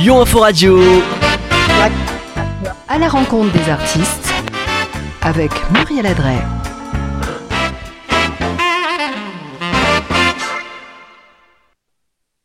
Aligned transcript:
Lyon 0.00 0.22
Info 0.22 0.38
Radio. 0.40 0.80
À 2.88 2.98
la 2.98 3.06
rencontre 3.06 3.52
des 3.52 3.68
artistes 3.68 4.32
avec 5.20 5.50
Muriel 5.72 6.06
Adret. 6.06 6.38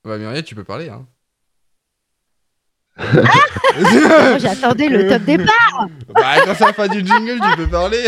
Bah 0.04 0.18
Muriel, 0.18 0.44
tu 0.44 0.54
peux 0.54 0.66
parler, 0.66 0.90
hein. 0.90 1.06
Moi, 3.14 4.38
J'attendais 4.38 4.90
le 4.90 5.08
top 5.08 5.22
départ. 5.22 5.88
Bah 6.14 6.42
quand 6.44 6.56
ça 6.56 6.74
fait 6.74 6.90
du 6.90 7.08
jingle, 7.08 7.40
tu 7.40 7.56
peux 7.56 7.68
parler. 7.68 8.04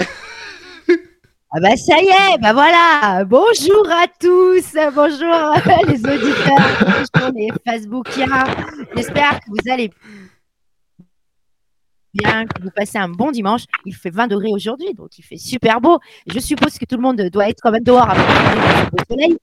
Ah 1.58 1.60
bah 1.60 1.76
ça 1.76 2.00
y 2.00 2.06
est, 2.06 2.38
bah 2.40 2.54
voilà. 2.54 3.26
Bonjour 3.26 3.90
à 3.90 4.06
tous, 4.20 4.76
bonjour 4.94 5.56
les 5.88 6.00
auditeurs, 6.06 6.78
bonjour 6.82 7.32
les 7.34 7.50
Facebookiens. 7.66 8.46
J'espère 8.96 9.40
que 9.40 9.46
vous 9.48 9.72
allez 9.72 9.90
bien, 12.14 12.46
que 12.46 12.62
vous 12.62 12.70
passez 12.70 13.00
un 13.00 13.10
bon 13.10 13.32
dimanche. 13.32 13.64
Il 13.86 13.96
fait 13.96 14.12
20 14.12 14.28
degrés 14.28 14.52
aujourd'hui, 14.54 14.94
donc 14.94 15.18
il 15.18 15.24
fait 15.24 15.38
super 15.38 15.82
beau. 15.82 15.98
Je 16.28 16.38
suppose 16.38 16.78
que 16.78 16.86
tout 16.86 16.96
le 16.96 17.02
monde 17.02 17.20
doit 17.34 17.50
être 17.50 17.62
quand 17.64 17.72
même 17.72 17.84
dehors 17.84 18.08
avec 18.08 18.24
le 18.92 19.16
soleil. 19.16 19.38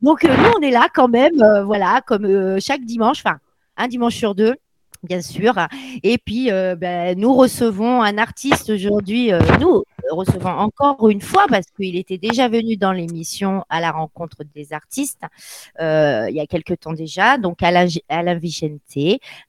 Donc 0.00 0.24
euh, 0.24 0.34
nous, 0.38 0.52
on 0.58 0.62
est 0.62 0.70
là 0.70 0.86
quand 0.94 1.08
même, 1.08 1.42
euh, 1.42 1.64
voilà, 1.64 2.00
comme 2.06 2.24
euh, 2.24 2.58
chaque 2.60 2.80
dimanche, 2.80 3.18
enfin 3.18 3.40
un 3.76 3.88
dimanche 3.88 4.16
sur 4.16 4.34
deux. 4.34 4.54
Bien 5.04 5.22
sûr. 5.22 5.54
Et 6.02 6.18
puis, 6.18 6.50
euh, 6.50 6.74
ben, 6.74 7.16
nous 7.16 7.32
recevons 7.32 8.02
un 8.02 8.18
artiste 8.18 8.68
aujourd'hui. 8.70 9.32
euh, 9.32 9.38
nous 9.60 9.84
recevons 10.10 10.50
encore 10.50 11.08
une 11.08 11.20
fois 11.20 11.46
parce 11.48 11.66
qu'il 11.76 11.94
était 11.96 12.18
déjà 12.18 12.48
venu 12.48 12.76
dans 12.76 12.92
l'émission 12.92 13.64
à 13.68 13.80
la 13.80 13.92
rencontre 13.92 14.38
des 14.54 14.72
artistes 14.72 15.20
euh, 15.80 16.26
il 16.28 16.34
y 16.34 16.40
a 16.40 16.46
quelque 16.46 16.74
temps 16.74 16.92
déjà. 16.94 17.38
Donc, 17.38 17.62
Alain, 17.62 17.86
Alain 18.08 18.34
Vicente, 18.34 18.80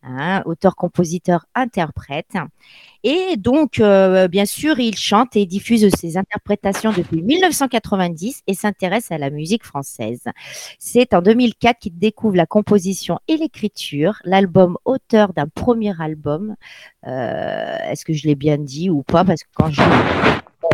hein, 0.03 0.43
auteur, 0.45 0.75
compositeur, 0.75 1.45
interprète. 1.55 2.35
Et 3.03 3.37
donc, 3.37 3.79
euh, 3.79 4.27
bien 4.27 4.45
sûr, 4.45 4.79
il 4.79 4.97
chante 4.97 5.35
et 5.35 5.45
diffuse 5.45 5.89
ses 5.97 6.17
interprétations 6.17 6.91
depuis 6.91 7.21
1990 7.21 8.43
et 8.47 8.53
s'intéresse 8.53 9.11
à 9.11 9.17
la 9.17 9.29
musique 9.29 9.63
française. 9.63 10.23
C'est 10.79 11.13
en 11.13 11.21
2004 11.21 11.79
qu'il 11.79 11.97
découvre 11.97 12.35
la 12.35 12.45
composition 12.45 13.19
et 13.27 13.37
l'écriture, 13.37 14.19
l'album 14.25 14.77
auteur 14.85 15.33
d'un 15.33 15.47
premier 15.47 15.93
album. 16.01 16.55
Euh, 17.07 17.77
Est-ce 17.89 18.03
que 18.03 18.13
je 18.13 18.27
l'ai 18.27 18.35
bien 18.35 18.57
dit 18.57 18.89
ou 18.89 19.03
pas? 19.03 19.23
Parce 19.23 19.43
que 19.43 19.49
quand 19.53 19.69
je... 19.69 19.81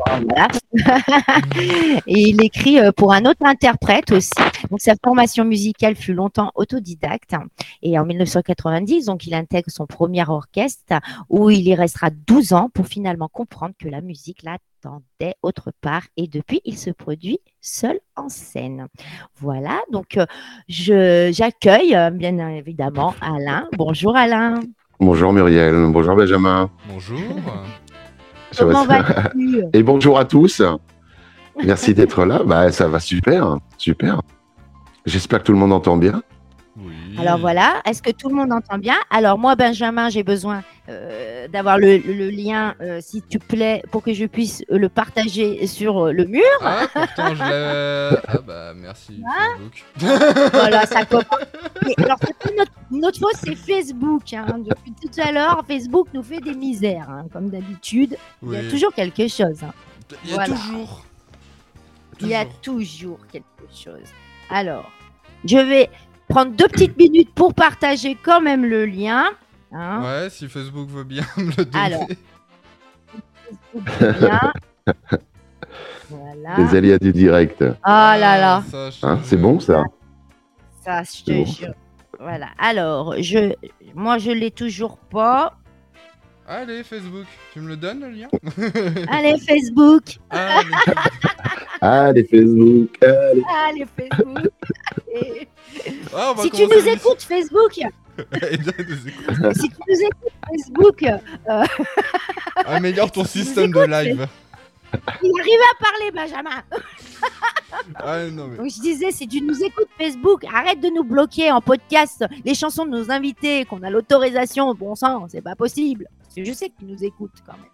Voilà. 0.06 0.48
et 2.08 2.20
il 2.30 2.44
écrit 2.44 2.80
euh, 2.80 2.92
pour 2.92 3.14
un 3.14 3.25
autre 3.25 3.45
interprète 3.45 4.12
aussi. 4.12 4.31
Donc 4.70 4.80
sa 4.80 4.94
formation 5.03 5.45
musicale 5.45 5.95
fut 5.95 6.14
longtemps 6.14 6.52
autodidacte. 6.56 7.36
Et 7.81 7.97
en 7.97 8.06
1990, 8.06 9.06
donc 9.06 9.25
il 9.25 9.34
intègre 9.34 9.70
son 9.70 9.86
premier 9.86 10.23
orchestre 10.28 10.95
où 11.30 11.50
il 11.50 11.67
y 11.67 11.75
restera 11.75 12.09
12 12.09 12.53
ans 12.53 12.70
pour 12.73 12.88
finalement 12.88 13.30
comprendre 13.31 13.73
que 13.80 13.88
la 13.88 14.02
musique 14.02 14.44
l'attendait 14.44 15.36
autre 15.42 15.72
part. 15.81 16.03
Et 16.17 16.28
depuis, 16.28 16.62
il 16.66 16.78
se 16.78 16.92
produit 16.92 17.40
seul 17.62 18.00
en 18.16 18.30
scène. 18.30 18.88
Voilà, 19.40 19.81
donc 19.92 20.17
euh, 20.17 20.25
je 20.67 21.31
j'accueille 21.34 21.95
euh, 21.95 22.09
bien 22.12 22.38
évidemment 22.50 23.16
Alain. 23.22 23.67
Bonjour 23.78 24.16
Alain. 24.16 24.59
Bonjour 25.00 25.34
Muriel, 25.34 25.75
bonjour 25.92 26.16
Benjamin. 26.16 26.69
Bonjour. 26.88 27.19
Comment 28.58 28.86
vas-tu? 28.86 29.64
Et 29.73 29.84
bonjour 29.84 30.20
à 30.20 30.25
tous. 30.25 30.61
Merci 31.64 31.94
d'être 31.94 32.25
là. 32.25 32.42
Bah, 32.45 32.72
ça 32.72 32.88
va 32.88 33.00
super, 33.00 33.58
super. 33.78 34.22
J'espère 35.06 35.39
que 35.39 35.45
tout 35.45 35.52
le 35.52 35.58
monde 35.58 35.73
entend 35.73 35.97
bien. 35.97 36.22
Alors 37.17 37.38
voilà, 37.38 37.81
est-ce 37.85 38.02
que 38.02 38.11
tout 38.11 38.30
le 38.30 38.35
monde 38.35 38.52
entend 38.52 38.77
bien? 38.77 38.95
Alors 39.09 39.38
moi, 39.38 39.55
Benjamin, 39.55 40.09
j'ai 40.09 40.23
besoin 40.23 40.63
euh, 40.89 41.47
d'avoir 41.47 41.77
le, 41.77 41.97
le 41.97 42.30
lien, 42.30 42.75
euh, 42.81 42.99
s'il 43.02 43.22
te 43.23 43.38
plaît, 43.38 43.81
pour 43.91 44.03
que 44.03 44.13
je 44.13 44.25
puisse 44.25 44.63
euh, 44.72 44.78
le 44.78 44.90
partager 44.90 45.66
sur 45.67 46.07
euh, 46.07 46.12
le 46.12 46.25
mur. 46.25 46.44
Ah, 46.62 46.85
pourtant 46.94 47.34
je. 47.35 48.16
Ah 48.28 48.40
bah 48.45 48.73
merci 48.75 49.22
Facebook. 49.22 49.84
voilà, 50.51 50.85
ça 50.85 51.06
commence. 51.09 51.25
Mais 51.85 51.94
alors, 52.03 52.17
c'est 52.25 52.38
pas 52.38 52.50
notre, 52.57 52.72
notre 52.91 53.19
faute, 53.19 53.35
c'est 53.44 53.56
Facebook. 53.56 54.34
hein. 54.34 54.45
Depuis 54.59 54.94
tout 55.01 55.22
à 55.22 55.31
l'heure, 55.31 55.63
Facebook 55.67 56.07
nous 56.13 56.23
fait 56.23 56.40
des 56.41 56.53
misères, 56.53 57.09
hein, 57.09 57.25
comme 57.31 57.50
d'habitude. 57.50 58.17
Il 58.44 58.51
y 58.51 58.57
a 58.57 58.69
toujours 58.69 58.94
quelque 58.94 59.28
chose. 59.28 59.63
hein. 59.63 59.73
Il 60.23 60.29
y 60.29 60.34
a 60.34 60.35
Voilà. 60.35 60.53
toujours. 60.56 61.06
Il 62.22 62.28
y 62.28 62.35
a 62.35 62.45
toujours 62.61 63.19
quelque 63.31 63.45
chose. 63.73 64.07
Alors, 64.50 64.90
je 65.44 65.57
vais 65.57 65.90
prendre 66.28 66.52
deux 66.52 66.68
petites 66.68 66.97
minutes 66.97 67.34
pour 67.34 67.53
partager 67.53 68.16
quand 68.22 68.41
même 68.41 68.66
le 68.66 68.86
lien. 68.86 69.25
hein. 69.72 70.02
Ouais, 70.03 70.30
si 70.30 70.47
Facebook 70.47 70.90
veut 70.90 71.03
bien 71.03 71.24
me 71.38 71.52
le 71.56 71.66
donner. 71.66 71.84
Alors. 71.86 72.08
Bien. 74.19 74.53
Voilà. 76.09 76.56
Les 76.58 76.75
aléas 76.78 77.00
du 77.00 77.12
direct. 77.12 77.64
Ah 77.81 78.16
là 78.19 78.38
là, 78.38 78.64
Hein, 79.02 79.19
c'est 79.24 79.38
bon 79.38 79.59
ça 79.59 79.84
ça, 80.84 81.02
je 81.02 81.09
C'est 81.09 81.24
te 81.24 81.31
bon. 81.31 81.46
jure. 81.46 81.74
Voilà. 82.19 82.50
Alors, 82.59 83.16
je, 83.19 83.53
moi, 83.96 84.19
je 84.19 84.30
l'ai 84.30 84.52
toujours 84.52 84.97
pas. 85.00 85.58
Allez, 86.47 86.83
Facebook, 86.83 87.25
tu 87.53 87.59
me 87.59 87.69
le 87.69 87.78
donnes 87.78 88.01
le 88.01 88.09
lien 88.09 88.28
Allez, 89.11 89.38
Facebook. 89.39 90.03
Allez. 90.29 90.69
Allez 91.81 92.23
Facebook, 92.23 92.89
allez. 93.03 93.44
Allez, 93.67 93.85
Facebook. 93.97 94.51
Et- 95.13 95.47
Ah, 96.16 96.34
va 96.35 96.44
si 96.44 96.50
tu 96.51 96.63
nous 96.67 96.88
écoutes, 96.88 97.22
Facebook, 97.22 97.78
écouter. 97.78 97.89
si 99.55 99.69
tu 99.69 99.75
nous 99.88 100.01
écoutes, 100.01 100.34
Facebook, 100.50 101.05
Améliore 102.66 103.11
ton 103.11 103.25
Si 103.25 103.44
système 103.44 103.72
de 103.72 103.81
live. 103.81 104.28
il 105.23 105.31
arrive 105.41 105.59
à 105.73 105.84
parler, 105.84 106.11
Benjamin. 106.13 106.63
Ah 107.95 108.23
non 108.31 108.47
mais. 108.47 108.57
Donc, 108.57 108.69
je 108.69 108.79
disais, 108.81 109.11
si 109.11 109.28
tu 109.28 109.41
nous 109.41 109.61
écoutes, 109.63 109.89
Facebook, 109.97 110.45
arrête 110.45 110.79
de 110.79 110.88
nous 110.89 111.03
bloquer 111.03 111.51
en 111.51 111.59
podcast 111.59 112.23
les 112.45 112.53
chansons 112.55 112.85
de 112.85 112.91
nos 112.91 113.11
invités, 113.11 113.66
qu'on 113.66 113.84
a 113.84 113.89
l'autorisation, 113.89 114.73
bon 114.73 114.95
sang, 114.95 115.28
c'est 115.29 115.41
pas 115.41 115.55
possible. 115.55 116.07
Parce 116.35 116.47
que 116.47 116.53
je 116.53 116.57
sais 116.57 116.69
que 116.69 116.75
tu 116.79 116.85
nous 116.85 117.03
écoutes 117.03 117.31
quand 117.46 117.53
même. 117.53 117.69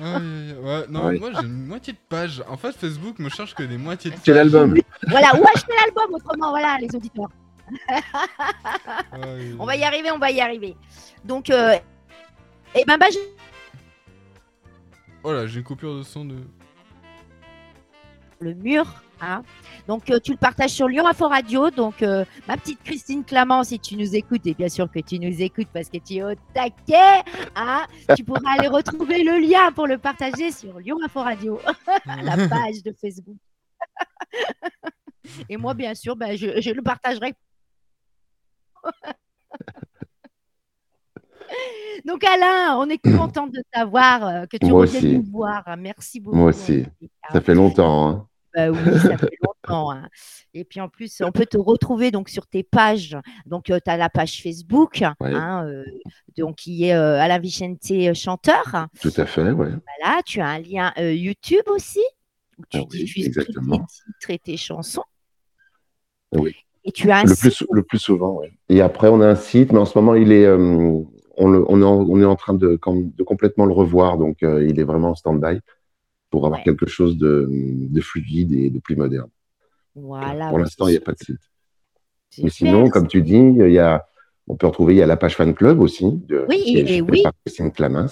Aïe. 0.00 0.56
Ouais, 0.60 0.84
non, 0.88 1.06
Ouais. 1.06 1.18
moi 1.18 1.30
j'ai 1.34 1.46
une 1.46 1.66
moitié 1.66 1.92
de 1.92 1.98
page. 2.08 2.42
En 2.48 2.56
fait, 2.56 2.72
Facebook 2.72 3.18
me 3.18 3.28
cherche 3.28 3.54
que 3.54 3.62
des 3.62 3.78
moitiés 3.78 4.10
de 4.10 4.16
C'est 4.24 4.34
l'album. 4.34 4.74
Voilà, 5.08 5.34
ou 5.36 5.44
acheter 5.54 5.72
l'album 5.84 6.14
autrement, 6.14 6.50
voilà, 6.50 6.76
les 6.80 6.94
auditeurs. 6.94 7.28
On 9.58 9.64
va 9.64 9.76
y 9.76 9.84
arriver, 9.84 10.10
on 10.10 10.18
va 10.18 10.30
y 10.30 10.40
arriver. 10.40 10.76
Donc, 11.24 11.48
euh, 11.50 11.76
eh 12.74 12.84
ben, 12.84 12.98
Benjamin, 12.98 13.24
Oh 15.22 15.32
là, 15.32 15.46
j'ai 15.46 15.60
une 15.60 15.64
coupure 15.64 15.96
de 15.96 16.02
son 16.02 16.24
de. 16.26 16.36
le 18.40 18.52
mur. 18.54 19.02
Hein. 19.20 19.42
Donc, 19.86 20.10
euh, 20.10 20.18
tu 20.18 20.32
le 20.32 20.38
partages 20.38 20.70
sur 20.70 20.88
Lyon 20.88 21.06
Info 21.06 21.28
Radio. 21.28 21.70
Donc, 21.70 22.02
euh, 22.02 22.24
ma 22.48 22.56
petite 22.56 22.82
Christine 22.82 23.24
Clamant, 23.24 23.64
si 23.64 23.78
tu 23.78 23.96
nous 23.96 24.14
écoutes, 24.14 24.46
et 24.46 24.54
bien 24.54 24.68
sûr 24.68 24.90
que 24.90 25.00
tu 25.00 25.18
nous 25.18 25.42
écoutes 25.42 25.68
parce 25.72 25.88
que 25.88 25.98
tu 25.98 26.14
es 26.14 26.22
au 26.22 26.34
taquet, 26.52 27.22
hein, 27.54 27.86
tu 28.16 28.24
pourras 28.24 28.54
aller 28.58 28.68
retrouver 28.68 29.22
le 29.22 29.38
lien 29.38 29.72
pour 29.72 29.86
le 29.86 29.98
partager 29.98 30.50
sur 30.50 30.78
Lyon 30.78 30.98
Info 31.04 31.20
Radio, 31.20 31.60
la 32.06 32.36
page 32.48 32.82
de 32.84 32.92
Facebook. 33.00 33.36
et 35.48 35.56
moi, 35.56 35.74
bien 35.74 35.94
sûr, 35.94 36.16
ben, 36.16 36.36
je, 36.36 36.60
je 36.60 36.70
le 36.70 36.82
partagerai. 36.82 37.34
Donc 42.04 42.24
Alain, 42.24 42.76
on 42.78 42.88
est 42.88 42.98
content 42.98 43.46
de 43.46 43.62
t'avoir, 43.72 44.26
euh, 44.26 44.46
que 44.46 44.56
tu 44.56 44.72
reviennes 44.72 45.18
nous 45.18 45.30
voir. 45.30 45.64
Merci 45.78 46.20
beaucoup. 46.20 46.36
Moi 46.36 46.48
aussi. 46.48 46.84
Ça 47.32 47.40
fait 47.40 47.54
longtemps. 47.54 48.08
Hein. 48.08 48.28
Bah 48.54 48.70
oui, 48.70 48.98
ça 49.00 49.18
fait 49.18 49.30
longtemps. 49.42 49.90
hein. 49.90 50.08
Et 50.52 50.64
puis 50.64 50.80
en 50.80 50.88
plus, 50.88 51.20
on 51.24 51.32
peut 51.32 51.46
te 51.46 51.56
retrouver 51.58 52.10
donc 52.10 52.28
sur 52.28 52.46
tes 52.46 52.62
pages. 52.62 53.16
Donc, 53.46 53.64
tu 53.64 53.72
as 53.72 53.96
la 53.96 54.08
page 54.08 54.40
Facebook, 54.42 55.02
Ouais. 55.20 55.34
hein, 55.34 55.66
euh, 55.66 55.84
donc, 56.38 56.56
qui 56.56 56.84
est 56.84 56.94
euh, 56.94 57.18
Alain 57.20 57.38
Vicente 57.38 57.90
euh, 57.90 58.14
chanteur. 58.14 58.86
Tout 59.00 59.12
à 59.16 59.26
fait. 59.26 59.50
Voilà, 59.52 60.22
tu 60.24 60.40
as 60.40 60.46
un 60.48 60.58
lien 60.60 60.92
euh, 60.98 61.12
YouTube 61.12 61.64
aussi, 61.68 62.00
où 62.58 62.62
tu 62.70 62.78
Ah 62.78 62.82
oui, 62.90 62.98
diffuses 63.04 63.32
tes 63.32 63.44
titres 63.44 64.30
et 64.30 64.38
tes 64.38 64.56
chansons. 64.56 65.04
Oui. 66.32 66.54
Et 66.84 66.92
tu 66.92 67.10
as 67.10 67.18
un 67.18 67.22
Le 67.24 67.28
site. 67.34 67.40
plus, 67.40 67.64
le 67.72 67.82
plus 67.82 67.98
souvent, 67.98 68.34
ouais. 68.40 68.52
Et 68.68 68.80
après, 68.82 69.08
on 69.08 69.20
a 69.20 69.26
un 69.28 69.34
site, 69.36 69.72
mais 69.72 69.78
en 69.78 69.84
ce 69.86 69.96
moment, 69.98 70.14
il 70.14 70.32
est, 70.32 70.44
euh, 70.44 70.58
on, 71.36 71.48
le- 71.48 71.64
on 71.68 71.80
est, 71.80 71.84
en, 71.84 71.94
on 72.08 72.20
est 72.20 72.24
en 72.26 72.36
train 72.36 72.54
de, 72.54 72.78
de 72.86 73.22
complètement 73.24 73.64
le 73.66 73.72
revoir. 73.72 74.18
Donc, 74.18 74.42
euh, 74.42 74.64
il 74.68 74.78
est 74.78 74.84
vraiment 74.84 75.10
en 75.10 75.14
stand-by 75.14 75.60
pour 76.34 76.46
avoir 76.46 76.58
Ouais. 76.60 76.64
quelque 76.64 76.86
chose 76.86 77.16
de, 77.16 77.48
de 77.96 78.00
fluide 78.00 78.52
et 78.52 78.70
de 78.70 78.80
plus 78.80 78.96
moderne. 78.96 79.28
Voilà. 79.94 80.48
pour 80.48 80.58
l'instant, 80.58 80.88
il 80.88 80.92
n'y 80.92 80.96
a 80.96 81.00
pas 81.00 81.12
de 81.12 81.18
site. 81.28 81.38
Mais 82.42 82.50
sinon, 82.50 82.88
comme 82.90 83.06
tu 83.06 83.22
dis, 83.22 83.36
il 83.36 83.70
y 83.70 83.78
a, 83.78 84.04
on 84.48 84.56
peut 84.56 84.66
retrouver, 84.66 84.94
il 84.94 84.98
y 84.98 85.02
a 85.02 85.06
la 85.06 85.16
page 85.16 85.36
fan 85.36 85.54
club 85.54 85.80
aussi. 85.80 86.04
De, 86.26 86.44
Oui, 86.48 86.60
qui 86.64 86.78
est 86.78 86.96
et 86.96 87.00
oui. 87.02 87.22
par 87.22 87.32
Christine 87.44 87.70
Clamins. 87.70 88.06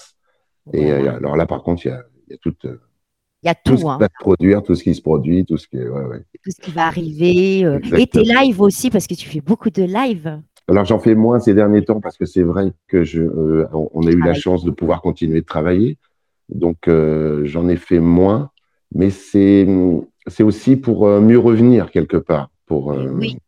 Et 0.73 0.85
Voilà. 0.87 1.15
euh, 1.15 1.17
alors 1.17 1.37
là, 1.37 1.47
par 1.47 1.63
contre, 1.65 1.85
il 1.85 1.89
y 1.89 1.91
a, 1.91 2.05
il 2.29 2.33
y 2.33 2.35
a 2.35 2.39
tout, 2.39 2.55
euh, 2.67 2.79
Il 3.43 3.49
y 3.49 3.51
a 3.51 3.55
tout 3.57 3.77
ce 3.77 3.83
tout, 3.83 3.83
qui 3.83 3.89
hein, 3.89 3.99
va 3.99 4.07
se 4.07 4.21
produire, 4.21 4.63
tout 4.63 4.75
ce 4.77 4.85
qui 4.85 4.95
se 4.95 5.03
produit, 5.03 5.45
tout 5.45 5.57
ce 5.57 5.67
qui 5.67 5.79
est. 5.79 5.89
Ouais, 5.89 6.05
ouais. 6.05 6.23
tout 6.45 6.51
ce 6.57 6.61
qui 6.65 6.71
va 6.71 6.87
arriver. 6.87 7.65
euh, 7.65 7.81
et 7.99 8.07
tes 8.07 8.23
lives 8.23 8.61
aussi, 8.61 8.89
parce 8.91 9.09
que 9.09 9.15
tu 9.15 9.29
fais 9.29 9.41
beaucoup 9.41 9.71
de 9.71 9.83
lives. 9.83 10.41
Alors 10.69 10.85
j'en 10.85 11.01
fais 11.01 11.17
moins 11.17 11.41
ces 11.41 11.55
derniers 11.55 11.85
temps 11.85 12.01
parce 12.01 12.17
que 12.17 12.25
c'est 12.25 12.45
vrai 12.45 12.73
que 12.87 13.03
je, 13.03 13.21
euh, 13.23 13.67
on 13.73 14.07
a 14.07 14.13
eu 14.13 14.21
la 14.21 14.35
chance 14.35 14.65
de 14.65 14.71
pouvoir 14.71 15.03
continuer 15.03 15.41
de 15.41 15.47
travailler, 15.47 15.99
donc 16.54 16.88
euh, 16.88 17.44
j'en 17.44 17.69
ai 17.69 17.76
fait 17.76 18.00
moins, 18.00 18.50
mais 18.94 19.10
c'est 19.10 19.66
c'est 20.26 20.43
aussi 20.43 20.76
pour 20.76 21.06
euh, 21.06 21.20
mieux 21.20 21.38
revenir 21.38 21.90
quelque 21.90 22.16
part. 22.16 22.50
Pour 22.66 22.93
euh, 22.93 23.08
Oui. 23.10 23.38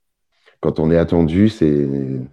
quand 0.61 0.79
on 0.81 0.91
est 0.91 0.99
attendu, 0.99 1.49
c'est 1.49 1.87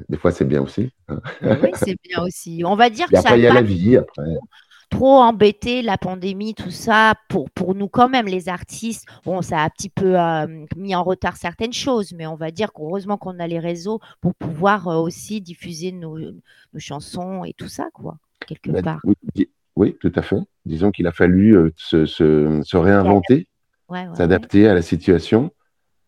des 0.09 0.17
fois 0.17 0.31
c'est 0.31 0.45
bien 0.45 0.61
aussi. 0.61 0.91
hein. 1.09 1.19
Oui, 1.41 1.69
c'est 1.75 1.97
bien 2.03 2.23
aussi. 2.23 2.63
On 2.65 2.75
va 2.75 2.89
dire 2.89 3.07
Et 3.11 3.15
que 3.15 3.21
ça 3.21 3.29
après 3.29 3.39
il 3.39 3.43
y 3.43 3.47
a 3.47 3.53
la 3.53 3.61
pas 3.61 3.67
vie. 3.67 3.97
Après, 3.97 4.23
trop 4.89 5.19
embêté, 5.21 5.81
la 5.81 5.97
pandémie, 5.97 6.53
tout 6.53 6.69
ça, 6.69 7.13
pour, 7.29 7.49
pour 7.51 7.75
nous 7.75 7.87
quand 7.87 8.09
même, 8.09 8.25
les 8.27 8.49
artistes. 8.49 9.05
Bon, 9.23 9.41
ça 9.41 9.59
a 9.59 9.63
un 9.65 9.69
petit 9.69 9.87
peu 9.89 10.19
euh, 10.19 10.47
mis 10.75 10.93
en 10.95 11.03
retard 11.03 11.37
certaines 11.37 11.71
choses, 11.71 12.11
mais 12.11 12.27
on 12.27 12.35
va 12.35 12.51
dire 12.51 12.73
qu'heureusement 12.73 13.17
qu'on 13.17 13.39
a 13.39 13.47
les 13.47 13.59
réseaux 13.59 14.01
pour 14.19 14.35
pouvoir 14.35 14.89
euh, 14.89 14.97
aussi 14.97 15.39
diffuser 15.39 15.93
nos, 15.93 16.19
nos 16.19 16.79
chansons 16.79 17.45
et 17.45 17.53
tout 17.53 17.69
ça, 17.69 17.87
quoi, 17.93 18.17
quelque 18.45 18.69
bah, 18.71 18.81
part. 18.81 18.99
oui, 19.77 19.95
tout 20.01 20.11
à 20.13 20.21
fait. 20.21 20.35
Disons 20.65 20.91
qu'il 20.91 21.07
a 21.07 21.11
fallu 21.11 21.55
euh, 21.57 21.71
se, 21.75 22.05
se, 22.05 22.61
se 22.63 22.77
réinventer. 22.77 23.47
Ouais, 23.89 24.03
ouais, 24.03 24.07
ouais. 24.09 24.15
s'adapter 24.15 24.67
à 24.67 24.73
la 24.73 24.81
situation. 24.81 25.51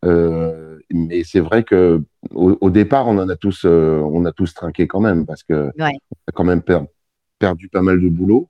Euh, 0.05 0.79
mais 0.91 1.23
c'est 1.23 1.39
vrai 1.39 1.63
que 1.63 2.03
au, 2.31 2.57
au 2.61 2.69
départ, 2.69 3.07
on 3.07 3.17
en 3.17 3.29
a 3.29 3.35
tous, 3.35 3.65
euh, 3.65 3.99
on 3.99 4.25
a 4.25 4.31
tous 4.31 4.53
trinqué 4.53 4.87
quand 4.87 4.99
même 4.99 5.25
parce 5.25 5.43
que 5.43 5.71
Ouais. 5.79 5.91
on 6.11 6.15
a 6.27 6.31
quand 6.33 6.43
même 6.43 6.61
per- 6.61 6.85
perdu 7.39 7.67
pas 7.69 7.81
mal 7.81 7.99
de 8.01 8.09
boulot. 8.09 8.49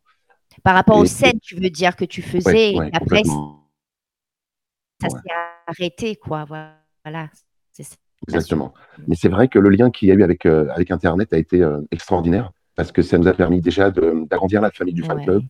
Par 0.63 0.75
rapport 0.75 0.97
aux 0.97 1.05
scènes, 1.05 1.39
tu 1.41 1.55
veux 1.55 1.69
dire 1.69 1.95
que 1.95 2.05
tu 2.05 2.21
faisais, 2.21 2.73
et 2.73 2.79
après, 2.93 3.23
ça 5.01 5.09
s'est 5.09 5.17
arrêté, 5.67 6.15
quoi. 6.15 6.45
Voilà. 6.45 7.29
C'est 7.71 7.83
ça. 7.83 7.95
Exactement. 8.27 8.73
Mais 9.07 9.15
c'est 9.15 9.29
vrai 9.29 9.47
que 9.47 9.59
le 9.59 9.69
lien 9.69 9.89
qu'il 9.91 10.07
y 10.09 10.11
a 10.11 10.15
eu 10.15 10.23
avec, 10.23 10.45
euh, 10.45 10.69
avec 10.69 10.91
Internet 10.91 11.33
a 11.33 11.37
été 11.37 11.65
extraordinaire 11.91 12.51
parce 12.75 12.91
que 12.91 13.01
ça 13.01 13.17
nous 13.17 13.27
a 13.27 13.33
permis 13.33 13.61
déjà 13.61 13.91
d'agrandir 13.91 14.61
la 14.61 14.71
famille 14.71 14.93
du 14.93 15.03
fan 15.03 15.23
club, 15.23 15.43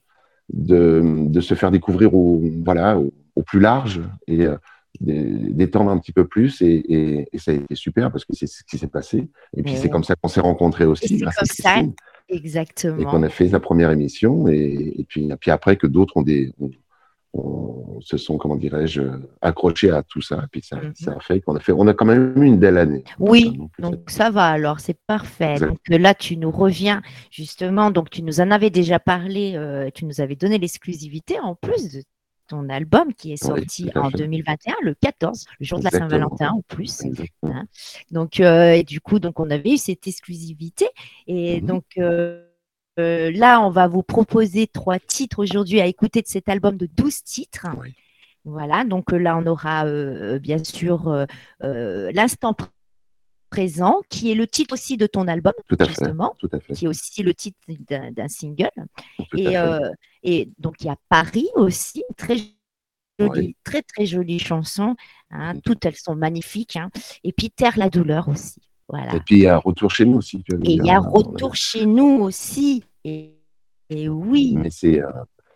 de, 0.51 1.01
de 1.29 1.41
se 1.41 1.53
faire 1.53 1.71
découvrir 1.71 2.13
au, 2.13 2.41
voilà, 2.65 2.97
au, 2.99 3.11
au 3.35 3.43
plus 3.43 3.59
large 3.59 4.01
et 4.27 4.45
euh, 4.45 4.55
d'é- 4.99 5.49
d'étendre 5.51 5.91
un 5.91 5.97
petit 5.97 6.11
peu 6.11 6.25
plus. 6.27 6.61
Et, 6.61 6.73
et, 6.93 7.27
et 7.31 7.37
ça 7.37 7.51
a 7.51 7.55
été 7.55 7.75
super 7.75 8.11
parce 8.11 8.25
que 8.25 8.33
c'est 8.35 8.47
ce 8.47 8.63
qui 8.63 8.77
s'est 8.77 8.87
passé. 8.87 9.27
Et 9.55 9.63
puis 9.63 9.73
Ouais. 9.73 9.79
c'est 9.79 9.89
comme 9.89 10.03
ça 10.03 10.15
qu'on 10.15 10.27
s'est 10.27 10.41
rencontrés 10.41 10.85
aussi 10.85 11.07
c'est 11.19 11.23
comme 11.23 11.31
ça, 11.33 11.45
Christine. 11.45 11.93
et 12.29 12.35
exactement. 12.37 13.09
qu'on 13.09 13.23
a 13.23 13.29
fait 13.29 13.47
la 13.47 13.59
première 13.59 13.91
émission 13.91 14.47
et, 14.47 14.93
et 14.99 15.03
puis, 15.07 15.29
puis 15.39 15.51
après 15.51 15.77
que 15.77 15.87
d'autres 15.87 16.17
ont 16.17 16.21
des 16.23 16.51
ont- 16.59 16.69
se 18.01 18.17
sont 18.17 18.37
comment 18.37 18.55
dirais-je 18.55 19.01
accrochés 19.41 19.89
à 19.89 20.03
tout 20.03 20.21
ça 20.21 20.37
et 20.43 20.47
puis 20.51 20.61
ça, 20.61 20.75
Mhm. 20.77 20.93
ça 20.95 21.13
a 21.15 21.19
fait 21.19 21.41
qu'on 21.41 21.55
a 21.55 21.59
fait 21.59 21.71
on 21.71 21.87
a 21.87 21.93
quand 21.93 22.05
même 22.05 22.33
eu 22.41 22.45
une 22.45 22.57
belle 22.59 22.77
année 22.77 23.03
Oui, 23.19 23.57
Donc, 23.57 23.71
Donc 23.79 24.09
ça 24.09 24.29
va 24.29 24.47
alors, 24.47 24.79
c'est 24.79 24.97
parfait. 25.07 25.57
Donc 25.59 25.79
euh, 25.91 25.97
là, 25.97 26.13
tu 26.13 26.37
nous 26.37 26.51
reviens 26.51 27.01
justement, 27.31 27.91
donc 27.91 28.09
tu 28.09 28.21
nous 28.21 28.39
en 28.39 28.51
avais 28.51 28.69
déjà 28.69 28.99
parlé, 28.99 29.53
euh, 29.55 29.89
tu 29.93 30.05
nous 30.05 30.21
avais 30.21 30.35
donné 30.35 30.57
l'exclusivité 30.59 31.39
en 31.39 31.55
plus 31.55 31.91
de 31.93 32.03
ton 32.47 32.67
album 32.69 33.13
qui 33.13 33.31
est 33.33 33.43
sorti 33.43 33.89
en 33.95 34.09
fait. 34.11 34.17
2021, 34.17 34.75
le 34.83 34.93
14, 34.95 35.45
le 35.59 35.65
jour 35.65 35.79
de 35.79 35.85
la. 35.85 35.91
Saint-Valentin 35.91 36.49
en 36.51 36.61
plus. 36.67 37.01
exactement. 37.05 37.63
Donc 38.11 38.39
euh, 38.41 38.73
et 38.73 38.83
du 38.83 38.99
coup, 39.01 39.19
donc 39.19 39.39
on 39.39 39.49
avait 39.49 39.71
eu 39.73 39.77
cette 39.77 40.05
exclusivité 40.07 40.85
et 41.27 41.61
Mhm. 41.61 41.67
donc 41.67 41.85
euh, 41.97 42.45
euh, 42.99 43.31
là, 43.31 43.61
on 43.61 43.69
va 43.69 43.87
vous 43.87 44.03
proposer 44.03 44.67
trois 44.67 44.99
titres 44.99 45.39
aujourd'hui 45.39 45.81
à 45.81 45.87
écouter 45.87 46.21
de 46.21 46.27
cet 46.27 46.49
album 46.49 46.77
de 46.77 46.85
12 46.85 47.23
titres. 47.23 47.67
Oui. 47.79 47.93
Voilà, 48.45 48.83
donc 48.83 49.13
euh, 49.13 49.17
là, 49.17 49.37
on 49.37 49.45
aura 49.47 49.85
euh, 49.85 50.37
bien 50.37 50.61
sûr 50.63 51.07
euh, 51.63 52.11
l'instant 52.11 52.51
pr- 52.51 52.67
présent, 53.49 54.01
qui 54.09 54.31
est 54.31 54.35
le 54.35 54.47
titre 54.47 54.73
aussi 54.73 54.97
de 54.97 55.07
ton 55.07 55.27
album, 55.27 55.53
tout 55.67 55.77
à 55.79 55.85
fait 55.85 55.89
justement, 55.91 56.35
tout 56.39 56.49
à 56.51 56.59
fait 56.59 56.73
qui 56.73 56.85
est 56.85 56.87
aussi 56.87 57.23
le 57.23 57.33
titre 57.33 57.57
d'un 57.87 58.27
single. 58.27 58.69
Et, 60.23 60.49
donc, 60.57 60.75
il 60.81 60.87
y 60.87 60.89
a 60.89 60.97
Paris 61.07 61.47
aussi, 61.55 62.03
très 62.17 62.35
jolie, 62.37 62.57
Oui. 63.19 63.55
très, 63.63 63.81
très 63.81 64.05
jolie 64.05 64.39
chanson. 64.39 64.95
hein, 65.29 65.53
toutes 65.63 65.85
elles 65.85 65.95
sont 65.95 66.15
magnifiques. 66.15 66.75
hein. 66.75 66.89
Et 67.23 67.31
puis, 67.31 67.49
Terre 67.51 67.77
la 67.77 67.89
douleur 67.89 68.27
aussi. 68.27 68.59
Voilà. 68.89 69.15
et 69.15 69.19
puis 69.21 69.35
il 69.37 69.41
y 69.43 69.47
a 69.47 69.57
retour 69.57 69.91
chez 69.91 70.05
nous 70.05 70.17
aussi 70.17 70.43
tu 70.43 70.55
Et 70.63 70.73
il 70.73 70.85
y 70.85 70.89
a 70.89 70.97
hein, 70.97 70.99
Retour 70.99 71.55
chez 71.55 71.85
nous 71.85 72.19
aussi. 72.21 72.83
Et, 73.05 73.33
et 73.89 74.09
oui. 74.09 74.55
mais 74.57 74.69
c'est 74.69 75.01
euh, 75.01 75.07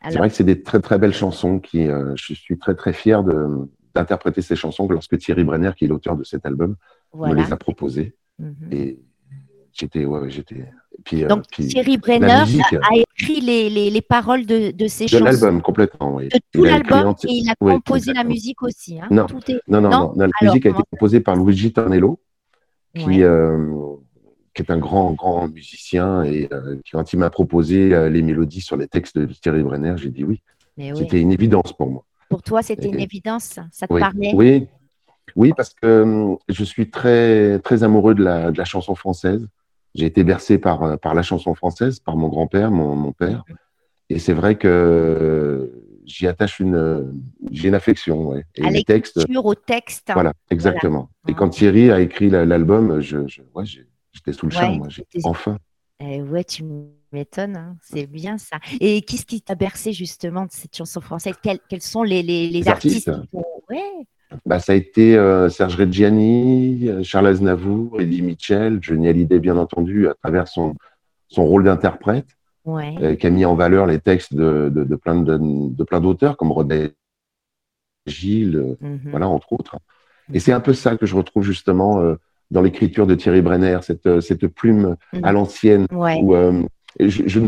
Alors, 0.02 0.20
vrai 0.20 0.30
que 0.30 0.36
c'est 0.36 0.44
des 0.44 0.62
très 0.64 0.80
très 0.80 0.98
belles 0.98 1.14
chansons 1.14 1.60
qui 1.60 1.88
euh, 1.88 2.14
je 2.16 2.34
suis 2.34 2.58
très 2.58 2.76
très 2.76 2.94
fier 2.94 3.24
de 3.24 3.70
d'interpréter 3.96 4.42
ces 4.42 4.56
chansons 4.56 4.88
lorsque 4.88 5.18
Thierry 5.18 5.44
Brenner 5.44 5.72
qui 5.76 5.86
est 5.86 5.88
l'auteur 5.88 6.16
de 6.16 6.24
cet 6.24 6.46
album 6.46 6.76
me 7.16 7.34
les 7.34 7.52
a 7.52 7.58
proposées 7.58 8.16
Mhm. 8.40 8.70
et 8.72 9.00
j'étais 9.74 10.06
ouais, 10.06 10.30
j'étais 10.30 10.72
euh, 11.24 11.28
Donc, 11.28 11.46
puis 11.52 11.66
Thierry 11.68 11.98
Brenner 11.98 12.42
musique. 12.42 12.62
a, 12.74 12.96
écrit 12.96 13.42
les, 13.42 13.70
les, 13.72 13.90
les 13.90 14.02
paroles 14.02 14.46
de, 14.46 14.70
de 14.72 14.88
ces 14.88 15.06
de 15.06 15.10
chansons. 15.10 15.24
l'album 15.26 15.62
complètement 15.64 16.16
oui. 16.16 16.28
De 16.30 16.40
tout 16.54 16.64
l'album 16.64 17.16
et 17.28 17.32
il 17.32 17.50
a 17.50 17.54
oui, 17.62 17.74
composé 17.74 18.14
la 18.14 18.24
musique 18.24 18.62
aussi. 18.62 19.00
hein. 19.00 19.08
Non. 19.10 19.26
Tout 19.26 19.40
est... 19.50 19.60
Non, 19.68 19.82
non, 19.82 19.90
Non 19.90 19.90
non, 19.90 20.08
non, 20.10 20.14
la 20.18 20.24
Alors, 20.40 20.54
musique 20.54 20.66
a 20.68 20.70
été 20.70 20.84
composée 20.92 21.20
par 21.20 21.36
Luigi 21.36 21.74
Tornello, 21.74 22.20
qui, 22.96 23.06
Ouais. 23.06 23.24
euh, 23.24 23.74
qui 24.54 24.62
est 24.64 24.72
un 24.72 24.78
grand, 24.78 25.14
grand 25.14 25.48
musicien 25.48 26.24
et 26.24 26.48
euh, 26.52 26.78
quand 26.92 27.14
il 27.14 27.20
m'a 27.20 27.30
proposé 27.30 27.94
euh, 27.94 28.10
les 28.10 28.22
mélodies 28.22 28.62
sur 28.62 28.76
les 28.78 28.88
textes 28.88 29.18
de 29.18 29.26
Thierry 29.26 29.64
Brenner, 29.64 29.96
j'ai 29.98 30.10
dit 30.10 30.24
oui. 30.24 30.42
C'était 30.96 31.20
une 31.22 31.32
évidence 31.32 31.74
pour 31.74 31.90
moi. 31.90 32.04
Pour 32.30 32.44
toi, 32.44 32.62
c'était 32.62 32.90
une 32.90 33.00
évidence, 33.00 33.60
ça 33.72 33.88
te 33.88 33.94
Oui, 33.94 34.00
parlait? 34.02 34.32
Oui, 34.36 34.68
oui, 35.36 35.54
parce 35.56 35.74
que 35.74 36.36
je 36.50 36.64
suis 36.64 36.90
très, 36.90 37.60
très 37.60 37.84
amoureux 37.84 38.14
de 38.16 38.24
la, 38.24 38.52
de 38.52 38.58
la 38.58 38.66
chanson 38.66 38.96
française. 38.96 39.48
J'ai 39.96 40.06
été 40.06 40.24
bercé 40.24 40.60
par, 40.60 41.00
par 41.00 41.16
la 41.16 41.24
chanson 41.24 41.56
française, 41.56 42.00
par 42.00 42.16
mon 42.16 42.28
grand-père, 42.28 42.70
mon, 42.70 42.96
mon 42.96 43.12
père. 43.12 43.44
Et 44.10 44.20
c'est 44.20 44.34
vrai 44.34 44.56
que 44.56 45.72
j'y 46.08 46.26
attache 46.26 46.60
une, 46.60 47.14
j'ai 47.52 47.68
une 47.68 47.76
affection. 47.76 48.30
Ouais. 48.30 48.46
Et 48.56 48.66
À 48.66 48.72
les 48.72 48.84
textes, 48.84 49.20
au 49.36 49.56
texte. 49.56 50.10
Voilà, 50.14 50.34
exactement. 50.50 51.10
Et 51.28 51.34
quand 51.34 51.50
Thierry 51.50 51.92
a 51.92 52.00
écrit 52.00 52.30
la- 52.30 52.46
l'album, 52.46 53.00
je, 53.00 53.28
je- 53.28 53.42
ouais, 53.54 53.66
j'étais 53.66 54.34
sous 54.34 54.48
le 54.48 54.56
Ouais, 54.56 54.60
charme. 54.62 54.88
Enfin, 55.24 55.58
Eh 56.00 56.22
ouais, 56.22 56.44
tu 56.44 56.64
m'étonnes, 57.12 57.58
hein. 57.58 57.78
c'est 57.84 58.08
bien 58.08 58.38
ça. 58.38 58.58
Et 58.80 59.02
qu'est-ce 59.02 59.26
qui 59.26 59.42
t'a 59.42 59.56
bercé 59.56 59.94
justement 59.94 60.46
de 60.46 60.52
cette 60.52 60.76
chanson 60.76 61.02
française? 61.02 61.36
Quels, 61.44 61.60
quels 61.70 61.82
sont 61.82 62.04
les, 62.04 62.24
les, 62.24 62.50
artistes, 62.68 63.10
artistes 63.10 63.22
qui 63.22 63.28
t'ont- 63.38 63.44
Ouais, 63.70 64.06
bah, 64.46 64.60
ça 64.60 64.72
a 64.72 64.76
été 64.76 65.18
euh, 65.18 65.50
Serge 65.50 65.76
Reggiani, 65.76 66.88
euh, 66.88 67.04
Charles 67.04 67.28
Aznavour, 67.28 68.00
Eddie 68.00 68.22
Mitchell, 68.22 68.80
Johnny 68.82 69.08
Hallyday, 69.10 69.40
bien 69.40 69.58
entendu, 69.58 70.08
à 70.08 70.14
travers 70.14 70.48
son, 70.48 70.76
son 71.28 71.46
rôle 71.46 71.66
d'interprète, 71.66 72.28
ouais. 72.68 72.96
euh, 73.02 73.16
qui 73.16 73.26
a 73.28 73.30
mis 73.30 73.46
en 73.46 73.56
valeur 73.56 73.86
les 73.88 74.00
textes 74.00 74.34
de, 74.36 74.72
de, 74.74 74.84
de 74.84 74.96
plein 74.96 75.16
de, 75.22 75.38
de 75.40 75.84
plein 75.84 76.00
d'auteurs, 76.00 76.38
comme 76.38 76.52
René 76.52 76.92
Gilles, 78.06 78.56
euh, 78.58 78.78
Mhm. 78.82 79.10
voilà, 79.12 79.28
entre 79.28 79.54
autres. 79.54 79.78
Et 80.34 80.40
c'est 80.40 80.52
un 80.54 80.60
peu 80.60 80.74
ça 80.74 80.98
que 80.98 81.06
je 81.06 81.16
retrouve 81.16 81.44
justement 81.44 82.00
euh, 82.02 82.16
dans 82.52 82.62
l'écriture 82.62 83.08
de 83.08 83.16
Thierry 83.16 83.42
Brenner, 83.42 83.80
cette, 83.82 84.20
cette 84.22 84.48
plume 84.48 84.96
Mhm. 85.14 85.26
à 85.26 85.32
l'ancienne, 85.32 85.88
Ouais. 85.92 86.20
où 86.22 86.36
euh, 86.36 86.64
je, 87.00 87.24
je 87.28 87.40
ne 87.40 87.48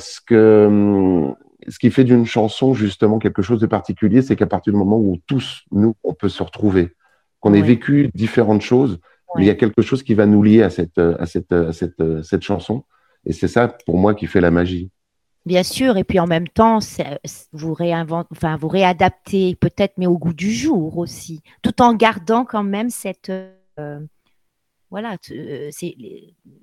ce 0.00 0.20
que 0.20 0.66
hum, 0.66 1.36
ce 1.68 1.78
qui 1.78 1.90
fait 1.90 2.04
d'une 2.04 2.26
chanson 2.26 2.74
justement 2.74 3.18
quelque 3.18 3.40
chose 3.42 3.60
de 3.60 3.66
particulier, 3.66 4.20
c'est 4.22 4.36
qu'à 4.36 4.46
partir 4.46 4.72
du 4.72 4.78
moment 4.78 4.98
où 4.98 5.16
tous 5.26 5.62
nous 5.70 5.94
on 6.04 6.12
peut 6.12 6.28
se 6.28 6.42
retrouver, 6.42 6.94
qu'on 7.44 7.54
ait 7.54 7.62
vécu 7.62 8.10
différentes 8.14 8.62
choses, 8.62 8.98
mais 9.36 9.44
il 9.44 9.46
y 9.46 9.50
a 9.50 9.54
quelque 9.54 9.82
chose 9.82 10.02
qui 10.02 10.14
va 10.14 10.26
nous 10.26 10.42
lier 10.42 10.62
à 10.62 10.70
cette 10.70 10.98
à 10.98 11.26
cette 11.26 11.52
à 11.52 11.72
cette, 11.72 12.00
à 12.00 12.22
cette 12.22 12.42
chanson, 12.42 12.84
et 13.26 13.32
c'est 13.32 13.48
ça 13.48 13.68
pour 13.86 13.98
moi 13.98 14.14
qui 14.14 14.26
fait 14.26 14.40
la 14.40 14.50
magie. 14.50 14.90
Bien 15.46 15.62
sûr, 15.62 15.98
et 15.98 16.04
puis 16.04 16.18
en 16.20 16.26
même 16.26 16.48
temps, 16.48 16.78
vous 17.52 17.74
réinventez, 17.74 18.28
enfin 18.32 18.56
vous 18.56 18.68
réadaptez 18.68 19.56
peut-être, 19.56 19.92
mais 19.98 20.06
au 20.06 20.16
goût 20.16 20.32
du 20.32 20.50
jour 20.50 20.96
aussi, 20.96 21.42
tout 21.60 21.82
en 21.82 21.92
gardant 21.92 22.46
quand 22.46 22.64
même 22.64 22.88
cette, 22.88 23.30
euh, 23.78 24.00
voilà, 24.90 25.16
euh, 25.30 25.70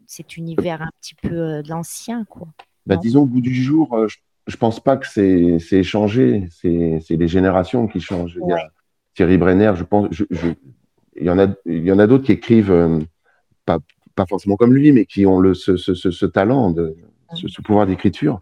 cet 0.07 0.35
univers 0.35 0.81
un 0.81 0.89
petit 0.99 1.13
peu 1.13 1.35
euh, 1.35 1.61
l'ancien, 1.67 2.25
quoi. 2.25 2.47
Bah, 2.87 2.97
disons 2.97 3.21
au 3.21 3.27
bout 3.27 3.41
du 3.41 3.53
jour, 3.53 3.93
euh, 3.93 4.07
je, 4.07 4.17
je 4.47 4.57
pense 4.57 4.79
pas 4.79 4.97
que 4.97 5.05
c'est 5.05 5.83
changé, 5.83 6.47
c'est 6.49 7.03
les 7.09 7.27
générations 7.27 7.87
qui 7.87 7.99
changent. 7.99 8.39
Il 8.41 8.49
y 8.49 8.53
a 8.53 8.55
Ouais. 8.55 8.61
Thierry 9.15 9.37
Brenner, 9.37 9.73
je 9.75 9.83
pense, 9.83 10.07
je, 10.11 10.23
je- 10.29 10.49
il 11.15 11.25
y 11.25 11.29
en 11.29 11.39
a 11.39 11.47
il 11.65 11.83
y 11.85 11.91
en 11.91 11.99
a 11.99 12.07
d'autres 12.07 12.23
qui 12.25 12.31
écrivent 12.31 12.71
euh, 12.71 12.99
pas 13.65 13.79
pas 14.15 14.25
forcément 14.27 14.55
comme 14.57 14.73
lui, 14.73 14.91
mais 14.91 15.05
qui 15.05 15.25
ont 15.25 15.39
le 15.39 15.53
ce, 15.53 15.77
ce, 15.77 15.93
ce, 15.93 16.11
ce 16.11 16.25
talent 16.25 16.71
de 16.71 16.95
ce, 17.33 17.61
pouvoir 17.61 17.87
d'écriture. 17.87 18.41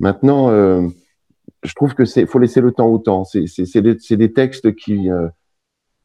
Maintenant, 0.00 0.50
euh, 0.50 0.88
je 1.64 1.74
trouve 1.74 1.94
que 1.94 2.04
c'est 2.04 2.26
faut 2.26 2.38
laisser 2.38 2.60
le 2.60 2.72
temps 2.72 2.88
au 2.88 2.98
temps. 2.98 3.24
C'est 3.24 3.46
c'est 3.46 3.66
c'est 3.66 3.82
des, 3.82 3.96
des 4.16 4.32
textes 4.32 4.74
qui 4.76 5.10
euh, 5.10 5.28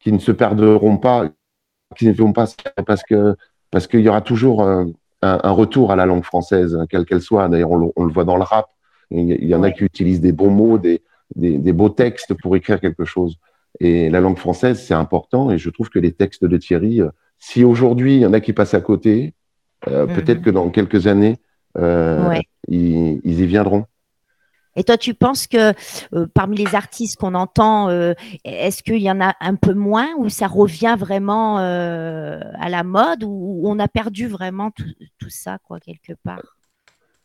qui 0.00 0.12
ne 0.12 0.18
se 0.18 0.32
perdront 0.32 0.98
pas, 0.98 1.30
qui 1.96 2.06
ne 2.06 2.12
vont 2.12 2.32
pas 2.32 2.46
parce 2.86 3.02
que 3.04 3.36
parce 3.70 3.86
qu'il 3.86 4.00
y 4.00 4.08
aura 4.08 4.20
toujours 4.22 4.62
un, 4.64 4.88
un 5.22 5.50
retour 5.50 5.92
à 5.92 5.96
la 5.96 6.06
langue 6.06 6.24
française, 6.24 6.78
quelle 6.90 7.04
qu'elle 7.06 7.22
soit. 7.22 7.48
D'ailleurs, 7.48 7.70
on, 7.72 7.76
le- 7.78 7.92
on 7.96 8.04
le 8.04 8.12
voit 8.12 8.24
dans 8.24 8.36
le 8.36 8.42
rap. 8.42 8.66
Il 9.10 9.44
y, 9.44 9.54
en 9.54 9.62
a 9.62 9.70
qui 9.70 9.84
utilisent 9.84 10.22
des 10.22 10.32
bons 10.32 10.50
mots, 10.50 10.78
des, 10.78 11.02
des, 11.36 11.58
des 11.58 11.72
beaux 11.74 11.90
textes 11.90 12.34
pour 12.34 12.56
écrire 12.56 12.80
quelque 12.80 13.04
chose. 13.04 13.36
Et 13.84 14.10
la 14.10 14.20
langue 14.20 14.38
française, 14.38 14.80
c'est 14.80 14.94
important. 14.94 15.50
Et 15.50 15.58
je 15.58 15.68
trouve 15.68 15.90
que 15.90 15.98
les 15.98 16.12
textes 16.12 16.44
de 16.44 16.56
Thierry, 16.56 17.00
euh, 17.00 17.08
si 17.40 17.64
aujourd'hui 17.64 18.14
il 18.16 18.20
y 18.20 18.26
en 18.26 18.32
a 18.32 18.40
qui 18.40 18.52
passent 18.52 18.74
à 18.74 18.80
côté, 18.80 19.34
euh, 19.88 20.06
Mhm. 20.06 20.14
peut-être 20.14 20.40
que 20.42 20.50
dans 20.50 20.70
quelques 20.70 21.08
années, 21.08 21.38
euh, 21.76 22.28
Ouais. 22.28 22.42
ils, 22.68 23.20
ils 23.24 23.40
y 23.40 23.46
viendront. 23.46 23.86
Et 24.76 24.84
toi, 24.84 24.96
tu 24.96 25.14
penses 25.14 25.48
que 25.48 25.72
euh, 26.14 26.26
parmi 26.32 26.56
les 26.56 26.74
artistes 26.76 27.16
qu'on 27.18 27.34
entend, 27.34 27.88
euh, 27.88 28.14
est-ce 28.44 28.84
qu'il 28.84 29.02
y 29.02 29.10
en 29.10 29.20
a 29.20 29.34
un 29.40 29.56
peu 29.56 29.74
moins 29.74 30.08
ou 30.16 30.28
ça 30.28 30.46
revient 30.46 30.94
vraiment 30.98 31.58
euh, 31.58 32.40
à 32.54 32.68
la 32.70 32.84
mode 32.84 33.24
ou 33.24 33.62
on 33.64 33.78
a 33.80 33.88
perdu 33.88 34.28
vraiment 34.28 34.70
tout, 34.70 34.84
tout 35.18 35.28
ça, 35.28 35.58
quoi, 35.66 35.80
quelque 35.80 36.12
part 36.24 36.40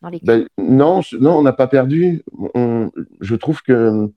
dans 0.02 0.10
les 0.10 0.20
Ben, 0.24 0.48
non, 0.58 1.02
je- 1.02 1.18
non, 1.18 1.38
on 1.38 1.42
n'a 1.44 1.54
pas 1.54 1.68
perdu. 1.68 2.24
On- 2.56 2.90
je 3.22 3.36
trouve 3.36 3.62
que 3.62 4.12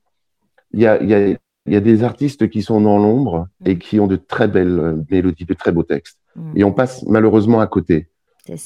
il 0.73 0.81
y 0.81 0.87
a, 0.87 1.01
il 1.03 1.09
y, 1.11 1.15
a, 1.15 1.37
il 1.67 1.73
y 1.75 1.77
a 1.77 1.81
des 1.81 2.03
artistes 2.03 2.49
qui 2.49 2.63
sont 2.63 2.81
dans 2.81 2.99
l'ombre 2.99 3.49
et 3.65 3.75
Mhm. 3.75 3.79
qui 3.79 4.01
ont 4.01 4.07
de 4.07 4.17
très 4.17 4.49
belles 4.49 4.79
euh, 4.79 4.97
mélodies, 5.11 5.45
de 5.45 5.55
très 5.55 5.73
beaux 5.73 5.83
textes. 5.83 6.19
Mm, 6.37 6.53
Et 6.57 6.65
on 6.65 6.73
passe 6.73 7.05
malheureusement 7.07 7.61
à 7.61 7.67
côté. 7.67 8.09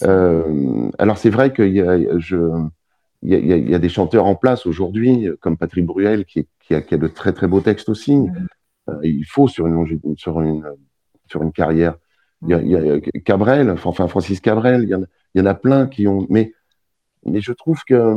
Euh, 0.05 0.89
alors 0.99 1.19
c'est 1.19 1.31
vrai 1.31 1.53
qu'il 1.53 1.73
y 1.75 1.81
a, 1.81 1.97
y, 1.99 2.07
y 3.23 3.73
y 3.75 3.79
des 3.79 3.89
chanteurs 3.89 4.27
en 4.27 4.35
place 4.37 4.67
aujourd'hui, 4.67 5.29
comme 5.41 5.57
Patrick 5.57 5.85
Bruel, 5.85 6.25
qui, 6.25 6.47
qui, 6.61 6.75
a, 6.75 6.81
qui 6.81 6.95
a 6.95 6.99
de 6.99 7.09
très 7.09 7.33
très 7.33 7.49
beaux 7.49 7.61
textes 7.61 7.89
aussi. 7.89 8.17
Mhm. 8.17 8.47
Euh, 8.91 8.99
il 9.03 9.25
faut 9.25 9.49
sur 9.49 9.67
une, 9.67 9.87
sur 10.17 10.41
une, 10.43 10.65
sur 11.27 11.43
une 11.43 11.53
carrière. 11.53 11.97
Il 12.43 12.51
y 12.51 12.55
a, 12.55 12.61
il 12.61 12.71
y 12.71 12.77
a 12.77 13.01
Cabrel, 13.25 13.71
enfin 13.71 14.07
Francis 14.07 14.41
Cabrel, 14.41 14.83
il 14.83 14.91
y, 14.91 14.95
en 14.95 15.03
a, 15.03 15.07
il 15.35 15.39
y 15.41 15.43
en 15.43 15.47
a 15.47 15.55
plein 15.55 15.87
qui 15.87 16.07
ont. 16.07 16.27
Mais, 16.29 16.53
mais 17.25 17.41
je 17.41 17.53
trouve 17.53 17.81
que 17.87 18.15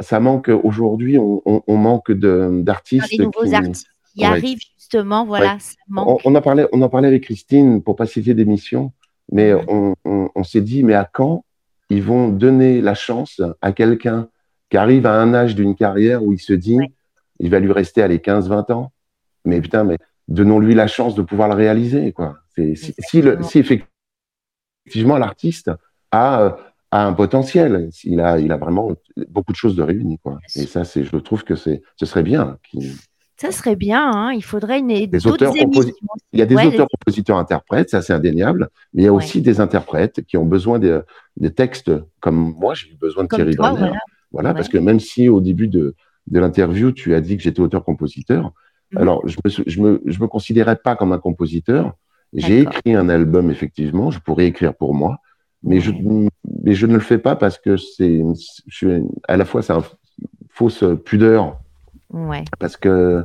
ça 0.00 0.20
manque 0.20 0.48
aujourd'hui, 0.48 1.18
on, 1.18 1.42
on, 1.46 1.62
on 1.66 1.76
manque 1.76 2.12
d'artistes. 2.12 3.10
les 3.12 3.24
nouveaux 3.24 3.44
qui- 3.44 3.54
artistes 3.54 3.86
qui 4.14 4.20
Ouais. 4.22 4.26
arrivent 4.26 4.58
justement, 4.78 5.26
voilà, 5.26 5.58
ça 5.58 5.74
on, 5.90 5.92
manque. 5.94 6.20
on 6.24 6.34
en 6.34 6.40
parlait, 6.40 6.66
on 6.72 6.80
en 6.82 6.88
parlait 6.88 7.08
avec 7.08 7.24
Christine 7.24 7.82
pour 7.82 7.96
pas 7.96 8.06
citer 8.06 8.32
d'émission, 8.34 8.92
mais 9.32 9.52
on, 9.68 9.94
s'est 10.44 10.60
dit, 10.62 10.82
mais 10.84 10.94
à 10.94 11.04
quand 11.10 11.44
ils 11.90 12.02
vont 12.02 12.28
donner 12.28 12.80
la 12.80 12.94
chance 12.94 13.40
à 13.60 13.72
quelqu'un 13.72 14.28
qui 14.70 14.76
arrive 14.76 15.06
à 15.06 15.20
un 15.20 15.34
âge 15.34 15.54
d'une 15.54 15.74
carrière 15.74 16.22
où 16.24 16.32
il 16.32 16.38
se 16.40 16.52
dit, 16.52 16.76
Ouais. 16.78 16.92
il 17.40 17.50
va 17.50 17.58
lui 17.60 17.72
rester 17.72 18.02
à 18.02 18.08
les 18.08 18.18
15-20 18.18 18.70
ans. 18.72 18.92
Mais 19.44 19.60
putain, 19.60 19.84
mais 19.84 19.98
donnons-lui 20.28 20.74
la 20.74 20.86
chance 20.88 21.14
de 21.14 21.22
pouvoir 21.22 21.48
le 21.48 21.54
réaliser, 21.54 22.12
quoi. 22.12 22.38
Si, 22.56 22.74
si, 22.76 23.22
le, 23.22 23.42
si 23.42 23.58
effectivement 23.58 25.18
l'artiste 25.18 25.70
a, 26.10 26.40
euh, 26.42 26.50
a 26.96 27.06
un 27.06 27.12
potentiel, 27.12 27.90
il 28.04 28.20
a, 28.20 28.38
il 28.38 28.50
a 28.52 28.56
vraiment 28.56 28.92
beaucoup 29.28 29.52
de 29.52 29.56
choses 29.56 29.76
de 29.76 29.82
réunies, 29.82 30.18
quoi. 30.18 30.38
Et 30.54 30.66
ça, 30.66 30.84
c'est, 30.84 31.04
je 31.04 31.16
trouve 31.16 31.42
que 31.44 31.54
c'est, 31.56 31.82
ce 31.96 32.06
serait 32.06 32.22
bien. 32.22 32.58
Ça 33.36 33.52
serait 33.52 33.76
bien, 33.76 34.10
hein, 34.14 34.32
il 34.32 34.42
faudrait 34.42 34.78
une, 34.78 34.88
Des 35.06 35.26
auteurs. 35.26 35.52
Il 36.32 36.38
y 36.38 36.42
a 36.42 36.46
des 36.46 36.54
Ouais, 36.56 36.66
auteurs, 36.66 36.88
compositeurs, 36.88 37.36
interprètes, 37.36 37.90
ça 37.90 38.00
c'est 38.02 38.14
indéniable, 38.14 38.68
mais 38.94 39.02
il 39.02 39.04
y 39.04 39.08
a 39.08 39.12
Ouais. 39.12 39.18
aussi 39.22 39.42
des 39.42 39.60
interprètes 39.60 40.22
qui 40.26 40.36
ont 40.38 40.46
besoin 40.46 40.78
de, 40.78 41.04
des 41.36 41.52
textes 41.52 41.90
comme 42.20 42.54
moi, 42.58 42.72
j'ai 42.74 42.88
eu 42.92 42.96
besoin 42.96 43.24
de 43.24 43.28
Comme 43.28 43.38
Thierry 43.38 43.54
toi, 43.56 43.70
Brenner. 43.70 43.88
voilà. 43.88 44.00
Voilà, 44.32 44.48
Ouais. 44.50 44.54
parce 44.56 44.68
que 44.68 44.78
même 44.78 45.00
si 45.00 45.28
au 45.28 45.40
début 45.40 45.68
de, 45.68 45.94
de 46.28 46.40
l'interview, 46.40 46.92
tu 46.92 47.14
as 47.14 47.20
dit 47.20 47.36
que 47.36 47.42
j'étais 47.42 47.60
auteur-compositeur, 47.60 48.52
Mhm. 48.92 48.98
alors 49.02 49.26
je 49.28 49.36
me, 49.44 49.50
je 49.66 49.80
me, 49.82 50.02
je 50.06 50.18
me 50.20 50.28
considérais 50.28 50.76
pas 50.76 50.94
comme 50.96 51.12
un 51.12 51.18
compositeur. 51.18 51.94
J'ai 52.32 52.60
écrit 52.60 52.94
un 52.94 53.08
album, 53.08 53.50
effectivement, 53.50 54.10
je 54.10 54.18
pourrais 54.18 54.46
écrire 54.46 54.74
pour 54.74 54.94
moi, 54.94 55.18
mais, 55.66 55.80
je, 55.80 55.90
mais 56.64 56.74
je 56.74 56.86
ne 56.86 56.94
le 56.94 57.00
fais 57.00 57.18
pas 57.18 57.36
parce 57.36 57.58
que 57.58 57.76
c'est, 57.76 58.22
à 59.28 59.36
la 59.36 59.44
fois 59.44 59.62
c'est 59.62 59.72
une 59.74 59.82
fausse 60.50 60.84
pudeur, 61.04 61.58
Ouais. 62.10 62.44
parce 62.58 62.76
que 62.76 63.24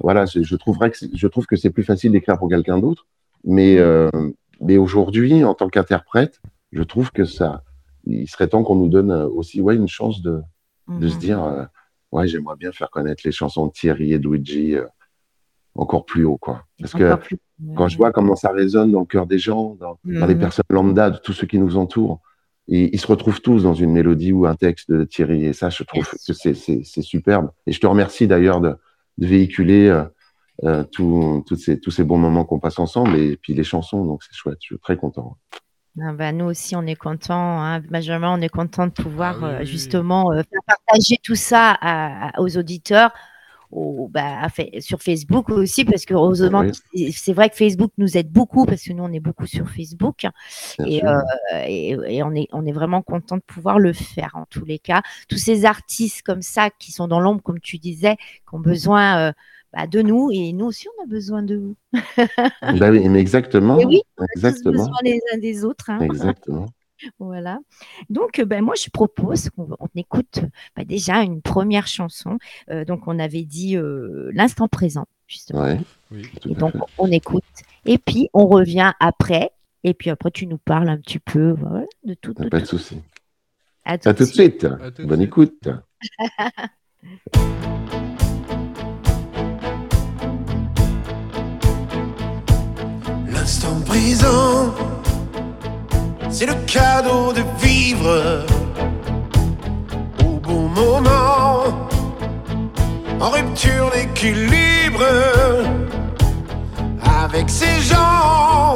voilà, 0.00 0.26
je, 0.26 0.42
je 0.42 0.56
trouverais 0.56 0.90
que 0.90 0.98
je 1.12 1.26
trouve 1.26 1.46
que 1.46 1.56
c'est 1.56 1.70
plus 1.70 1.84
facile 1.84 2.12
d'écrire 2.12 2.38
pour 2.38 2.48
quelqu'un 2.48 2.78
d'autre, 2.78 3.06
mais 3.44 3.78
euh, 3.78 4.10
mais 4.60 4.76
aujourd'hui, 4.76 5.42
en 5.44 5.54
tant 5.54 5.68
qu'interprète, 5.68 6.40
je 6.72 6.82
trouve 6.82 7.10
que 7.12 7.24
ça, 7.24 7.62
il 8.04 8.28
serait 8.28 8.48
temps 8.48 8.62
qu'on 8.62 8.76
nous 8.76 8.88
donne 8.88 9.10
aussi 9.12 9.60
ouais 9.60 9.76
une 9.76 9.88
chance 9.88 10.22
de 10.22 10.42
de 10.88 11.08
se 11.08 11.14
Mhm. 11.14 11.20
dire 11.20 11.42
euh, 11.44 11.64
ouais 12.12 12.28
j'aimerais 12.28 12.56
bien 12.56 12.72
faire 12.72 12.90
connaître 12.90 13.22
les 13.24 13.32
chansons 13.32 13.66
de 13.66 13.72
Thierry 13.72 14.12
et 14.12 14.18
de 14.18 14.28
Luigi 14.28 14.74
euh, 14.76 14.84
encore 15.74 16.04
plus 16.06 16.24
haut 16.24 16.36
quoi, 16.36 16.64
parce 16.80 16.92
que 16.98 17.04
plus- 17.16 17.38
quand 17.76 17.88
je 17.88 17.96
vois 17.96 18.12
comment 18.12 18.36
ça 18.36 18.50
résonne 18.50 18.90
dans 18.92 19.00
le 19.00 19.06
cœur 19.06 19.26
des 19.26 19.38
gens, 19.38 19.76
dans, 19.80 19.98
dans 20.04 20.26
les 20.26 20.34
personnes 20.40 20.64
lambda, 20.70 21.10
de 21.10 21.18
tous 21.18 21.32
ceux 21.32 21.46
qui 21.46 21.58
nous 21.58 21.76
entourent, 21.76 22.20
et 22.68 22.94
ils 22.94 22.98
se 23.00 23.06
retrouvent 23.06 23.40
tous 23.40 23.62
dans 23.62 23.74
une 23.74 23.92
mélodie 23.92 24.32
ou 24.32 24.46
un 24.46 24.54
texte 24.54 24.90
de 24.90 25.04
Thierry. 25.04 25.44
Et 25.44 25.52
ça, 25.52 25.68
je 25.70 25.82
trouve 25.84 26.08
que 26.08 26.32
c'est- 26.32 26.54
c'est 26.54 26.82
c'est 26.82 27.02
superbe. 27.02 27.50
Et 27.66 27.72
je 27.72 27.80
te 27.80 27.86
remercie 27.86 28.26
d'ailleurs 28.26 28.60
de, 28.60 28.74
de 29.18 29.26
véhiculer 29.26 29.88
euh, 29.88 30.04
euh, 30.64 30.84
tout- 30.84 31.44
toutes 31.46 31.58
ces, 31.58 31.78
tous 31.80 31.90
ces 31.90 32.04
bons 32.04 32.16
moments 32.18 32.44
qu'on 32.44 32.60
passe 32.60 32.78
ensemble 32.78 33.16
et 33.16 33.36
puis 33.36 33.54
les 33.54 33.64
chansons. 33.64 34.04
Donc 34.04 34.22
c'est 34.22 34.34
chouette, 34.34 34.58
je 34.62 34.66
suis 34.66 34.78
très 34.78 34.96
content. 34.96 35.36
Ah 36.00 36.12
bah, 36.12 36.32
nous 36.32 36.46
aussi, 36.46 36.74
on 36.74 36.86
est 36.86 36.96
content, 36.96 37.60
hein, 37.62 37.80
Benjamin, 37.80 38.36
on 38.36 38.40
est 38.40 38.48
content 38.48 38.86
de 38.86 38.92
pouvoir 38.92 39.36
Ah 39.42 39.46
oui, 39.46 39.54
euh, 39.62 39.64
justement 39.64 40.32
euh, 40.32 40.42
faire 40.42 40.60
partager 40.66 41.18
tout 41.22 41.36
ça 41.36 41.70
à- 41.80 42.28
à- 42.30 42.40
aux 42.40 42.56
auditeurs, 42.56 43.12
au- 43.74 44.08
bah, 44.08 44.46
sur 44.80 45.02
Facebook 45.02 45.50
aussi, 45.50 45.84
parce 45.84 46.04
que 46.04 46.14
heureusement, 46.14 46.60
Oui. 46.94 47.12
c'est- 47.12 47.32
vrai 47.32 47.50
que 47.50 47.56
Facebook 47.56 47.90
nous 47.98 48.16
aide 48.16 48.30
beaucoup, 48.30 48.64
parce 48.66 48.82
que 48.82 48.92
nous, 48.92 49.02
on 49.04 49.12
est 49.12 49.20
beaucoup 49.20 49.46
sur 49.46 49.68
Facebook, 49.68 50.26
et, 50.86 51.04
euh, 51.04 51.18
et, 51.66 51.90
et 52.08 52.22
on, 52.22 52.32
est, 52.34 52.46
on 52.52 52.64
est 52.66 52.72
vraiment 52.72 53.02
content 53.02 53.36
de 53.36 53.42
pouvoir 53.42 53.78
le 53.78 53.92
faire 53.92 54.30
en 54.34 54.44
tous 54.48 54.64
les 54.64 54.78
cas. 54.78 55.02
Tous 55.28 55.38
ces 55.38 55.64
artistes 55.64 56.22
comme 56.22 56.42
ça, 56.42 56.70
qui 56.78 56.92
sont 56.92 57.08
dans 57.08 57.20
l'ombre, 57.20 57.42
comme 57.42 57.60
tu 57.60 57.78
disais, 57.78 58.16
qui 58.16 58.54
ont 58.54 58.60
besoin 58.60 59.18
euh, 59.28 59.32
bah, 59.72 59.86
de 59.88 60.02
nous, 60.02 60.30
et 60.32 60.52
nous 60.52 60.66
aussi, 60.66 60.86
on 60.98 61.02
a 61.02 61.06
besoin 61.06 61.42
de 61.42 61.56
vous. 61.56 61.76
Bah 62.78 62.90
oui, 62.90 63.08
mais 63.08 63.18
exactement. 63.20 63.78
Et 63.78 63.84
oui, 63.86 64.02
On 64.18 64.24
a 64.24 64.52
tous 64.52 64.62
besoin 64.62 64.88
les 65.02 65.20
uns 65.32 65.38
des 65.38 65.64
autres. 65.64 65.90
hein. 65.90 65.98
Exactement. 66.00 66.66
Voilà. 67.18 67.58
Donc, 68.10 68.38
euh, 68.38 68.44
ben, 68.44 68.62
moi, 68.64 68.74
je 68.76 68.88
propose 68.90 69.50
qu'on 69.50 69.68
on 69.78 69.88
écoute 69.94 70.40
bah, 70.76 70.84
déjà 70.84 71.22
une 71.22 71.42
première 71.42 71.86
chanson. 71.86 72.38
Euh, 72.70 72.84
donc, 72.84 73.06
on 73.06 73.18
avait 73.18 73.44
dit 73.44 73.76
euh, 73.76 74.30
l'instant 74.32 74.68
présent, 74.68 75.06
justement. 75.26 75.62
Ouais, 75.62 75.80
Oui. 76.10 76.28
Et 76.48 76.54
donc, 76.54 76.72
fait. 76.72 76.78
on 76.98 77.10
écoute. 77.10 77.44
Et 77.86 77.98
puis, 77.98 78.28
on 78.32 78.46
revient 78.46 78.92
après. 79.00 79.50
Et 79.86 79.92
puis 79.92 80.08
après, 80.10 80.30
tu 80.30 80.46
nous 80.46 80.56
parles 80.58 80.88
un 80.88 80.96
petit 80.96 81.18
peu 81.18 81.50
voilà, 81.58 81.84
de 82.04 82.14
tout. 82.14 82.32
de 82.32 82.48
Pas 82.48 82.60
de 82.60 82.64
souci. 82.64 83.02
À 83.84 83.98
tout 83.98 84.08
À 84.08 84.12
de 84.14 84.18
tout 84.18 84.24
de 84.24 84.28
suite. 84.30 84.60
suite. 84.60 84.64
À 84.64 84.90
tout 84.90 85.02
de 85.02 85.06
Bonne 85.08 85.18
suite. 85.20 85.28
écoute. 85.28 85.68
L'instant 93.28 93.80
présent, 93.86 94.74
c'est 96.36 96.46
le 96.46 96.54
cadeau 96.66 97.32
de 97.32 97.44
vivre 97.64 98.44
au 100.26 100.40
bon 100.40 100.68
moment, 100.68 101.62
en 103.20 103.30
rupture 103.30 103.88
d'équilibre 103.94 105.06
avec 107.22 107.48
ces 107.48 107.80
gens 107.82 108.74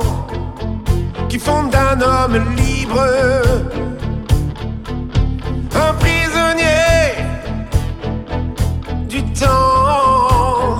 qui 1.29 1.41
font 1.41 1.65
d'un 1.65 2.00
homme 2.00 2.38
libre 2.55 3.05
un 5.75 5.95
prisonnier 5.95 7.17
du 9.09 9.21
temps. 9.33 10.77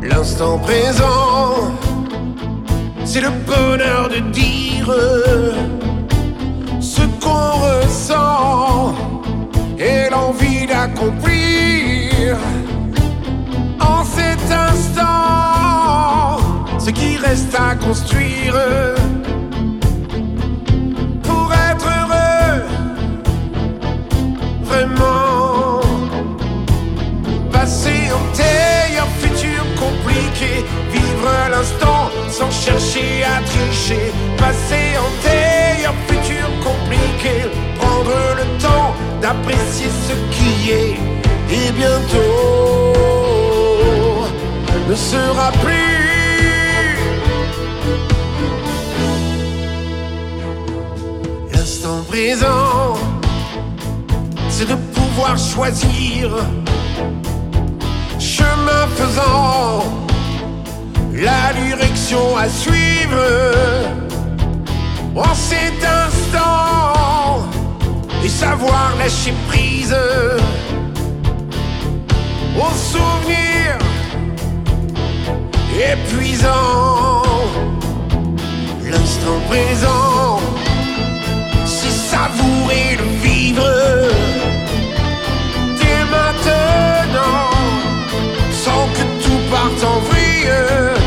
L'instant 0.00 0.58
présent 0.60 1.87
c'est 3.10 3.22
le 3.22 3.30
bonheur 3.30 4.10
de 4.10 4.18
dire 4.32 4.92
ce 6.78 7.00
qu'on 7.22 7.52
ressent 7.66 8.94
et 9.78 10.10
l'envie 10.10 10.66
d'accomplir 10.66 12.36
en 13.80 14.04
cet 14.04 14.52
instant 14.52 16.36
ce 16.78 16.90
qui 16.90 17.16
reste 17.16 17.54
à 17.54 17.76
construire 17.76 18.56
pour 21.22 21.50
être 21.70 21.86
heureux 21.98 22.62
vraiment. 24.64 25.80
Passé 27.50 27.94
antérieur, 28.20 29.08
futur 29.18 29.64
compliqué 29.80 30.66
Vivre 30.92 31.30
l'instant 31.50 32.07
sans 32.30 32.50
chercher 32.50 33.24
à 33.24 33.42
tricher. 33.42 34.12
Passé 34.36 34.96
antérieur, 35.06 35.94
futur 36.08 36.46
compliqué. 36.62 37.48
Prendre 37.78 38.16
le 38.36 38.44
temps 38.62 38.94
d'apprécier 39.20 39.90
ce 40.06 40.14
qui 40.34 40.70
est. 40.70 40.96
Et 41.50 41.72
bientôt 41.72 42.94
ne 44.88 44.94
sera 44.94 45.50
plus. 45.52 46.98
L'instant 51.52 52.02
présent 52.08 52.96
c'est 54.58 54.68
de 54.68 54.74
pouvoir 54.74 55.38
choisir. 55.38 56.30
Chemin 58.18 58.88
faisant, 58.96 59.84
la 61.20 61.52
direction 61.52 62.36
à 62.36 62.48
suivre 62.48 63.24
en 65.16 65.34
cet 65.34 65.84
instant 65.84 67.48
et 68.24 68.28
savoir 68.28 68.94
lâcher 68.98 69.34
prise 69.48 69.96
aux 72.56 72.76
souvenirs 72.92 73.78
épuisants. 75.92 77.22
L'instant 78.84 79.40
présent, 79.48 80.40
c'est 81.64 81.96
savourer 82.12 82.96
le 82.96 83.08
vivre 83.22 83.68
dès 85.80 86.04
maintenant, 86.16 87.50
sans 88.52 88.86
que 88.94 89.04
tout 89.24 89.40
parte 89.50 89.84
en 89.84 90.00
vrille. 90.00 90.97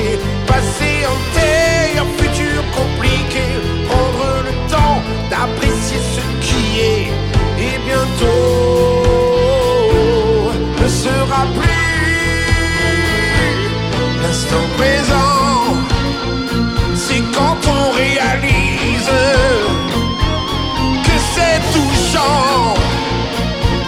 En 0.00 1.18
terre, 1.34 2.02
en 2.02 2.06
futur 2.18 2.58
compliqué. 2.74 3.44
Prendre 3.88 4.28
le 4.46 4.52
temps 4.70 5.00
d'apprécier 5.30 6.00
ce 6.16 6.24
qui 6.46 6.62
est. 6.80 7.08
Et 7.58 7.76
bientôt 7.86 8.30
ne 10.80 10.88
sera 10.88 11.42
plus 11.58 12.46
l'instant 14.22 14.66
présent. 14.78 15.76
C'est 16.94 17.24
quand 17.36 17.60
on 17.68 17.90
réalise 17.92 19.12
que 21.04 21.16
c'est 21.34 21.60
touchant 21.74 22.74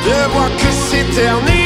de 0.04 0.16
voir 0.32 0.50
que 0.58 0.70
s'éternise 0.70 1.54
les 1.58 1.63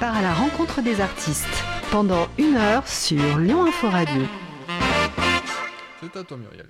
Part 0.00 0.16
à 0.16 0.22
la 0.22 0.32
rencontre 0.32 0.80
des 0.80 1.02
artistes 1.02 1.46
pendant 1.90 2.26
une 2.38 2.56
heure 2.56 2.88
sur 2.88 3.36
Lyon 3.38 3.64
Info 3.66 3.90
Radio. 3.90 4.22
C'est 6.00 6.16
à 6.16 6.24
toi, 6.24 6.38
Muriel. 6.38 6.68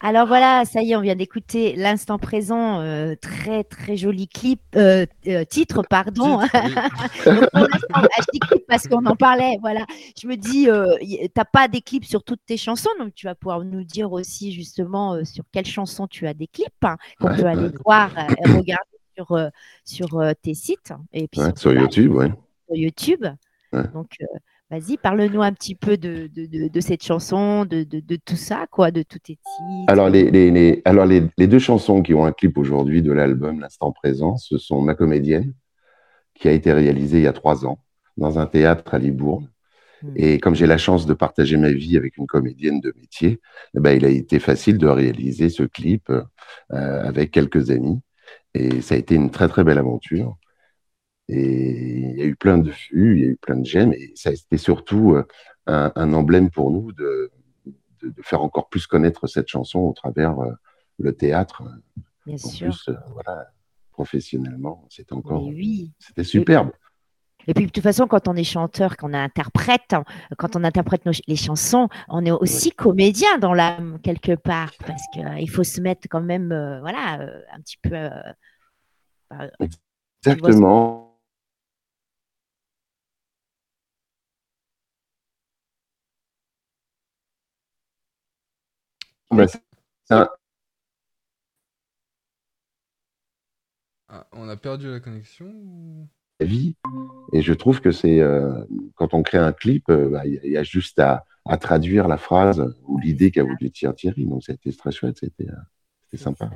Alors 0.00 0.26
voilà, 0.26 0.64
ça 0.66 0.82
y 0.82 0.92
est, 0.92 0.96
on 0.96 1.00
vient 1.00 1.14
d'écouter 1.16 1.74
l'instant 1.74 2.18
présent, 2.18 2.80
euh, 2.80 3.14
très 3.20 3.64
très 3.64 3.96
joli 3.96 4.28
clip, 4.28 4.60
euh, 4.76 5.06
euh, 5.26 5.44
titre, 5.44 5.82
pardon. 5.88 6.40
Titre, 6.40 6.60
oui. 6.64 6.74
Donc, 7.24 7.50
pour 7.50 7.60
l'instant, 7.60 8.08
je 8.18 8.24
dis 8.32 8.38
clip 8.40 8.62
parce 8.68 8.86
qu'on 8.88 9.04
en 9.06 9.16
parlait, 9.16 9.56
voilà. 9.62 9.84
Je 10.20 10.28
me 10.28 10.36
dis, 10.36 10.68
euh, 10.70 10.94
t'as 11.34 11.46
pas 11.46 11.68
des 11.68 11.80
clips 11.80 12.04
sur 12.04 12.22
toutes 12.24 12.44
tes 12.46 12.56
chansons, 12.58 12.90
donc 12.98 13.14
tu 13.14 13.26
vas 13.26 13.34
pouvoir 13.34 13.64
nous 13.64 13.84
dire 13.84 14.12
aussi 14.12 14.52
justement 14.52 15.14
euh, 15.14 15.24
sur 15.24 15.44
quelles 15.52 15.66
chansons 15.66 16.06
tu 16.06 16.26
as 16.26 16.34
des 16.34 16.46
clips 16.46 16.68
hein, 16.84 16.96
qu'on 17.18 17.28
Ouais, 17.28 17.36
peut 17.36 17.46
aller 17.46 17.68
ouais. 17.68 17.72
voir 17.84 18.10
euh, 18.18 18.34
et 18.44 18.48
regarder 18.50 18.95
sur, 19.16 19.32
euh, 19.32 19.48
sur 19.84 20.18
euh, 20.18 20.32
tes 20.40 20.54
sites 20.54 20.92
et 21.12 21.28
puis 21.28 21.40
Ouais, 21.40 21.52
sur 21.56 21.72
YouTube, 21.72 22.12
ouais. 22.12 22.28
sur 22.68 22.76
YouTube. 22.76 23.24
Ouais. 23.72 23.84
Donc, 23.94 24.12
euh, 24.20 24.26
vas-y, 24.70 24.96
parle-nous 24.96 25.42
un 25.42 25.52
petit 25.52 25.74
peu 25.74 25.96
de, 25.96 26.28
de, 26.34 26.46
de, 26.46 26.68
de 26.68 26.80
cette 26.80 27.02
chanson, 27.04 27.64
de, 27.64 27.84
tout 28.24 28.36
ça, 28.36 28.66
quoi, 28.70 28.90
de 28.90 29.02
tous 29.02 29.18
tes. 29.18 29.38
Alors, 29.88 30.08
les, 30.08 30.30
les, 30.30 30.50
les- 30.50 30.82
alors 30.84 31.06
les, 31.06 31.22
les 31.36 31.46
deux 31.46 31.58
chansons 31.58 32.02
qui 32.02 32.14
ont 32.14 32.24
un 32.24 32.32
clip 32.32 32.58
aujourd'hui 32.58 33.02
de 33.02 33.12
l'album 33.12 33.60
L'instant 33.60 33.92
présent, 33.92 34.36
ce 34.36 34.58
sont 34.58 34.80
Ma 34.82 34.94
comédienne, 34.94 35.52
qui 36.34 36.48
a 36.48 36.52
été 36.52 36.72
réalisée 36.72 37.18
il 37.18 37.24
y 37.24 37.28
a 37.28 37.32
trois 37.32 37.64
ans 37.66 37.78
dans 38.16 38.38
un 38.38 38.46
théâtre 38.46 38.94
à 38.94 38.98
Libourne. 38.98 39.48
Mm. 40.02 40.12
Et 40.16 40.38
comme 40.38 40.54
j'ai 40.54 40.66
la 40.66 40.78
chance 40.78 41.06
de 41.06 41.14
partager 41.14 41.56
ma 41.56 41.70
vie 41.72 41.96
avec 41.96 42.16
une 42.18 42.26
comédienne 42.26 42.80
de 42.80 42.92
métier, 43.00 43.40
eh 43.76 43.80
ben, 43.80 43.96
il 43.96 44.04
a 44.04 44.08
été 44.08 44.38
facile 44.38 44.78
de 44.78 44.86
réaliser 44.86 45.48
ce 45.48 45.62
clip 45.62 46.10
euh, 46.10 46.22
avec 46.70 47.30
quelques 47.30 47.70
amis. 47.70 48.00
Et 48.56 48.80
ça 48.80 48.94
a 48.94 48.98
été 48.98 49.14
une 49.14 49.30
très, 49.30 49.48
très 49.48 49.64
belle 49.64 49.78
aventure. 49.78 50.36
Et 51.28 52.10
il 52.12 52.18
y 52.18 52.22
a 52.22 52.24
eu 52.24 52.36
plein 52.36 52.58
de 52.58 52.70
vues, 52.70 53.16
il 53.18 53.20
y 53.20 53.24
a 53.24 53.30
eu 53.30 53.36
plein 53.36 53.56
de 53.56 53.64
j'aime. 53.66 53.92
Et 53.92 54.12
ça 54.14 54.30
a 54.30 54.32
été 54.32 54.56
surtout 54.58 55.14
euh, 55.14 55.24
un, 55.66 55.92
un 55.96 56.12
emblème 56.12 56.50
pour 56.50 56.70
nous 56.70 56.92
de, 56.92 57.30
de, 58.02 58.08
de 58.10 58.22
faire 58.22 58.42
encore 58.42 58.68
plus 58.68 58.86
connaître 58.86 59.26
cette 59.26 59.48
chanson 59.48 59.80
au 59.80 59.92
travers 59.92 60.38
euh, 60.40 60.52
le 60.98 61.12
théâtre. 61.14 61.62
Bien 62.24 62.34
En 62.36 62.38
sûr. 62.38 62.68
plus, 62.68 62.88
euh, 62.88 62.94
voilà, 63.12 63.46
professionnellement, 63.90 64.86
c'était 64.88 65.12
encore, 65.14 65.46
oui. 65.46 65.92
c'était 65.98 66.24
superbe. 66.24 66.70
Et 66.70 66.85
puis, 67.54 67.66
de 67.66 67.70
toute 67.70 67.82
façon, 67.82 68.06
quand 68.06 68.28
on 68.28 68.34
est 68.36 68.44
chanteur, 68.44 68.96
quand 68.96 69.08
on 69.10 69.14
interprète, 69.14 69.92
hein, 69.92 70.04
quand 70.38 70.56
on 70.56 70.64
interprète 70.64 71.06
nos 71.06 71.12
les 71.26 71.36
chansons, 71.36 71.88
on 72.08 72.24
est 72.24 72.30
aussi 72.32 72.70
comédien 72.72 73.38
dans 73.38 73.54
l'âme, 73.54 73.98
quelque 74.02 74.34
part, 74.34 74.72
parce 74.86 75.02
qu'il 75.12 75.50
faut 75.50 75.64
se 75.64 75.80
mettre 75.80 76.08
quand 76.10 76.20
même, 76.22 76.50
euh, 76.52 76.80
voilà, 76.80 77.20
euh, 77.20 77.42
un 77.52 77.60
petit 77.60 77.78
peu. 77.82 77.94
euh, 77.94 78.10
bah, 79.30 79.48
Exactement. 80.32 81.18
Bah, 89.30 89.46
Ah, 94.08 94.26
on 94.32 94.48
a 94.48 94.56
perdu 94.56 94.88
la 94.90 95.00
connexion 95.00 95.46
ou- 95.46 96.08
vie. 96.44 96.76
Et 97.32 97.42
je 97.42 97.52
trouve 97.52 97.80
que 97.80 97.90
c'est 97.90 98.20
euh, 98.20 98.52
quand 98.94 99.14
on 99.14 99.22
crée 99.22 99.38
un 99.38 99.52
clip, 99.52 99.88
euh, 99.88 100.10
bah, 100.10 100.26
il 100.26 100.40
y, 100.44 100.56
a- 100.56 100.62
juste 100.62 100.98
à, 100.98 101.24
à 101.44 101.56
traduire 101.56 102.08
la 102.08 102.18
phrase 102.18 102.74
ou 102.86 102.98
l'idée 102.98 103.30
qu'a 103.30 103.42
voulu 103.42 103.70
dire 103.70 103.94
Thierry. 103.94 104.26
Donc 104.26 104.44
c'était 104.44 104.72
très 104.72 104.92
chouette, 104.92 105.18
c'était 105.18 105.48
euh, 105.48 106.16
sympa. 106.16 106.50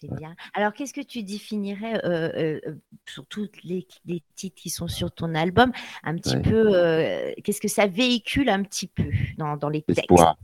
C'est 0.00 0.08
Ouais. 0.08 0.18
bien. 0.18 0.36
Alors, 0.54 0.72
qu'est-ce 0.74 0.94
que 0.94 1.00
tu 1.00 1.24
définirais 1.24 2.00
euh, 2.04 2.60
sur 3.04 3.26
tous 3.26 3.50
les, 3.64 3.84
les 4.06 4.22
titres 4.36 4.54
qui 4.54 4.70
sont 4.70 4.86
sur 4.86 5.10
ton 5.10 5.34
album, 5.34 5.72
un 6.04 6.14
petit 6.14 6.36
Ouais. 6.36 6.42
peu, 6.42 7.42
qu'est-ce 7.42 7.60
que 7.60 7.66
ça 7.66 7.88
véhicule 7.88 8.48
un 8.48 8.62
petit 8.62 8.86
peu 8.86 9.10
dans, 9.38 9.56
dans 9.56 9.68
les 9.68 9.82
textes? 9.82 10.02
L'espoir, 10.02 10.36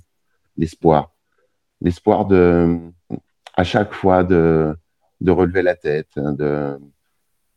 l'espoir, 0.56 1.12
l'espoir 1.80 2.26
de, 2.26 2.80
à 3.54 3.62
chaque 3.62 3.92
fois 3.92 4.24
de, 4.24 4.74
de 5.20 5.30
relever 5.30 5.62
la 5.62 5.76
tête. 5.76 6.10
hein, 6.16 6.32
de- 6.32 6.76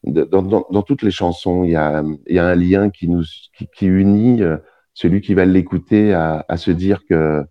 dans, 0.03 0.41
dans- 0.41 0.65
dans 0.69 0.81
toutes 0.83 1.01
les 1.03 1.12
chansons, 1.12 1.63
il 1.63 1.71
y 1.71 1.75
a, 1.75 2.03
il 2.27 2.36
y 2.36 2.39
a 2.39 2.45
un 2.47 2.55
lien 2.55 2.89
qui 2.89 3.07
nous, 3.10 3.23
qui, 3.57 3.67
qui 3.75 3.86
unit 3.88 4.41
euh, 4.41 4.57
celui 4.93 5.21
qui 5.21 5.33
va 5.33 5.45
l'écouter 5.45 6.13
à, 6.13 6.45
à 6.47 6.57
se 6.57 6.71
dire 6.71 7.05
que, 7.05 7.43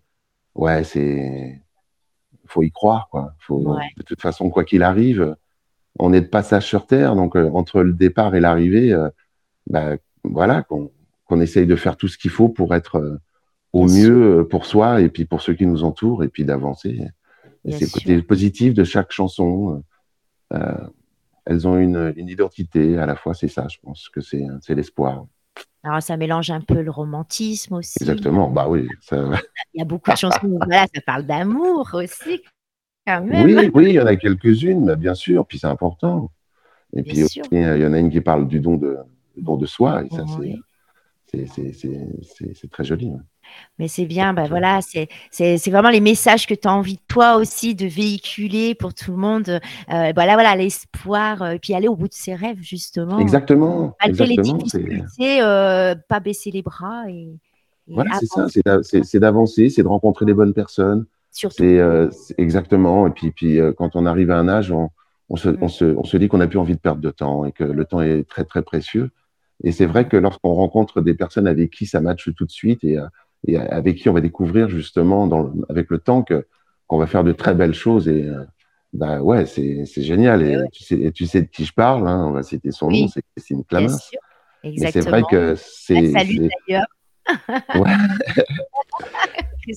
ouais, 0.55 0.83
c'est, 0.83 1.61
faut 2.45 2.63
y 2.63 2.71
croire. 2.71 3.07
Quoi. 3.11 3.33
Faut, 3.39 3.61
Ouais. 3.75 3.83
De 3.97 4.03
toute 4.03 4.21
façon, 4.21 4.49
quoi 4.49 4.63
qu'il 4.63 4.83
arrive, 4.83 5.35
on 5.99 6.13
est 6.13 6.21
de 6.21 6.27
passage 6.27 6.65
sur 6.65 6.85
Terre. 6.87 7.15
Donc, 7.15 7.35
euh, 7.35 7.49
entre 7.53 7.81
le 7.81 7.93
départ 7.93 8.35
et 8.35 8.39
l'arrivée, 8.39 8.91
euh, 8.93 9.09
bah, 9.69 9.97
voilà, 10.23 10.63
qu'on 10.63 11.41
essaye 11.41 11.65
de 11.67 11.75
faire 11.75 11.95
tout 11.97 12.07
ce 12.07 12.17
qu'il 12.17 12.31
faut 12.31 12.49
pour 12.49 12.73
être 12.75 12.97
euh, 12.97 13.17
au 13.73 13.85
Bien 13.85 13.95
mieux 14.09 14.47
pour 14.49 14.65
soi 14.65 15.01
et 15.01 15.09
puis 15.09 15.25
pour 15.25 15.41
ceux 15.41 15.53
qui 15.53 15.65
nous 15.67 15.83
entourent 15.83 16.23
et 16.23 16.29
puis 16.29 16.45
d'avancer. 16.45 17.01
C'est 17.69 17.81
le 17.81 17.91
côté 17.91 18.21
positif 18.21 18.73
de 18.73 18.83
chaque 18.85 19.11
chanson. 19.11 19.83
Euh, 21.47 21.53
euh, 21.53 21.55
elles 21.55 21.67
ont 21.67 21.77
une, 21.77 22.13
une 22.15 22.29
identité 22.29 22.97
à 22.97 23.05
la 23.05 23.15
fois, 23.15 23.33
c'est 23.33 23.47
ça, 23.47 23.67
je 23.69 23.77
pense 23.81 24.09
que 24.09 24.21
c'est 24.21 24.45
l'espoir. 24.69 25.25
Alors, 25.83 26.01
ça 26.01 26.17
mélange 26.17 26.49
un 26.51 26.61
peu 26.61 26.81
le 26.81 26.91
romantisme 26.91 27.75
aussi. 27.75 27.97
Exactement, 28.01 28.49
bah 28.49 28.67
oui. 28.67 28.87
ça- 29.01 29.15
Il 29.73 29.79
y 29.79 29.81
a 29.81 29.85
beaucoup 29.85 30.11
de 30.11 30.17
chansons 30.17 30.39
où 30.43 30.57
voilà, 30.65 30.85
ça 30.93 31.01
parle 31.01 31.25
d'amour 31.25 31.89
aussi, 31.93 32.41
quand 33.05 33.23
même. 33.23 33.45
Oui, 33.45 33.71
oui, 33.73 33.85
il 33.89 33.93
y 33.93 33.99
en 33.99 34.05
a 34.05 34.15
quelques-unes, 34.15 34.95
bien 34.95 35.13
sûr, 35.13 35.45
puis 35.45 35.59
c'est 35.59 35.67
important. 35.67 36.31
Et 36.93 37.01
Bien 37.01 37.13
puis 37.13 37.23
aussi, 37.23 37.33
sûr. 37.33 37.45
il 37.51 37.59
y 37.81 37.85
en 37.85 37.93
a 37.93 37.99
une 37.99 38.09
qui 38.09 38.21
parle 38.21 38.47
du 38.47 38.59
don 38.59 38.75
de, 38.77 38.97
du 39.35 39.43
don 39.43 39.57
de 39.57 39.65
soi, 39.65 40.03
et 40.03 40.09
ça, 40.09 40.25
c'est- 40.27 40.39
Oui. 40.39 40.61
c'est- 41.25 42.69
très 42.71 42.83
joli. 42.83 43.11
Mais 43.79 43.87
c'est 43.87 44.05
bien, 44.05 44.33
bah 44.33 44.45
voilà, 44.49 44.79
c'est 44.81 45.69
vraiment 45.69 45.89
les 45.89 45.99
messages 46.01 46.47
que 46.47 46.53
tu 46.55 46.67
as 46.67 46.73
envie 46.73 46.99
toi 47.07 47.35
aussi 47.37 47.75
de 47.75 47.85
véhiculer 47.85 48.73
pour 48.75 48.93
tout 48.93 49.11
le 49.11 49.17
monde. 49.17 49.49
Euh, 49.49 50.11
voilà, 50.15 50.33
voilà, 50.33 50.55
l'espoir, 50.55 51.41
euh, 51.41 51.51
et 51.51 51.59
puis 51.59 51.73
aller 51.73 51.87
au 51.87 51.95
bout 51.95 52.07
de 52.07 52.13
ses 52.13 52.33
rêves 52.35 52.57
justement. 52.61 53.19
Exactement, 53.19 53.95
Malgré 54.03 54.25
les 54.25 54.37
difficultés, 54.37 55.41
euh, 55.41 55.95
pas 56.07 56.19
baisser 56.19 56.49
les 56.51 56.61
bras 56.63 57.03
et, 57.09 57.29
et 57.87 57.93
Voilà, 57.93 58.11
c'est 58.19 58.25
ça, 58.25 58.47
c'est 58.49 58.65
d'a- 58.65 58.81
c'est 58.83 59.03
c'est 59.03 59.19
d'avancer, 59.19 59.69
c'est 59.69 59.83
de 59.83 59.87
rencontrer 59.87 60.25
les 60.25 60.33
bonnes 60.33 60.53
personnes. 60.53 61.05
surtout. 61.31 61.63
Euh, 61.63 62.09
exactement. 62.37 63.07
Et 63.07 63.11
puis, 63.11 63.31
puis 63.31 63.59
euh, 63.59 63.71
quand 63.73 63.95
on 63.95 64.05
arrive 64.05 64.31
à 64.31 64.37
un 64.39 64.47
âge, 64.47 64.71
on, 64.71 64.89
on, 65.29 65.35
se, 65.35 65.49
Mm. 65.49 65.57
on, 65.61 65.67
se, 65.67 65.85
on 65.85 66.03
se 66.03 66.17
dit 66.17 66.27
qu'on 66.29 66.39
n'a 66.39 66.47
plus 66.47 66.57
envie 66.59 66.73
de 66.75 66.79
perdre 66.79 67.01
de 67.01 67.11
temps 67.11 67.45
et 67.45 67.51
que 67.51 67.63
le 67.63 67.85
temps 67.85 68.01
est 68.01 68.27
très, 68.27 68.43
très 68.43 68.61
précieux. 68.63 69.11
Et 69.63 69.71
c'est 69.71 69.85
vrai 69.85 70.07
que 70.07 70.17
lorsqu'on 70.17 70.53
rencontre 70.53 71.01
des 71.01 71.13
personnes 71.15 71.47
avec 71.47 71.71
qui 71.71 71.85
ça 71.85 71.99
matche 72.01 72.29
tout 72.35 72.45
de 72.45 72.51
suite 72.51 72.83
et, 72.83 72.97
et 73.45 73.57
avec 73.57 73.97
qui 73.97 74.09
on 74.09 74.13
va 74.13 74.21
découvrir 74.21 74.69
justement 74.69 75.27
dans 75.27 75.41
le- 75.43 75.51
avec 75.69 75.89
le 75.89 75.99
temps 75.99 76.23
que 76.23 76.47
qu'on 76.87 76.97
va 76.97 77.05
faire 77.07 77.23
de 77.23 77.33
très 77.33 77.53
belles 77.53 77.73
choses 77.73 78.07
et 78.07 78.23
euh, 78.23 78.43
bah 78.93 79.21
ouais, 79.21 79.45
c'est 79.45 79.83
c'est 79.85 80.01
génial. 80.01 80.41
Et, 80.41 80.57
tu 80.71 80.83
sais, 80.83 80.95
et 80.95 81.11
tu 81.11 81.25
sais 81.25 81.41
de 81.41 81.47
qui 81.47 81.65
je 81.65 81.73
parle, 81.73 82.07
hein, 82.07 82.25
on 82.27 82.31
va 82.31 82.43
citer 82.43 82.71
son 82.71 82.87
Oui. 82.87 83.03
nom, 83.03 83.07
c'est 83.09 83.21
Christine 83.35 83.63
sûr. 83.69 84.19
Mais 84.63 84.91
c'est 84.91 85.01
vrai 85.01 85.21
que 85.29 85.55
c'est. 85.55 86.11
C'est- 86.13 86.49
d'ailleurs. 86.67 86.85
Ouais. 87.75 87.91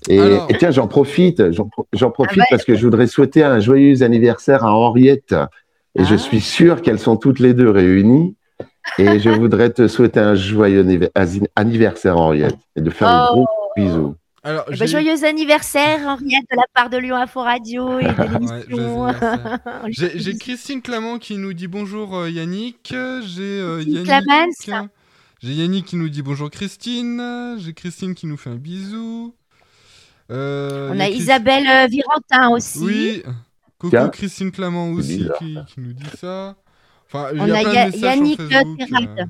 Et, 0.08 0.56
tiens, 0.58 0.70
j'en 0.70 0.86
profite, 0.86 1.50
j'en 1.50 1.68
j'en 1.92 2.10
profite 2.12 2.38
ouais. 2.38 2.44
parce 2.50 2.64
que 2.64 2.76
je 2.76 2.84
voudrais 2.84 3.08
souhaiter 3.08 3.42
un 3.42 3.58
joyeux 3.58 4.02
anniversaire 4.04 4.64
à 4.64 4.72
Henriette. 4.72 5.34
Et 5.96 6.04
je 6.04 6.14
Ah. 6.14 6.18
suis 6.18 6.40
sûr 6.40 6.80
qu'elles 6.82 7.00
sont 7.00 7.16
toutes 7.16 7.40
les 7.40 7.54
deux 7.54 7.68
réunies. 7.70 8.36
Et 8.98 9.18
je 9.20 9.30
voudrais 9.30 9.70
te 9.70 9.88
souhaiter 9.88 10.20
un 10.20 10.34
joyeux 10.34 10.84
anniversaire, 11.56 12.16
Henriette, 12.16 12.58
et 12.76 12.80
de 12.80 12.90
faire 12.90 13.08
un 13.08 13.28
Oh. 13.30 13.34
gros 13.34 13.46
bisou. 13.76 14.16
Alors, 14.42 14.64
Eh 14.72 14.76
ben, 14.76 14.88
joyeux 14.88 15.24
anniversaire, 15.24 16.00
Henriette, 16.06 16.44
de 16.50 16.56
la 16.56 16.62
part 16.74 16.88
de 16.88 16.96
Lyon 16.96 17.16
Info 17.16 17.40
Radio 17.42 17.98
et 17.98 18.04
de 18.04 18.08
l'émission. 18.32 19.08
J'ai 19.88 20.36
Christine 20.38 20.80
Clamant 20.80 21.18
qui 21.18 21.36
nous 21.36 21.52
dit 21.52 21.66
bonjour 21.68 22.16
euh, 22.16 22.30
Yannick. 22.30 22.88
J'ai 22.90 23.42
euh, 23.60 23.82
Yannick. 23.86 24.70
J'ai 25.42 25.52
Yannick 25.52 25.84
qui 25.86 25.96
nous 25.96 26.08
dit 26.08 26.22
bonjour 26.22 26.50
Christine. 26.50 27.56
J'ai 27.58 27.74
Christine 27.74 28.14
qui 28.14 28.26
nous 28.26 28.36
fait 28.38 28.50
un 28.50 28.56
bisou. 28.56 29.34
Euh, 30.30 30.90
On 30.94 31.00
a 31.00 31.08
Isabelle 31.08 31.66
euh, 31.66 31.86
Virentin 31.86 32.48
aussi. 32.50 32.78
Oui. 32.82 33.22
Coucou 33.78 33.90
Tiens. 33.90 34.08
Christine 34.08 34.52
Clamant 34.52 34.90
aussi 34.90 35.26
qui 35.38 35.56
nous 35.76 35.92
dit 35.92 36.04
ça. 36.18 36.56
Enfin, 37.12 37.30
On 37.34 37.46
y 37.46 37.50
a 37.52 37.62
Ya- 37.62 37.88
Yannick 37.88 38.40
euh. 38.40 39.24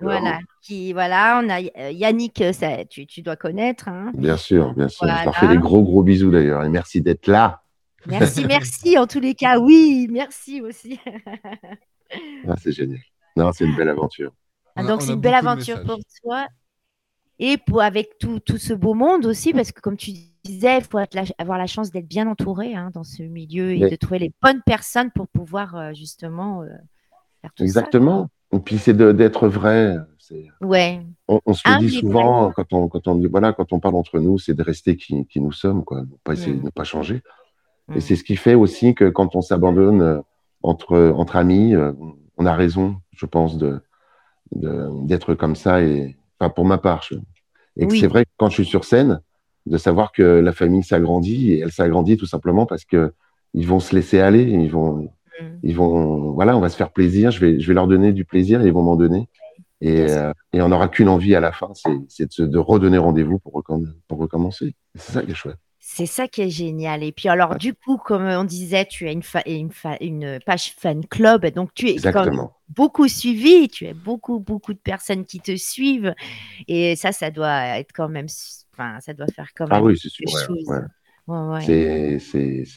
Voilà, 0.00 0.38
qui, 0.62 0.92
voilà, 0.92 1.40
on 1.44 1.48
a 1.48 1.60
euh, 1.60 1.90
Yannick, 1.90 2.40
euh, 2.40 2.52
ça, 2.52 2.84
tu, 2.84 3.06
tu 3.06 3.22
dois 3.22 3.36
connaître. 3.36 3.88
hein. 3.88 4.12
Bien 4.14 4.36
sûr, 4.36 4.72
bien 4.74 4.88
sûr. 4.88 5.06
Je 5.06 5.12
leur 5.12 5.22
Voilà. 5.24 5.32
fais 5.38 5.48
des 5.48 5.58
gros, 5.58 5.82
gros 5.82 6.02
bisous 6.02 6.30
d'ailleurs. 6.30 6.64
Et 6.64 6.68
merci 6.68 7.00
d'être 7.00 7.26
là. 7.26 7.62
Merci, 8.06 8.44
merci 8.48 8.96
en 8.98 9.06
tous 9.06 9.20
les 9.20 9.34
cas. 9.34 9.58
Oui, 9.58 10.08
merci 10.10 10.60
aussi. 10.62 10.98
Ah, 12.48 12.54
c'est 12.62 12.72
génial. 12.72 13.00
Non, 13.36 13.50
c'est 13.52 13.64
une 13.64 13.74
belle 13.76 13.88
aventure. 13.88 14.32
On 14.76 14.84
a- 14.84 14.88
Donc, 14.88 15.00
on 15.02 15.04
c'est 15.06 15.12
une 15.14 15.20
belle 15.20 15.34
aventure 15.34 15.82
pour 15.84 15.98
toi. 16.22 16.46
Et 17.38 17.56
pour, 17.58 17.82
avec 17.82 18.16
tout, 18.18 18.38
tout 18.40 18.58
ce 18.58 18.72
beau 18.72 18.94
monde 18.94 19.26
aussi, 19.26 19.52
parce 19.52 19.72
que 19.72 19.80
comme 19.80 19.96
tu 19.96 20.12
disais, 20.44 20.78
il 20.78 20.84
faut 20.84 20.98
être 20.98 21.14
la- 21.14 21.24
avoir 21.38 21.58
la 21.58 21.66
chance 21.66 21.90
d'être 21.90 22.08
bien 22.08 22.26
entouré 22.28 22.74
hein, 22.74 22.90
dans 22.92 23.04
ce 23.04 23.22
milieu 23.22 23.72
et 23.72 23.78
Mais- 23.80 23.90
de 23.90 23.96
trouver 23.96 24.18
les 24.18 24.32
bonnes 24.42 24.62
personnes 24.62 25.10
pour 25.10 25.28
pouvoir 25.28 25.74
euh, 25.76 25.92
justement 25.94 26.62
euh, 26.62 26.68
faire 27.42 27.52
tout 27.54 27.62
Exactement. 27.62 28.28
Et 28.52 28.58
puis 28.60 28.78
c'est 28.78 28.94
d'être 28.96 29.48
vrai. 29.48 29.96
Ouais, 30.62 31.02
On, 31.28 31.40
on 31.44 31.52
se 31.52 31.62
le 31.68 31.74
Humble 31.74 31.86
dit 31.86 31.90
souvent 31.98 32.50
quand 32.52 32.72
on, 32.72 32.88
quand 32.88 33.08
on 33.08 33.20
voilà 33.28 33.52
quand 33.52 33.72
on 33.74 33.80
parle 33.80 33.96
entre 33.96 34.20
nous, 34.20 34.38
c'est 34.38 34.54
de 34.54 34.62
rester 34.62 34.96
qui, 34.96 35.26
qui 35.26 35.38
nous 35.40 35.52
sommes, 35.52 35.84
quoi. 35.84 36.00
Ne 36.00 36.06
pas 36.24 36.32
essayer 36.32 36.54
Mm. 36.54 36.60
de 36.60 36.64
ne 36.64 36.70
pas 36.70 36.84
changer. 36.84 37.22
Mm. 37.88 37.94
Et 37.96 38.00
c'est 38.00 38.16
ce 38.16 38.24
qui 38.24 38.36
fait 38.36 38.54
aussi 38.54 38.94
que 38.94 39.10
quand 39.10 39.36
on 39.36 39.42
s'abandonne 39.42 40.00
euh, 40.00 40.20
entre 40.62 41.12
entre 41.16 41.36
amis, 41.36 41.74
on 42.38 42.46
a 42.46 42.54
raison, 42.54 42.96
je 43.12 43.26
pense, 43.26 43.58
de 43.58 43.80
d'être 44.52 45.34
comme 45.34 45.56
ça. 45.56 45.82
Et 45.82 46.16
enfin 46.38 46.50
pour 46.50 46.64
ma 46.64 46.78
part, 46.78 47.02
je- 47.02 47.16
et 47.76 47.86
Oui. 47.86 47.98
c'est 48.00 48.06
vrai 48.06 48.24
que 48.24 48.30
quand 48.36 48.48
je 48.48 48.54
suis 48.54 48.64
sur 48.64 48.84
scène, 48.84 49.20
de 49.66 49.78
savoir 49.78 50.12
que 50.12 50.22
la 50.22 50.52
famille 50.52 50.82
s'agrandit 50.82 51.52
et 51.52 51.60
elle 51.60 51.72
s'agrandit 51.72 52.16
tout 52.16 52.26
simplement 52.26 52.66
parce 52.66 52.84
que 52.84 53.12
ils 53.54 53.66
vont 53.66 53.80
se 53.80 53.94
laisser 53.94 54.20
aller, 54.20 54.42
ils 54.42 54.70
vont 54.70 55.08
Mm. 55.40 55.44
ils 55.62 55.76
vont, 55.76 56.32
voilà, 56.32 56.56
on 56.56 56.60
va 56.60 56.68
se 56.68 56.76
faire 56.76 56.92
plaisir. 56.92 57.30
Je 57.30 57.40
vais, 57.40 57.60
je 57.60 57.66
vais 57.66 57.74
leur 57.74 57.86
donner 57.86 58.12
du 58.12 58.24
plaisir 58.24 58.62
et 58.62 58.66
ils 58.66 58.72
vont 58.72 58.82
m'en 58.82 58.96
donner. 58.96 59.28
Et, 59.80 60.00
euh, 60.00 60.32
et 60.52 60.62
on 60.62 60.68
n'aura 60.68 60.88
qu'une 60.88 61.08
envie 61.08 61.34
à 61.34 61.40
la 61.40 61.52
fin, 61.52 61.72
c'est, 62.08 62.40
de, 62.40 62.58
redonner 62.58 62.98
rendez-vous 62.98 63.38
pour, 63.38 63.62
pour 64.08 64.18
recommencer. 64.18 64.74
C'est 64.94 65.12
ça 65.12 65.22
qui 65.22 65.32
est 65.32 65.34
chouette. 65.34 65.56
c'est 65.78 66.06
ça 66.06 66.26
qui 66.26 66.40
est 66.40 66.48
génial. 66.48 67.02
Et 67.02 67.12
puis 67.12 67.28
alors, 67.28 67.56
du 67.56 67.74
coup, 67.74 67.98
comme 67.98 68.22
on 68.22 68.44
disait, 68.44 68.86
tu 68.86 69.06
as 69.08 69.12
une, 69.12 69.22
une, 69.46 69.70
une 70.00 70.40
page 70.46 70.74
fan 70.78 71.04
club, 71.04 71.44
donc 71.48 71.74
tu 71.74 71.90
es 71.90 71.96
beaucoup 72.68 73.08
suivi, 73.08 73.68
tu 73.68 73.86
as 73.86 73.94
beaucoup, 73.94 74.38
beaucoup 74.38 74.72
de 74.72 74.78
personnes 74.78 75.26
qui 75.26 75.40
te 75.40 75.54
suivent. 75.54 76.14
Et 76.66 76.96
ça, 76.96 77.12
ça 77.12 77.30
doit 77.30 77.78
être 77.78 77.92
quand 77.92 78.08
même, 78.08 78.28
enfin, 78.74 79.00
ça 79.00 79.14
doit 79.14 79.26
faire 79.28 79.48
quand 79.54 79.66
même 79.66 79.76
Ah 79.76 79.82
oui, 79.82 79.98
c'est 79.98 80.08
sûr. 80.08 80.26
ouais, 80.66 80.78
ouais. 81.28 81.60
C'est, 81.62 82.18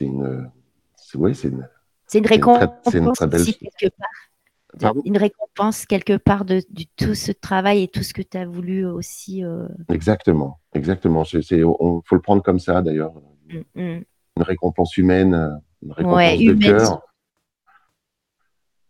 une, 0.01 0.49
c'est, 0.95 1.17
ouais, 1.17 1.33
une, 1.43 1.67
récompense 2.25 2.69
c'est 2.83 2.97
une 2.99 3.11
très 3.11 3.27
belle- 3.27 3.41
aussi, 3.41 3.57
quelque 3.57 3.95
part. 3.97 4.09
de- 4.75 4.79
Pardon? 4.83 5.01
une 5.05 5.17
récompense 5.17 5.85
quelque 5.85 6.17
part 6.17 6.45
de, 6.45 6.61
de 6.69 6.83
tout 6.95 7.15
ce 7.15 7.31
travail 7.31 7.83
et 7.83 7.87
tout 7.87 8.03
ce 8.03 8.13
que 8.13 8.21
tu 8.21 8.37
as 8.37 8.45
voulu 8.45 8.85
aussi. 8.85 9.43
euh, 9.43 9.67
exactement, 9.89 10.59
exactement. 10.73 11.23
On, 11.79 12.01
faut 12.05 12.15
le 12.15 12.21
prendre 12.21 12.43
comme 12.43 12.59
ça 12.59 12.81
d'ailleurs. 12.81 13.13
mm, 13.49 13.81
mm. 13.81 14.03
Une 14.37 14.43
récompense 14.43 14.95
humaine, 14.97 15.59
une 15.81 15.91
récompense 15.91 16.17
Ouais, 16.17 16.37
de 16.37 16.51
humaine. 16.51 16.59
cœur. 16.71 17.01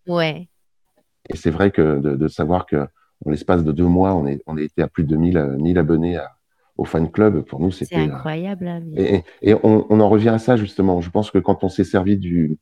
Ouais, 0.08 0.50
Et 1.30 1.36
c'est 1.38 1.52
vrai 1.52 1.72
que 1.72 2.00
de, 2.00 2.15
de 2.15 2.28
savoir 2.28 2.65
que 2.65 2.88
en 3.26 3.32
l'espace 3.32 3.63
de 3.63 3.72
deux 3.72 3.86
mois, 3.88 4.13
on 4.15 4.28
est, 4.28 4.41
on 4.46 4.58
a 4.58 4.62
été 4.62 4.82
à 4.82 4.88
plus 4.88 5.04
de 5.04 5.15
1000, 5.15 5.38
euh, 5.38 5.58
1000 5.58 5.78
abonnés 5.78 6.17
à- 6.17 6.37
au 6.78 6.86
fan 6.86 7.10
club. 7.10 7.42
Pour 7.42 7.60
nous, 7.60 7.72
c'était, 7.72 7.98
euh, 7.98 8.13
incroyable. 8.13 8.68
hein, 8.68 8.82
Et, 9.42 9.54
on, 9.63 9.86
on 9.90 10.00
en 10.00 10.10
revient 10.10 10.30
à 10.30 10.38
ça 10.40 10.56
justement. 10.58 11.02
Je 11.02 11.10
pense 11.10 11.32
que 11.32 11.40
quand 11.40 11.63
on 11.63 11.70
s'est 11.70 11.84
servi 11.84 12.18
du 12.18 12.58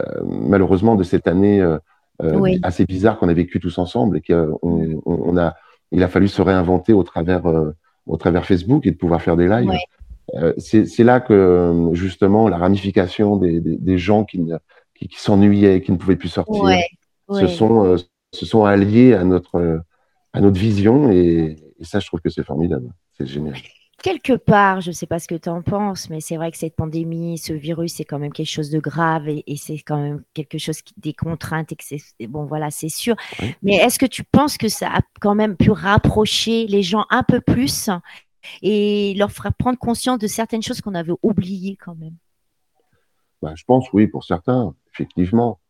euh, 0.00 0.22
malheureusement 0.24 0.94
de 0.94 1.02
cette 1.02 1.26
année 1.26 1.60
euh, 1.60 1.78
Oui. 2.20 2.60
assez 2.62 2.84
bizarre 2.84 3.18
qu'on 3.18 3.28
a 3.28 3.34
vécu 3.34 3.58
tous 3.60 3.78
ensemble 3.78 4.18
et 4.18 4.20
qu'on 4.20 4.58
on, 4.62 5.00
on 5.06 5.36
a, 5.36 5.54
il 5.90 6.02
a 6.02 6.08
fallu 6.08 6.28
se 6.28 6.42
réinventer 6.42 6.92
au 6.92 7.02
travers 7.02 7.46
euh, 7.46 7.70
au 8.06 8.16
travers 8.16 8.44
Facebook 8.46 8.86
et 8.86 8.90
de 8.90 8.96
pouvoir 8.96 9.20
faire 9.22 9.36
des 9.36 9.48
lives. 9.48 9.70
C'est 10.58 11.04
là 11.04 11.20
que 11.20 11.90
justement 11.92 12.48
la 12.48 12.56
ramification 12.56 13.36
des, 13.36 13.60
des, 13.60 13.76
des 13.76 13.98
gens 13.98 14.24
qui, 14.24 14.40
qui, 14.94 15.08
qui 15.08 15.20
s'ennuyaient, 15.20 15.80
qui 15.82 15.90
ne 15.92 15.96
pouvaient 15.96 16.16
plus 16.16 16.28
sortir, 16.28 16.62
se 17.32 17.46
sont 17.46 17.96
se 18.32 18.46
sont 18.46 18.64
alliés 18.64 19.14
à 19.14 19.24
notre 19.24 19.82
à 20.32 20.40
notre 20.40 20.58
vision 20.58 21.10
et, 21.10 21.56
et 21.80 21.84
ça 21.84 21.98
je 21.98 22.06
trouve 22.06 22.20
que 22.20 22.30
c'est 22.30 22.44
formidable. 22.44 22.88
C'est 23.20 23.26
génial. 23.26 23.54
Quelque 24.02 24.32
part, 24.32 24.80
je 24.80 24.88
ne 24.88 24.94
sais 24.94 25.06
pas 25.06 25.18
ce 25.18 25.28
que 25.28 25.34
tu 25.34 25.50
en 25.50 25.60
penses, 25.60 26.08
mais 26.08 26.22
c'est 26.22 26.36
vrai 26.36 26.50
que 26.50 26.56
cette 26.56 26.74
pandémie, 26.74 27.36
ce 27.36 27.52
virus, 27.52 27.96
c'est 27.96 28.04
quand 28.04 28.18
même 28.18 28.32
quelque 28.32 28.48
chose 28.48 28.70
de 28.70 28.78
grave 28.78 29.28
et, 29.28 29.44
et 29.46 29.56
c'est 29.56 29.78
quand 29.80 30.00
même 30.00 30.22
quelque 30.32 30.56
chose 30.56 30.80
qui 30.80 30.94
des 30.96 31.12
contraintes 31.12 31.70
et 31.72 31.76
que 31.76 31.84
c'est 31.84 32.26
bon 32.26 32.46
voilà, 32.46 32.70
c'est 32.70 32.88
sûr. 32.88 33.14
Oui. 33.42 33.54
Mais 33.62 33.74
est-ce 33.74 33.98
que 33.98 34.06
tu 34.06 34.24
penses 34.24 34.56
que 34.56 34.68
ça 34.68 34.88
a 34.88 35.00
quand 35.20 35.34
même 35.34 35.54
pu 35.54 35.70
rapprocher 35.70 36.66
les 36.66 36.82
gens 36.82 37.04
un 37.10 37.22
peu 37.22 37.42
plus 37.42 37.90
et 38.62 39.12
leur 39.18 39.32
faire 39.32 39.52
prendre 39.52 39.78
conscience 39.78 40.18
de 40.18 40.26
certaines 40.26 40.62
choses 40.62 40.80
qu'on 40.80 40.94
avait 40.94 41.12
oubliées 41.22 41.76
quand 41.76 41.94
même? 41.94 42.16
Bah, 43.42 43.52
je 43.54 43.64
pense, 43.64 43.92
oui, 43.92 44.06
pour 44.06 44.24
certains, 44.24 44.74
effectivement. 44.94 45.60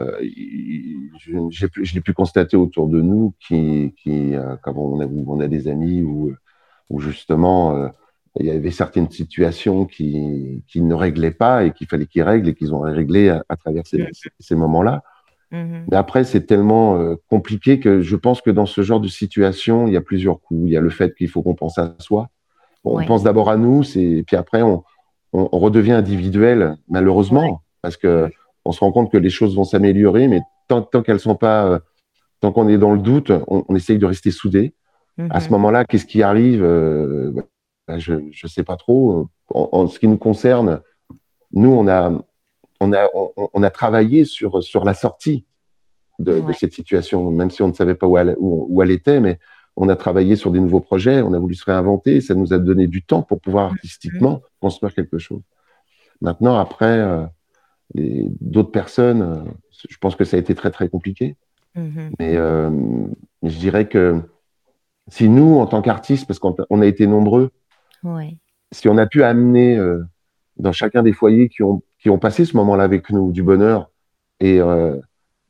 Euh, 0.00 0.18
je 0.20 1.66
je 1.82 1.94
l'ai 1.94 2.00
pu 2.02 2.12
constater 2.12 2.58
autour 2.58 2.88
de 2.88 3.00
nous 3.00 3.34
qui, 3.40 3.94
qui 4.02 4.34
euh, 4.34 4.56
quand 4.62 4.74
on 4.76 5.00
a, 5.00 5.06
on 5.06 5.40
a 5.40 5.48
des 5.48 5.66
amis 5.66 6.02
où, 6.02 6.34
où 6.90 7.00
justement 7.00 7.74
euh, 7.76 7.88
il 8.38 8.46
y 8.46 8.50
avait 8.50 8.70
certaines 8.70 9.10
situations 9.10 9.86
qui, 9.86 10.62
qui 10.68 10.82
ne 10.82 10.94
réglaient 10.94 11.32
pas 11.32 11.64
et 11.64 11.72
qu'il 11.72 11.86
fallait 11.88 12.06
qu'ils 12.06 12.22
règlent 12.22 12.48
et 12.48 12.54
qu'ils 12.54 12.74
ont 12.74 12.80
réglé 12.80 13.28
à, 13.30 13.44
à 13.48 13.56
travers 13.56 13.86
ces, 13.86 14.06
ces 14.38 14.54
moments-là. 14.54 15.02
Mhm. 15.52 15.86
Mais 15.90 15.96
après, 15.96 16.22
c'est 16.22 16.46
tellement 16.46 16.96
euh, 16.96 17.16
compliqué 17.28 17.80
que 17.80 18.02
je 18.02 18.14
pense 18.16 18.40
que 18.40 18.50
dans 18.50 18.66
ce 18.66 18.82
genre 18.82 19.00
de 19.00 19.08
situation, 19.08 19.88
il 19.88 19.94
y 19.94 19.96
a 19.96 20.00
plusieurs 20.00 20.40
coups. 20.40 20.60
Il 20.66 20.72
y 20.72 20.76
a 20.76 20.80
le 20.80 20.90
fait 20.90 21.12
qu'il 21.16 21.28
faut 21.28 21.42
qu'on 21.42 21.56
pense 21.56 21.76
à 21.78 21.96
soi. 21.98 22.28
On 22.84 22.96
Ouais. 22.96 23.06
pense 23.06 23.24
d'abord 23.24 23.50
à 23.50 23.56
nous, 23.56 23.82
c'est 23.82 24.22
puis 24.26 24.36
après 24.36 24.62
on, 24.62 24.84
on, 25.32 25.48
on 25.52 25.58
redevient 25.58 25.92
individuel, 25.92 26.76
malheureusement, 26.88 27.62
parce 27.82 27.96
que 27.96 28.30
on 28.64 28.72
se 28.72 28.80
rend 28.80 28.92
compte 28.92 29.10
que 29.10 29.18
les 29.18 29.30
choses 29.30 29.56
vont 29.56 29.64
s'améliorer, 29.64 30.28
mais 30.28 30.40
tant, 30.68 30.82
tant 30.82 31.02
qu'elles 31.02 31.20
sont 31.20 31.34
pas, 31.34 31.66
euh, 31.66 31.78
tant 32.40 32.52
qu'on 32.52 32.68
est 32.68 32.78
dans 32.78 32.92
le 32.92 33.00
doute, 33.00 33.32
on, 33.48 33.64
on 33.68 33.74
essaye 33.74 33.98
de 33.98 34.06
rester 34.06 34.30
soudés. 35.18 35.28
À 35.30 35.40
ce 35.40 35.46
Mhm. 35.46 35.52
moment-là, 35.52 35.84
qu'est-ce 35.84 36.06
qui 36.06 36.22
arrive 36.22 36.62
euh, 36.62 37.32
bah, 37.86 37.98
Je 37.98 38.14
je 38.30 38.46
sais 38.46 38.62
pas 38.62 38.76
trop. 38.76 39.28
En, 39.52 39.68
en 39.72 39.86
ce 39.86 39.98
qui 39.98 40.08
nous 40.08 40.18
concerne, 40.18 40.80
nous 41.52 41.70
on 41.72 41.88
a 41.88 42.12
on 42.80 42.92
a 42.92 43.08
on, 43.14 43.32
on 43.52 43.62
a 43.62 43.70
travaillé 43.70 44.24
sur 44.24 44.62
sur 44.62 44.84
la 44.84 44.94
sortie 44.94 45.44
de, 46.18 46.42
cette 46.52 46.72
situation, 46.74 47.30
même 47.30 47.50
si 47.50 47.62
on 47.62 47.68
ne 47.68 47.72
savait 47.72 47.94
pas 47.94 48.06
où 48.06 48.18
elle 48.18 48.36
où, 48.38 48.66
où 48.68 48.82
elle 48.82 48.90
était, 48.90 49.20
mais 49.20 49.38
on 49.76 49.88
a 49.88 49.96
travaillé 49.96 50.36
sur 50.36 50.50
des 50.50 50.60
nouveaux 50.60 50.80
projets, 50.80 51.22
on 51.22 51.32
a 51.32 51.38
voulu 51.38 51.54
se 51.54 51.64
réinventer, 51.64 52.20
ça 52.20 52.34
nous 52.34 52.52
a 52.52 52.58
donné 52.58 52.86
du 52.86 53.02
temps 53.02 53.22
pour 53.22 53.40
pouvoir 53.40 53.72
artistiquement 53.72 54.42
construire 54.60 54.94
quelque 54.94 55.16
chose. 55.18 55.40
Maintenant, 56.20 56.58
après, 56.58 56.98
euh, 56.98 57.24
d'autres 57.94 58.70
personnes, 58.70 59.22
euh, 59.22 59.50
je 59.88 59.96
pense 59.98 60.14
que 60.16 60.24
ça 60.24 60.36
a 60.36 60.40
été 60.40 60.54
très 60.54 60.70
très 60.70 60.88
compliqué. 60.88 61.36
Mhm. 61.74 62.10
Mais 62.18 62.36
euh, 62.36 62.70
je 63.42 63.58
dirais 63.58 63.88
que 63.88 64.20
si 65.10 65.28
nous, 65.28 65.58
en 65.58 65.66
tant 65.66 65.82
qu'artistes, 65.82 66.26
parce 66.26 66.38
qu'on 66.38 66.56
on 66.70 66.80
a 66.80 66.86
été 66.86 67.06
nombreux, 67.06 67.50
Ouais. 68.02 68.38
si 68.72 68.88
on 68.88 68.96
a 68.96 69.06
pu 69.06 69.22
amener 69.22 69.76
euh, 69.76 70.02
dans 70.56 70.72
chacun 70.72 71.02
des 71.02 71.12
foyers 71.12 71.48
qui 71.50 71.62
ont, 71.62 71.82
qui 72.00 72.08
ont 72.08 72.18
passé 72.18 72.44
ce 72.46 72.56
moment-là 72.56 72.84
avec 72.84 73.10
nous 73.10 73.30
du 73.32 73.42
bonheur 73.42 73.90
et 74.40 74.58
euh, 74.60 74.96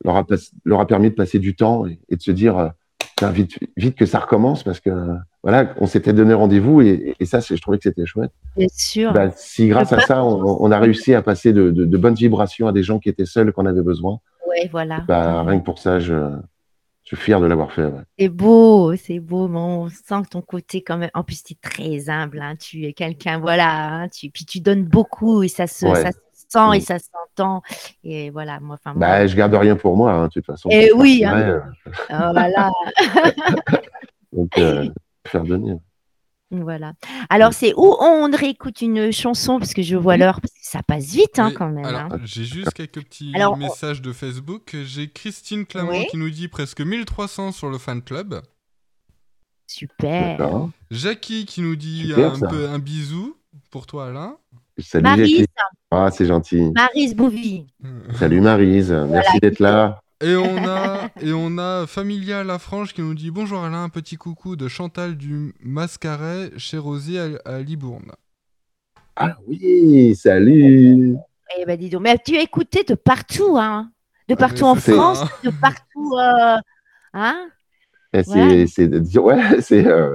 leur, 0.03 0.17
a, 0.17 0.25
leur 0.65 0.81
a 0.81 0.87
permis 0.87 1.09
de 1.09 1.15
passer 1.15 1.39
du 1.39 1.55
temps 1.55 1.85
et, 1.87 1.99
et 2.09 2.17
de 2.17 2.21
se 2.21 2.31
dire 2.31 2.57
euh, 2.57 2.69
vite, 3.31 3.57
vite 3.77 3.95
que 3.95 4.05
ça 4.05 4.19
recommence 4.19 4.63
parce 4.63 4.79
que 4.81 4.89
voilà, 5.43 5.73
on 5.79 5.85
s'était 5.85 6.11
donné 6.13 6.33
rendez-vous 6.33 6.81
et, 6.81 7.15
et 7.19 7.25
ça, 7.25 7.39
je 7.39 7.55
trouvais 7.55 7.77
que 7.77 7.83
c'était 7.83 8.05
chouette. 8.05 8.31
Bien 8.57 8.67
sûr. 8.73 9.13
Bah, 9.13 9.29
si 9.35 9.67
grâce 9.69 9.93
à 9.93 9.99
ça, 10.01 10.23
on, 10.25 10.57
on 10.59 10.71
a 10.71 10.79
réussi 10.79 11.13
à 11.13 11.21
passer 11.21 11.53
de, 11.53 11.71
de- 11.71 11.85
de 11.85 11.97
bonnes 11.97 12.15
vibrations 12.15 12.67
à 12.67 12.71
des 12.73 12.83
gens 12.83 12.99
qui 12.99 13.09
étaient 13.09 13.25
seuls, 13.25 13.53
qu'on 13.53 13.65
avait 13.65 13.81
besoin, 13.83 14.19
ouais, 14.49 14.67
voilà. 14.71 15.01
bah, 15.07 15.43
rien 15.43 15.59
que 15.59 15.63
pour 15.65 15.79
ça, 15.79 15.99
je, 15.99 16.15
je 17.03 17.15
suis 17.15 17.25
fier 17.25 17.39
de 17.41 17.45
l'avoir 17.47 17.71
fait. 17.71 17.83
ouais. 17.85 18.01
C'est 18.19 18.29
beau, 18.29 18.95
c'est 18.95 19.19
beau, 19.19 19.47
mais 19.47 19.57
on 19.59 19.89
sent 19.89 20.21
que 20.23 20.29
ton 20.29 20.41
côté 20.41 20.81
quand 20.83 20.97
même. 20.97 21.09
En 21.13 21.23
plus, 21.23 21.43
tu 21.43 21.53
es 21.53 21.57
très 21.61 22.09
humble, 22.09 22.39
hein, 22.41 22.55
tu 22.55 22.85
es 22.85 22.93
quelqu'un, 22.93 23.39
voilà, 23.39 23.69
hein, 24.03 24.07
tu... 24.09 24.29
puis 24.29 24.45
tu 24.45 24.59
donnes 24.61 24.83
beaucoup 24.85 25.43
et 25.43 25.47
ça 25.47 25.67
se, 25.67 25.85
Ouais. 25.85 26.01
ça 26.01 26.11
se 26.11 26.17
sent 26.47 26.75
et 26.75 26.77
Mm. 26.77 26.81
ça 26.81 26.97
s'entend. 26.99 27.61
Et 28.03 28.29
voilà, 28.29 28.59
moi, 28.59 28.77
enfin, 28.79 28.93
moi, 28.97 29.07
Bah, 29.07 29.27
je 29.27 29.35
garde 29.35 29.53
rien 29.55 29.75
pour 29.75 29.95
moi, 29.97 30.11
hein, 30.13 30.23
de 30.25 30.29
toute 30.31 30.45
façon. 30.45 30.69
Eh 30.71 30.89
Je 30.89 30.93
oui, 30.93 31.21
partirai, 31.23 31.51
hein. 31.51 31.63
euh, 32.11 32.29
oh 32.29 32.33
là 32.33 32.49
là, 32.49 32.71
donc, 34.33 34.57
euh, 34.57 34.87
faire 35.27 35.43
donner. 35.43 35.75
Voilà. 36.51 36.93
Alors, 37.29 37.53
c'est 37.53 37.73
où 37.75 37.95
on 37.99 38.29
réécoute 38.31 38.81
une 38.81 39.11
chanson 39.11 39.57
parce 39.57 39.73
que 39.73 39.81
je 39.81 39.95
vois 39.95 40.17
l'heure, 40.17 40.41
parce 40.41 40.51
que 40.53 40.59
ça 40.61 40.83
passe 40.83 41.05
vite 41.13 41.39
hein, 41.39 41.51
quand 41.55 41.69
même. 41.69 41.85
alors, 41.85 42.13
hein. 42.13 42.19
j'ai 42.23 42.43
juste 42.43 42.73
quelques 42.73 43.01
petits 43.03 43.31
Alors, 43.35 43.53
on- 43.53 43.57
messages 43.57 44.01
de 44.01 44.11
Facebook. 44.11 44.75
J'ai 44.83 45.09
Christine 45.09 45.65
Clamont 45.65 45.91
Oui. 45.91 46.07
qui 46.09 46.17
nous 46.17 46.29
dit 46.29 46.47
presque 46.47 46.81
1300 46.81 47.51
sur 47.53 47.69
le 47.69 47.77
fan 47.77 48.01
club. 48.01 48.41
Super. 49.67 50.67
Jackie 50.89 51.45
qui 51.45 51.61
nous 51.61 51.75
dit 51.75 52.07
Super, 52.09 52.33
un, 52.33 52.35
ça. 52.35 52.47
peu 52.47 52.67
un 52.67 52.79
bisou 52.79 53.37
pour 53.69 53.87
toi, 53.87 54.07
Alain. 54.07 54.37
Salut 54.77 55.03
Maryse, 55.03 55.37
Jackie. 55.39 55.49
Ah, 55.91 56.09
c'est 56.11 56.25
gentil. 56.25 56.71
Maryse 56.75 57.15
Bouvy. 57.15 57.67
Salut 58.17 58.41
Maryse. 58.41 58.91
Merci 58.91 59.39
d'être 59.39 59.59
là. 59.59 60.01
Et 60.21 60.35
on 60.35 60.57
a 60.67 61.09
et 61.21 61.33
on 61.33 61.57
a 61.57 61.87
Familia 61.87 62.43
Lafranche 62.43 62.93
qui 62.93 63.01
nous 63.01 63.15
dit 63.15 63.31
bonjour 63.31 63.63
Alain, 63.63 63.83
un 63.83 63.89
petit 63.89 64.17
coucou 64.17 64.55
de 64.55 64.67
Chantal 64.67 65.15
du 65.15 65.53
Mascaret 65.61 66.51
chez 66.57 66.77
Rosier 66.77 67.37
à, 67.45 67.55
à 67.55 67.59
Libourne. 67.59 68.11
Ah 69.15 69.37
oui, 69.47 70.15
salut. 70.15 71.15
Eh 71.57 71.65
ben 71.65 71.77
dis 71.77 71.89
donc, 71.89 72.03
mais 72.03 72.17
tu 72.23 72.37
as 72.37 72.41
écouté 72.41 72.83
de 72.83 72.95
partout, 72.95 73.57
hein? 73.57 73.91
De 74.27 74.35
Ah, 74.35 74.37
partout 74.37 74.63
mais 74.63 74.69
en 74.69 74.75
France, 74.75 75.25
de 75.43 75.49
partout, 75.49 76.15
euh, 76.17 76.57
hein? 77.13 77.49
Ouais. 78.13 78.23
C'est, 78.23 78.67
c'est, 78.67 79.19
ouais, 79.19 79.41
c'est, 79.61 79.85
euh, 79.87 80.13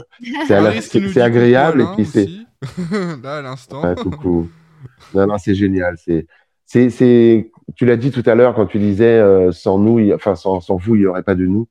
agréable 1.16 1.82
et 1.82 1.86
puis 1.94 2.04
c'est, 2.04 2.28
là 3.22 3.38
à 3.38 3.42
l'instant. 3.42 3.82
Ouais, 3.82 3.94
coucou. 3.94 4.48
Non, 5.14 5.26
non, 5.26 5.38
c'est 5.38 5.54
génial. 5.54 5.96
C'est, 5.98 6.26
c'est, 6.64 6.90
c'est, 6.90 7.50
tu 7.74 7.84
l'as 7.84 7.96
dit 7.96 8.10
tout 8.10 8.22
à 8.26 8.34
l'heure 8.34 8.54
quand 8.54 8.66
tu 8.66 8.78
disais 8.78 9.18
euh, 9.18 9.50
sans 9.52 9.78
nous, 9.78 9.98
il 9.98 10.14
enfin 10.14 10.34
sans, 10.34 10.60
sans 10.60 10.76
vous, 10.76 10.94
il 10.94 11.00
n'y 11.00 11.06
aurait 11.06 11.22
pas 11.22 11.34
de 11.34 11.46
nous. 11.46 11.66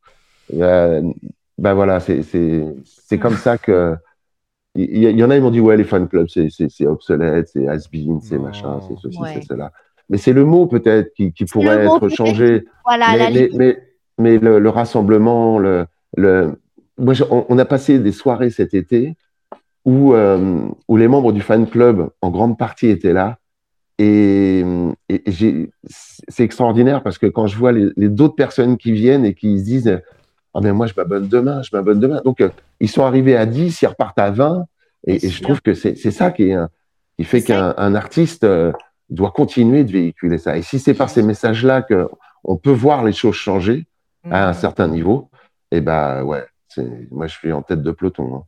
Euh, 0.53 1.01
ben 1.57 1.73
voilà, 1.73 1.99
c'est, 1.99 2.21
comme 3.19 3.35
ça 3.35 3.57
que. 3.57 3.95
Il 4.77 4.97
y, 4.97 5.23
en 5.23 5.29
a, 5.29 5.37
ils 5.37 5.41
m'ont 5.41 5.51
dit 5.51 5.61
ouais, 5.61 5.77
les 5.77 5.85
fan 5.85 6.05
clubs, 6.05 6.27
c'est, 6.27 6.85
obsolète, 6.85 7.47
c'est 7.47 7.65
has-been, 7.65 8.19
c'est 8.19 8.37
machin, 8.37 8.81
c'est 8.85 8.97
ceci, 9.01 9.17
Ouais. 9.21 9.29
c'est 9.35 9.43
cela. 9.45 9.71
Mais 10.09 10.17
c'est 10.17 10.33
le 10.33 10.43
mot 10.43 10.67
peut-être 10.67 11.13
qui, 11.13 11.31
pourrait 11.45 11.85
mot 11.85 11.95
être 11.95 12.09
changé. 12.09 12.65
Voilà, 12.83 13.13
mais, 13.13 13.17
la 13.17 13.29
mais, 13.29 13.49
mais, 13.53 13.77
mais 14.17 14.37
le, 14.37 14.59
le 14.59 14.69
rassemblement, 14.69 15.59
le, 15.59 15.85
le... 16.17 16.59
Moi, 16.97 17.13
je- 17.13 17.23
on, 17.31 17.45
on 17.47 17.57
a 17.57 17.63
passé 17.63 17.99
des 17.99 18.11
soirées 18.11 18.49
cet 18.49 18.73
été 18.73 19.15
où, 19.85 20.13
euh, 20.13 20.59
où 20.89 20.97
les 20.97 21.07
membres 21.07 21.31
du 21.31 21.39
fan 21.41 21.67
club, 21.67 22.09
en 22.21 22.29
grande 22.29 22.57
partie, 22.57 22.87
étaient 22.87 23.13
là. 23.13 23.37
Et, 23.97 24.63
et 25.09 25.23
c'est 25.87 26.43
extraordinaire 26.43 27.01
parce 27.01 27.17
que 27.17 27.27
quand 27.27 27.47
je 27.47 27.57
vois 27.57 27.71
les, 27.71 27.87
les 27.95 28.09
d'autres 28.09 28.35
personnes 28.35 28.77
qui 28.77 28.91
viennent 28.91 29.25
et 29.25 29.33
qui 29.33 29.59
se 29.59 29.63
disent 29.63 30.01
Ah, 30.53 30.59
mais 30.61 30.73
moi, 30.73 30.87
je 30.87 30.93
m'abonne 30.97 31.27
demain, 31.27 31.61
je 31.61 31.69
m'abonne 31.73 31.99
demain. 31.99 32.21
Donc, 32.25 32.41
euh, 32.41 32.49
ils 32.79 32.89
sont 32.89 33.03
arrivés 33.03 33.37
à 33.37 33.45
10, 33.45 33.81
ils 33.81 33.87
repartent 33.87 34.19
à 34.19 34.31
20. 34.31 34.65
Et, 35.07 35.19
je 35.29 35.41
trouve 35.41 35.61
que 35.61 35.73
c'est 35.73 35.95
ça 36.11 36.31
qui, 36.31 36.49
est, 36.49 36.53
un- 36.53 36.69
qui 37.17 37.23
fait 37.23 37.41
qu'un 37.41 37.73
un 37.77 37.95
artiste 37.95 38.43
euh, 38.43 38.71
doit 39.09 39.31
continuer 39.31 39.83
de 39.83 39.91
véhiculer 39.91 40.37
ça. 40.39 40.57
Et 40.57 40.61
si 40.61 40.79
c'est 40.79 40.93
par 40.95 41.09
ces 41.09 41.21
messages-là 41.23 41.81
qu'on 41.83 42.57
peut 42.57 42.71
voir 42.71 43.03
les 43.03 43.13
choses 43.13 43.35
changer 43.35 43.85
à 44.31 44.45
un 44.45 44.53
Mhm. 44.53 44.53
certain 44.55 44.87
niveau, 44.87 45.29
et 45.71 45.79
ben 45.81 46.23
ouais, 46.23 46.43
moi 47.11 47.27
je 47.27 47.33
suis 47.33 47.51
en 47.51 47.61
tête 47.61 47.83
de 47.83 47.91
peloton. 47.91 48.35
hein. 48.35 48.43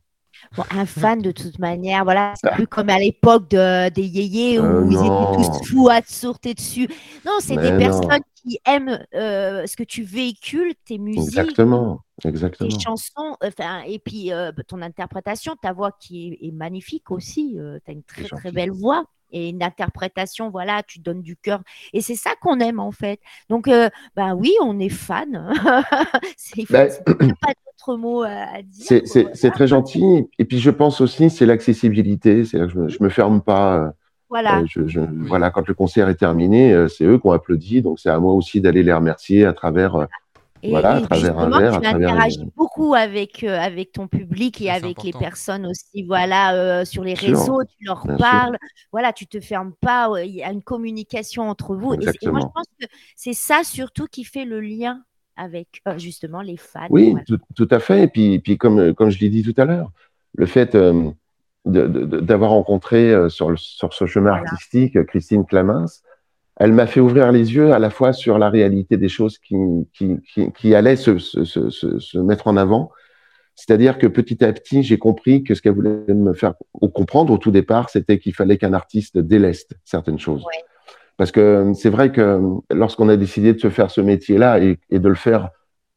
Bon, 0.56 0.64
un 0.70 0.86
fan, 0.86 1.20
de 1.22 1.30
toute 1.32 1.58
manière, 1.58 2.04
voilà, 2.04 2.34
c'est 2.36 2.48
plus 2.48 2.66
comme 2.66 2.88
à 2.90 2.98
l'époque 2.98 3.48
de, 3.50 3.88
des 3.90 4.06
yéyés 4.06 4.60
où 4.60 4.64
Euh, 4.64 4.86
ils 4.90 5.02
non. 5.02 5.04
étaient 5.04 5.30
tous 5.32 5.50
fous 5.62 5.88
à 5.90 6.02
te 6.02 6.10
sauter 6.12 6.54
dessus. 6.54 6.88
Non, 7.24 7.32
c'est 7.40 7.58
des 7.58 7.70
non. 7.70 7.78
personnes 7.78 8.22
qui 8.42 8.58
aiment 8.66 9.04
euh, 9.14 9.66
ce 9.66 9.76
que 9.76 9.84
tu 9.84 10.02
véhicules, 10.02 10.74
tes 10.84 10.98
musiques, 10.98 11.58
Exactement, 11.58 12.00
tes 12.58 12.68
exactement. 12.68 12.78
chansons, 12.78 13.36
enfin, 13.42 13.82
et 13.86 13.98
puis 13.98 14.32
euh, 14.32 14.52
ton 14.68 14.82
interprétation, 14.82 15.56
ta 15.60 15.72
voix 15.72 15.92
qui 15.92 16.28
est, 16.42 16.48
est 16.48 16.52
magnifique 16.52 17.10
aussi. 17.10 17.56
tu 17.84 17.90
as 17.90 17.92
une 17.92 18.04
très, 18.04 18.30
très 18.30 18.52
belle 18.52 18.70
voix 18.72 19.04
et 19.30 19.50
une 19.50 19.62
interprétation, 19.62 20.50
voilà, 20.50 20.82
tu 20.82 20.98
donnes 21.00 21.22
du 21.22 21.36
cœur. 21.36 21.60
Et 21.92 22.00
c'est 22.00 22.14
ça 22.14 22.30
qu'on 22.40 22.58
aime 22.60 22.80
en 22.80 22.92
fait. 22.92 23.20
Donc, 23.48 23.68
euh, 23.68 23.88
ben 24.16 24.34
oui, 24.34 24.52
on 24.62 24.78
est 24.78 24.88
fan. 24.88 25.52
Ben, 26.70 26.88
il 27.20 27.26
n'y 27.26 27.32
a 27.32 27.34
pas 27.40 27.52
d'autre 27.66 27.96
mot 27.96 28.22
à 28.22 28.62
dire. 28.62 28.84
C'est- 28.86 29.22
voilà. 29.22 29.50
très 29.50 29.66
gentil. 29.66 30.28
Et 30.38 30.44
puis 30.44 30.58
je 30.58 30.70
pense 30.70 31.00
aussi, 31.00 31.30
c'est 31.30 31.46
l'accessibilité. 31.46 32.44
C'est 32.44 32.58
que 32.58 32.68
je 32.68 32.88
je 32.88 33.02
me 33.02 33.08
ferme 33.08 33.40
pas. 33.42 33.76
euh, 33.78 33.90
Voilà. 34.28 34.60
euh, 34.60 34.64
je, 34.68 34.86
je- 34.86 35.00
Voilà, 35.00 35.50
quand 35.50 35.66
le 35.68 35.74
concert 35.74 36.08
est 36.08 36.14
terminé, 36.16 36.72
euh, 36.72 36.88
c'est 36.88 37.04
eux 37.04 37.18
qui 37.18 37.26
ont 37.26 37.32
applaudi. 37.32 37.82
Donc 37.82 37.98
c'est 38.00 38.10
à 38.10 38.18
moi 38.18 38.34
aussi 38.34 38.60
d'aller 38.60 38.82
les 38.82 38.92
remercier 38.92 39.44
à 39.44 39.52
travers. 39.52 40.06
Et, 40.62 40.70
Voilà, 40.70 40.96
à 40.96 41.00
et 41.00 41.02
travers 41.02 41.38
un 41.38 41.50
justement, 41.50 41.58
verre, 41.60 41.70
tu 41.80 41.86
à 41.86 41.90
travers 41.90 42.10
interagis 42.10 42.50
beaucoup 42.56 42.94
avec, 42.94 43.44
euh, 43.44 43.58
avec 43.58 43.92
ton 43.92 44.08
public 44.08 44.60
et 44.60 44.70
avec 44.70 45.02
les 45.02 45.12
personnes 45.12 45.66
aussi, 45.66 46.02
voilà, 46.04 46.54
euh, 46.54 46.84
sur 46.84 47.04
les 47.04 47.14
Bien 47.14 47.28
sûr, 47.28 47.36
réseaux, 47.36 47.62
tu 47.64 47.84
leur 47.84 48.02
bien 48.04 48.16
sûr. 48.16 48.24
parles, 48.26 48.58
voilà, 48.92 49.12
tu 49.12 49.26
te 49.26 49.40
fermes 49.40 49.72
pas, 49.80 50.10
euh, 50.10 50.24
il 50.24 50.34
y 50.34 50.42
a 50.42 50.50
une 50.50 50.62
communication 50.62 51.48
entre 51.48 51.76
vous. 51.76 51.94
Et, 51.94 51.98
moi, 51.98 52.40
je 52.40 52.46
pense 52.54 52.66
que 52.80 52.86
c'est 53.16 53.32
ça 53.34 53.62
surtout 53.64 54.06
qui 54.06 54.24
fait 54.24 54.44
le 54.44 54.60
lien 54.60 55.02
avec 55.36 55.80
euh, 55.86 55.96
justement 55.98 56.42
les 56.42 56.56
fans. 56.56 56.88
Oui, 56.90 57.10
voilà. 57.10 57.24
tout, 57.24 57.38
tout 57.54 57.68
à 57.70 57.78
fait. 57.78 58.02
Et 58.02 58.08
puis, 58.08 58.40
puis 58.40 58.58
comme, 58.58 58.94
comme 58.94 59.10
je 59.10 59.20
l'ai 59.20 59.28
dit 59.28 59.42
tout 59.42 59.54
à 59.60 59.64
l'heure, 59.64 59.92
le 60.34 60.46
fait 60.46 60.74
euh, 60.74 61.10
d'avoir 61.64 62.50
rencontré 62.50 63.12
euh, 63.12 63.28
sur, 63.28 63.50
le- 63.50 63.56
sur 63.56 63.92
ce 63.92 64.06
chemin 64.06 64.30
Voilà. 64.30 64.44
artistique 64.50 65.04
Christine 65.06 65.44
Clamins, 65.44 65.84
elle 66.58 66.72
m'a 66.72 66.86
fait 66.86 67.00
ouvrir 67.00 67.30
les 67.32 67.54
yeux 67.54 67.72
à 67.72 67.78
la 67.78 67.90
fois 67.90 68.12
sur 68.12 68.38
la 68.38 68.50
réalité 68.50 68.96
des 68.96 69.08
choses 69.08 69.38
qui, 69.38 69.56
qui, 69.92 70.16
qui, 70.32 70.52
qui 70.52 70.74
allaient 70.74 70.96
se, 70.96 71.18
se, 71.18 71.44
se, 71.44 71.70
se- 71.70 72.18
mettre 72.18 72.48
en 72.48 72.56
avant. 72.56 72.90
C'est-à-dire 73.54 73.98
que 73.98 74.06
petit 74.06 74.44
à 74.44 74.52
petit, 74.52 74.82
j'ai 74.82 74.98
compris 74.98 75.42
que 75.44 75.54
ce 75.54 75.62
qu'elle 75.62 75.74
voulait 75.74 76.04
me 76.08 76.32
faire 76.32 76.54
ou 76.80 76.88
comprendre 76.88 77.32
au 77.32 77.38
tout 77.38 77.50
départ, 77.50 77.90
c'était 77.90 78.18
qu'il 78.18 78.34
fallait 78.34 78.58
qu'un 78.58 78.72
artiste 78.72 79.18
déleste 79.18 79.72
certaines 79.84 80.18
choses. 80.18 80.44
Ouais. 80.44 80.64
Parce 81.16 81.32
que 81.32 81.40
euh, 81.40 81.74
c'est 81.74 81.90
vrai 81.90 82.12
que 82.12 82.40
lorsqu'on 82.70 83.08
a 83.08 83.16
décidé 83.16 83.52
de 83.52 83.58
se 83.58 83.70
faire 83.70 83.90
ce 83.90 84.00
métier-là 84.00 84.60
et, 84.60 84.78
et 84.90 84.98
de 84.98 85.08
le 85.08 85.16
faire 85.16 85.50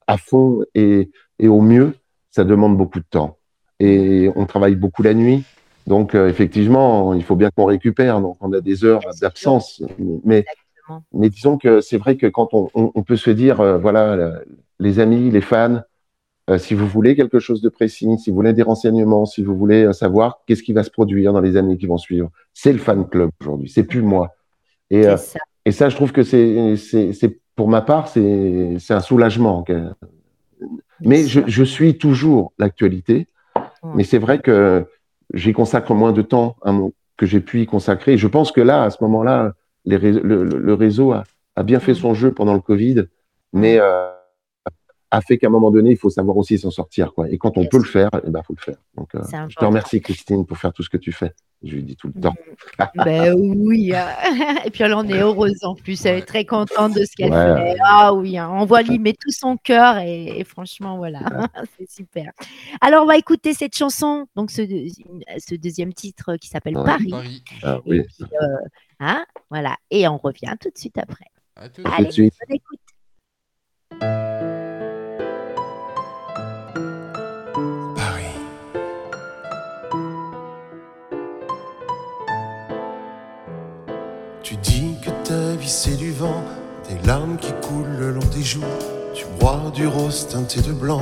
à 0.08 0.18
fond 0.18 0.62
et, 0.74 1.12
et 1.38 1.48
au 1.48 1.62
mieux, 1.62 1.94
ça 2.32 2.44
demande 2.44 2.78
beaucoup 2.78 3.00
de 3.00 3.06
temps. 3.10 3.38
Et 3.80 4.32
on 4.36 4.46
travaille 4.46 4.76
beaucoup 4.76 5.04
la 5.04 5.14
nuit. 5.14 5.44
Donc, 5.92 6.16
euh, 6.16 6.30
effectivement, 6.30 7.14
il 7.14 7.22
faut 7.22 7.36
bien 7.36 7.50
qu'on 7.54 7.66
récupère. 7.66 8.22
Donc, 8.22 8.38
on 8.40 8.54
a 8.54 8.62
des 8.62 8.86
heures 8.86 9.02
d'absence. 9.20 9.84
Mais, 10.24 10.46
disons 11.12 11.58
que 11.58 11.82
c'est 11.82 11.98
vrai 11.98 12.16
que 12.16 12.28
quand 12.28 12.54
on, 12.54 12.70
on- 12.76 12.92
on 12.96 13.04
peut 13.04 13.18
se 13.18 13.30
dire, 13.30 13.60
euh, 13.60 13.78
voilà, 13.78 14.40
les 14.80 15.00
amis, 15.00 15.30
les 15.30 15.42
fans, 15.42 15.82
euh, 16.50 16.58
si 16.58 16.76
vous 16.76 16.88
voulez 16.88 17.18
quelque 17.18 17.40
chose 17.40 17.62
de 17.62 17.68
précis, 17.68 18.08
si 18.20 18.30
vous 18.30 18.38
voulez 18.38 18.54
des 18.54 18.62
renseignements, 18.62 19.26
si 19.26 19.44
vous 19.44 19.54
voulez 19.58 19.92
savoir 19.92 20.40
qu'est-ce 20.46 20.64
qui 20.64 20.72
va 20.72 20.84
se 20.84 20.92
produire 20.92 21.34
dans 21.34 21.42
les 21.42 21.58
années 21.58 21.78
qui 21.78 21.88
vont 21.88 21.98
suivre, 21.98 22.30
c'est 22.54 22.72
le 22.72 22.80
fan 22.80 23.06
club 23.10 23.30
aujourd'hui. 23.42 23.70
C'est 23.70 23.84
plus 23.84 24.02
moi. 24.02 24.34
Et, 24.90 25.04
ça. 25.04 25.40
et 25.66 25.72
ça, 25.74 25.90
je 25.90 25.96
trouve 25.98 26.14
que 26.14 26.24
c'est, 26.24 26.78
pour 27.58 27.68
ma 27.68 27.82
part, 27.82 28.08
c'est, 28.08 28.78
c'est 28.80 28.94
un 28.94 29.02
soulagement. 29.02 29.66
Mais 31.02 31.24
je, 31.28 31.42
je 31.48 31.64
suis 31.66 31.98
toujours 31.98 32.54
l'actualité. 32.58 33.28
Mais 33.96 34.06
c'est 34.06 34.20
vrai 34.20 34.40
que 34.40 34.86
j'y 35.34 35.54
consacre 35.54 35.94
moins 35.94 36.12
de 36.12 36.22
temps 36.22 36.58
à 36.64 36.72
mon- 36.72 36.94
que 37.18 37.26
j'ai 37.26 37.40
pu 37.40 37.62
y 37.62 37.66
consacrer. 37.66 38.14
Et 38.14 38.18
je 38.18 38.28
pense 38.28 38.52
que 38.52 38.62
là, 38.62 38.84
à 38.84 38.90
ce 38.90 39.04
moment-là, 39.04 39.54
les 39.86 39.98
le, 39.98 40.74
réseau 40.74 41.12
a, 41.12 41.24
a 41.56 41.64
bien 41.64 41.80
fait 41.80 41.94
son 41.94 42.14
jeu 42.14 42.34
pendant 42.34 42.54
le 42.54 42.60
Covid, 42.60 43.06
mais 43.54 43.80
euh, 43.80 44.10
a 45.12 45.22
fait 45.22 45.38
qu'à 45.38 45.48
un 45.48 45.50
moment 45.52 45.72
donné, 45.72 45.92
il 45.92 45.98
faut 45.98 46.10
savoir 46.10 46.38
aussi 46.38 46.58
s'en 46.58 46.72
sortir. 46.72 47.14
Quoi. 47.14 47.30
Et 47.30 47.38
quand 47.38 47.58
on 47.58 47.66
peut 47.66 47.78
le 47.78 47.84
faire, 47.84 48.10
il 48.26 48.32
ben, 48.32 48.42
faut 48.44 48.56
le 48.58 48.64
faire. 48.64 48.78
Donc, 48.96 49.14
euh, 49.14 49.22
je 49.50 49.56
te 49.56 49.66
remercie, 49.66 50.02
Christine, 50.02 50.46
pour 50.46 50.58
faire 50.58 50.74
tout 50.74 50.84
ce 50.84 50.90
que 50.90 50.98
tu 50.98 51.12
fais. 51.12 51.34
Je 51.64 51.76
lui 51.76 51.84
dis 51.84 51.96
tout 51.96 52.12
le 52.16 52.20
temps. 52.20 52.34
Ben 52.96 53.36
oui. 53.36 53.94
euh, 53.94 54.00
Et 54.66 54.72
puis 54.72 54.84
elle 54.84 54.94
en 54.96 55.08
est 55.08 55.20
heureuse 55.20 55.64
en 55.64 55.76
plus. 55.76 56.04
Elle 56.06 56.18
est 56.18 56.26
très 56.26 56.44
contente 56.44 56.94
de 56.96 57.06
ce 57.06 57.16
qu'elle 57.16 57.32
Ouais. 57.32 57.74
fait. 57.74 57.78
Ah 57.86 58.14
oui, 58.16 58.38
hein, 58.40 58.50
on 58.52 58.66
voit 58.66 58.82
lui 58.82 58.98
met 58.98 59.14
tout 59.14 59.30
son 59.32 59.58
cœur 59.58 59.98
et, 60.00 60.40
et 60.40 60.44
franchement 60.44 60.98
voilà, 60.98 61.20
c'est 61.78 61.88
super. 61.90 62.32
Alors 62.82 63.04
on 63.04 63.08
va 63.08 63.18
écouter 63.18 63.54
cette 63.54 63.76
chanson, 63.78 64.26
donc 64.36 64.50
ce, 64.50 64.64
ce 65.38 65.56
deuxième 65.56 65.94
titre 65.94 66.36
qui 66.38 66.48
s'appelle 66.48 66.78
Ouais. 66.78 66.84
Paris. 66.86 67.10
Paris. 67.12 67.44
Ah, 67.62 67.80
Et 67.86 67.90
oui, 67.92 68.02
puis, 68.04 68.26
euh, 68.42 68.48
hein, 69.00 69.24
voilà. 69.52 69.76
Et 69.92 70.08
on 70.08 70.18
revient 70.18 70.56
tout 70.60 70.70
de 70.70 70.78
suite 70.78 70.98
après. 70.98 71.26
À 71.58 71.70
tout. 71.70 71.84
tout 71.84 71.92
Allez, 71.94 72.08
de 72.08 72.12
suite. 72.12 72.34
bonne 72.48 72.56
écoute. 72.58 72.80
Dis 84.64 84.96
que 85.02 85.10
ta 85.28 85.56
vie 85.60 85.68
c'est 85.68 85.98
du 85.98 86.12
vent, 86.12 86.44
des 86.88 87.08
larmes 87.08 87.38
qui 87.38 87.52
coulent 87.68 87.98
le 88.00 88.12
long 88.12 88.28
des 88.36 88.44
joues. 88.44 88.62
Tu 89.14 89.26
bois 89.40 89.72
du 89.74 89.88
rose 89.88 90.28
teinté 90.28 90.62
de 90.62 90.72
blanc, 90.72 91.02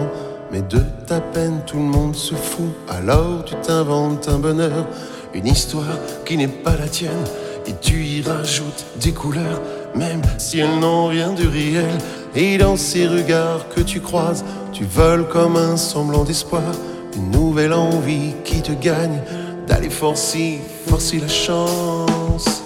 mais 0.51 0.61
de 0.61 0.81
ta 1.05 1.19
peine 1.19 1.61
tout 1.65 1.77
le 1.77 1.83
monde 1.83 2.15
se 2.15 2.35
fout. 2.35 2.69
Alors 2.87 3.43
tu 3.45 3.55
t'inventes 3.55 4.29
un 4.29 4.39
bonheur, 4.39 4.87
une 5.33 5.47
histoire 5.47 5.97
qui 6.25 6.37
n'est 6.37 6.47
pas 6.47 6.77
la 6.77 6.87
tienne, 6.87 7.25
et 7.67 7.73
tu 7.81 8.03
y 8.05 8.21
rajoutes 8.21 8.85
des 9.01 9.11
couleurs, 9.11 9.61
même 9.93 10.21
si 10.37 10.59
elles 10.59 10.79
n'ont 10.79 11.07
rien 11.07 11.33
de 11.33 11.45
réel. 11.45 11.97
Et 12.35 12.57
dans 12.57 12.77
ces 12.77 13.07
regards 13.07 13.67
que 13.69 13.81
tu 13.81 13.99
croises, 13.99 14.45
tu 14.71 14.85
voles 14.85 15.27
comme 15.27 15.57
un 15.57 15.75
semblant 15.75 16.23
d'espoir, 16.23 16.71
une 17.15 17.31
nouvelle 17.31 17.73
envie 17.73 18.33
qui 18.45 18.61
te 18.61 18.71
gagne 18.71 19.21
d'aller 19.67 19.89
forcer, 19.89 20.61
forcer 20.87 21.19
la 21.19 21.27
chance. 21.27 22.63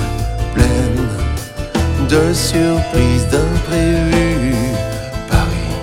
pleine 0.55 1.07
de 2.09 2.33
surprises, 2.33 3.27
d'imprévus. 3.31 4.55
Paris, 5.31 5.75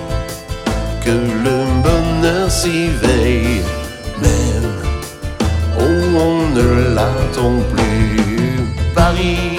que 1.04 1.16
le 1.44 1.58
bonheur 1.82 2.50
s'éveille, 2.50 3.62
même 4.20 4.72
où 5.78 6.18
on 6.18 6.48
ne 6.54 6.94
l'attend 6.94 7.56
plus. 7.72 8.60
Paris, 8.94 9.58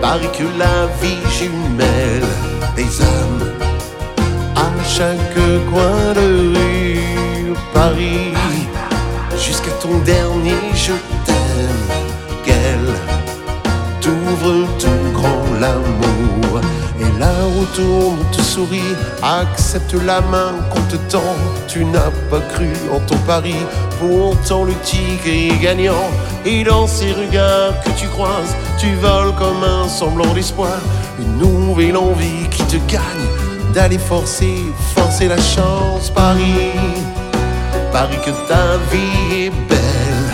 Paris 0.00 0.28
que 0.38 0.44
la 0.58 0.86
vie 1.00 1.24
jumelle 1.38 2.30
les 2.76 3.02
âmes 3.02 3.50
à 4.54 4.84
chaque 4.84 5.34
coin 5.70 6.12
de 6.14 6.28
rue. 6.54 7.54
Paris, 7.72 8.32
jusqu'à 9.46 9.70
ton 9.80 9.98
dernier 9.98 10.56
je 10.74 10.92
t'aime, 11.24 11.88
qu'elle 12.44 12.94
t'ouvre 14.00 14.66
tout 14.78 15.12
grand 15.12 15.44
l'amour. 15.60 16.60
Et 16.98 17.20
là 17.20 17.32
autour 17.60 18.14
on 18.18 18.36
te 18.36 18.42
sourit, 18.42 18.94
accepte 19.22 19.94
la 19.94 20.20
main 20.20 20.52
qu'on 20.70 20.82
te 20.82 20.96
tend. 21.08 21.36
Tu 21.68 21.84
n'as 21.84 22.10
pas 22.30 22.40
cru 22.52 22.70
en 22.92 22.98
ton 23.00 23.16
pari, 23.18 23.54
pourtant 24.00 24.64
le 24.64 24.74
tigre 24.82 25.26
est 25.26 25.62
gagnant. 25.62 26.10
Et 26.44 26.64
dans 26.64 26.86
ces 26.86 27.12
regards 27.12 27.80
que 27.84 27.90
tu 27.90 28.08
croises, 28.08 28.54
tu 28.78 28.94
voles 28.96 29.34
comme 29.36 29.62
un 29.62 29.88
semblant 29.88 30.32
d'espoir. 30.34 30.78
Une 31.20 31.38
nouvelle 31.38 31.96
envie 31.96 32.48
qui 32.50 32.64
te 32.64 32.76
gagne 32.90 33.26
d'aller 33.74 33.98
forcer, 33.98 34.56
forcer 34.94 35.28
la 35.28 35.36
chance. 35.36 36.10
Paris, 36.10 36.72
Paris 37.98 38.20
que 38.26 38.30
ta 38.46 38.76
vie 38.90 39.44
est 39.44 39.50
belle, 39.70 40.30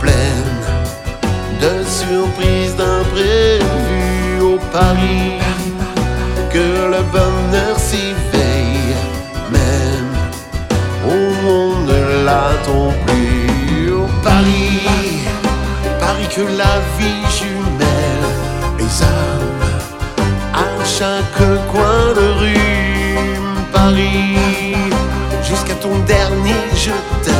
pleine 0.00 0.62
de 1.60 1.84
surprises, 1.84 2.74
d'imprévus 2.74 4.40
au 4.40 4.56
Paris. 4.78 5.36
Que 6.54 6.68
le 6.94 7.02
bonheur 7.16 7.78
s'éveille, 7.78 8.96
même 9.58 10.14
où 11.06 11.18
on 11.60 11.80
ne 11.90 12.24
l'attend 12.24 12.94
plus. 13.06 13.92
Au 13.92 14.08
Paris, 14.24 14.80
Paris 16.00 16.28
que 16.34 16.44
la 16.62 16.74
vie 16.96 17.24
jumelle 17.38 18.32
les 18.78 18.94
âmes 19.02 19.66
à 20.54 20.66
chaque 20.98 21.46
coin 21.72 22.04
de 22.18 22.26
rue. 22.40 23.38
Paris, 23.70 24.41
je 26.82 26.90
t'aime, 26.90 27.31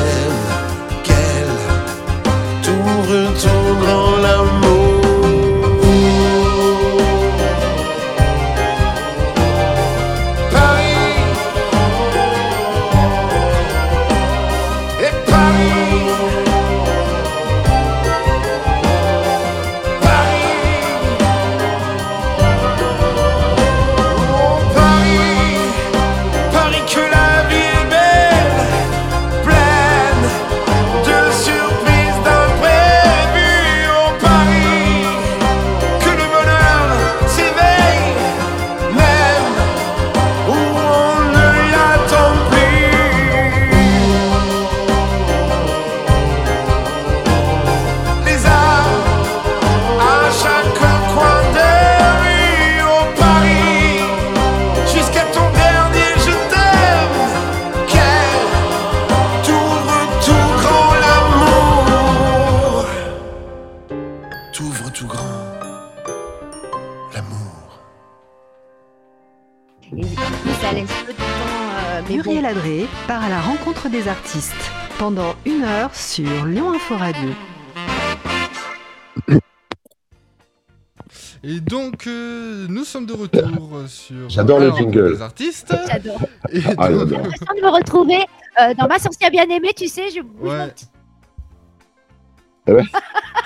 sommes 82.92 83.06
de 83.06 83.12
retour 83.14 83.70
euh, 83.76 83.86
sur. 83.86 84.28
J'adore 84.30 84.60
la 84.60 84.66
le 84.66 84.72
jingle. 84.72 85.14
Des 85.16 85.22
artistes. 85.22 85.74
j'adore. 85.88 86.20
Et 86.52 86.60
Ah, 86.78 86.88
donc- 86.88 86.98
j'adore. 87.08 87.22
De 87.56 87.62
me 87.62 87.68
retrouver 87.68 88.18
euh, 88.60 88.74
dans 88.78 88.86
ma 88.86 88.98
sorcière 88.98 89.30
bien 89.30 89.48
aimée, 89.48 89.72
tu 89.76 89.88
sais, 89.88 90.10
je 90.10 90.20
bouge 90.20 90.40
mon 90.42 90.50
Ouais. 90.50 90.68
petit 90.68 90.86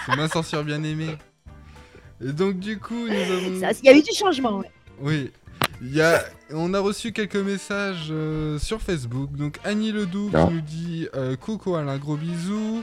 C'est 0.07 0.17
ma 0.17 0.29
sorcière 0.29 0.63
bien 0.65 0.83
aimée. 0.83 1.17
Et 2.25 2.33
donc, 2.33 2.59
du 2.59 2.79
coup, 2.79 3.07
nous 3.09 3.13
avons. 3.15 3.61
Ça, 3.61 3.71
Il 3.83 3.87
y 3.87 3.89
a 3.89 3.97
eu 3.97 4.03
du 4.03 4.13
changement. 4.15 4.59
ouais. 4.59 4.71
Oui. 5.01 5.31
Il 5.83 5.95
y 5.95 6.01
a, 6.01 6.23
on 6.53 6.73
a 6.73 6.81
reçu 6.81 7.13
quelques 7.13 7.37
messages 7.37 8.07
euh, 8.11 8.59
sur 8.59 8.81
Facebook. 8.81 9.31
Donc 9.33 9.59
Annie 9.63 9.93
Ledoux 9.93 10.31
Ah. 10.33 10.47
qui 10.49 10.55
nous 10.55 10.61
dit 10.63 11.09
euh, 11.15 11.37
coucou 11.37 11.75
Alain, 11.77 11.99
gros 11.99 12.17
bisous. 12.17 12.83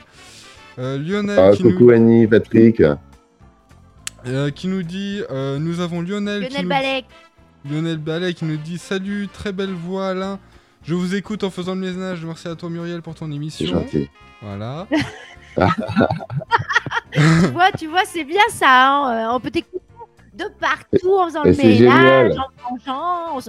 Euh, 0.77 0.99
Lionel 0.99 1.39
Ah, 1.39 1.51
qui, 1.55 1.63
coucou 1.63 1.85
nous, 1.85 1.89
Annie, 1.89 2.27
Patrick. 2.27 2.81
Euh, 4.25 4.49
qui 4.51 4.67
nous 4.67 4.83
dit 4.83 5.21
euh, 5.31 5.57
nous 5.59 5.79
avons 5.79 6.01
Lionel, 6.01 6.41
Lionel 6.43 6.63
nous, 6.63 6.69
Balek. 6.69 7.05
Lionel 7.69 7.97
Ballet 7.97 8.33
qui 8.33 8.45
nous 8.45 8.57
dit 8.57 8.77
salut, 8.77 9.27
très 9.31 9.51
belle 9.51 9.71
voix 9.73 10.09
Alain. 10.09 10.39
Je 10.83 10.93
vous 10.95 11.15
écoute 11.15 11.43
en 11.43 11.49
faisant 11.49 11.75
le 11.75 11.81
ménage. 11.81 12.25
Merci 12.25 12.47
à 12.47 12.55
toi 12.55 12.69
Muriel 12.69 13.01
pour 13.01 13.15
ton 13.15 13.27
C'est 13.29 13.35
émission. 13.35 13.79
gentil. 13.81 14.09
Voilà. 14.41 14.87
tu 17.13 17.19
vois, 17.51 17.71
tu 17.77 17.87
vois, 17.87 18.03
c'est 18.05 18.23
bien 18.23 18.41
ça. 18.49 18.89
hein, 18.89 19.29
euh, 19.29 19.35
On 19.35 19.39
peut 19.39 19.51
t'écouter 19.51 19.79
de 20.33 20.45
partout 20.59 21.13
en 21.15 21.27
faisant 21.27 21.43
Et 21.43 21.51
le 21.51 21.57
ménage, 21.57 21.77
génial. 21.77 22.31
en 22.39 22.71
mangeant, 22.71 23.37
on 23.37 23.39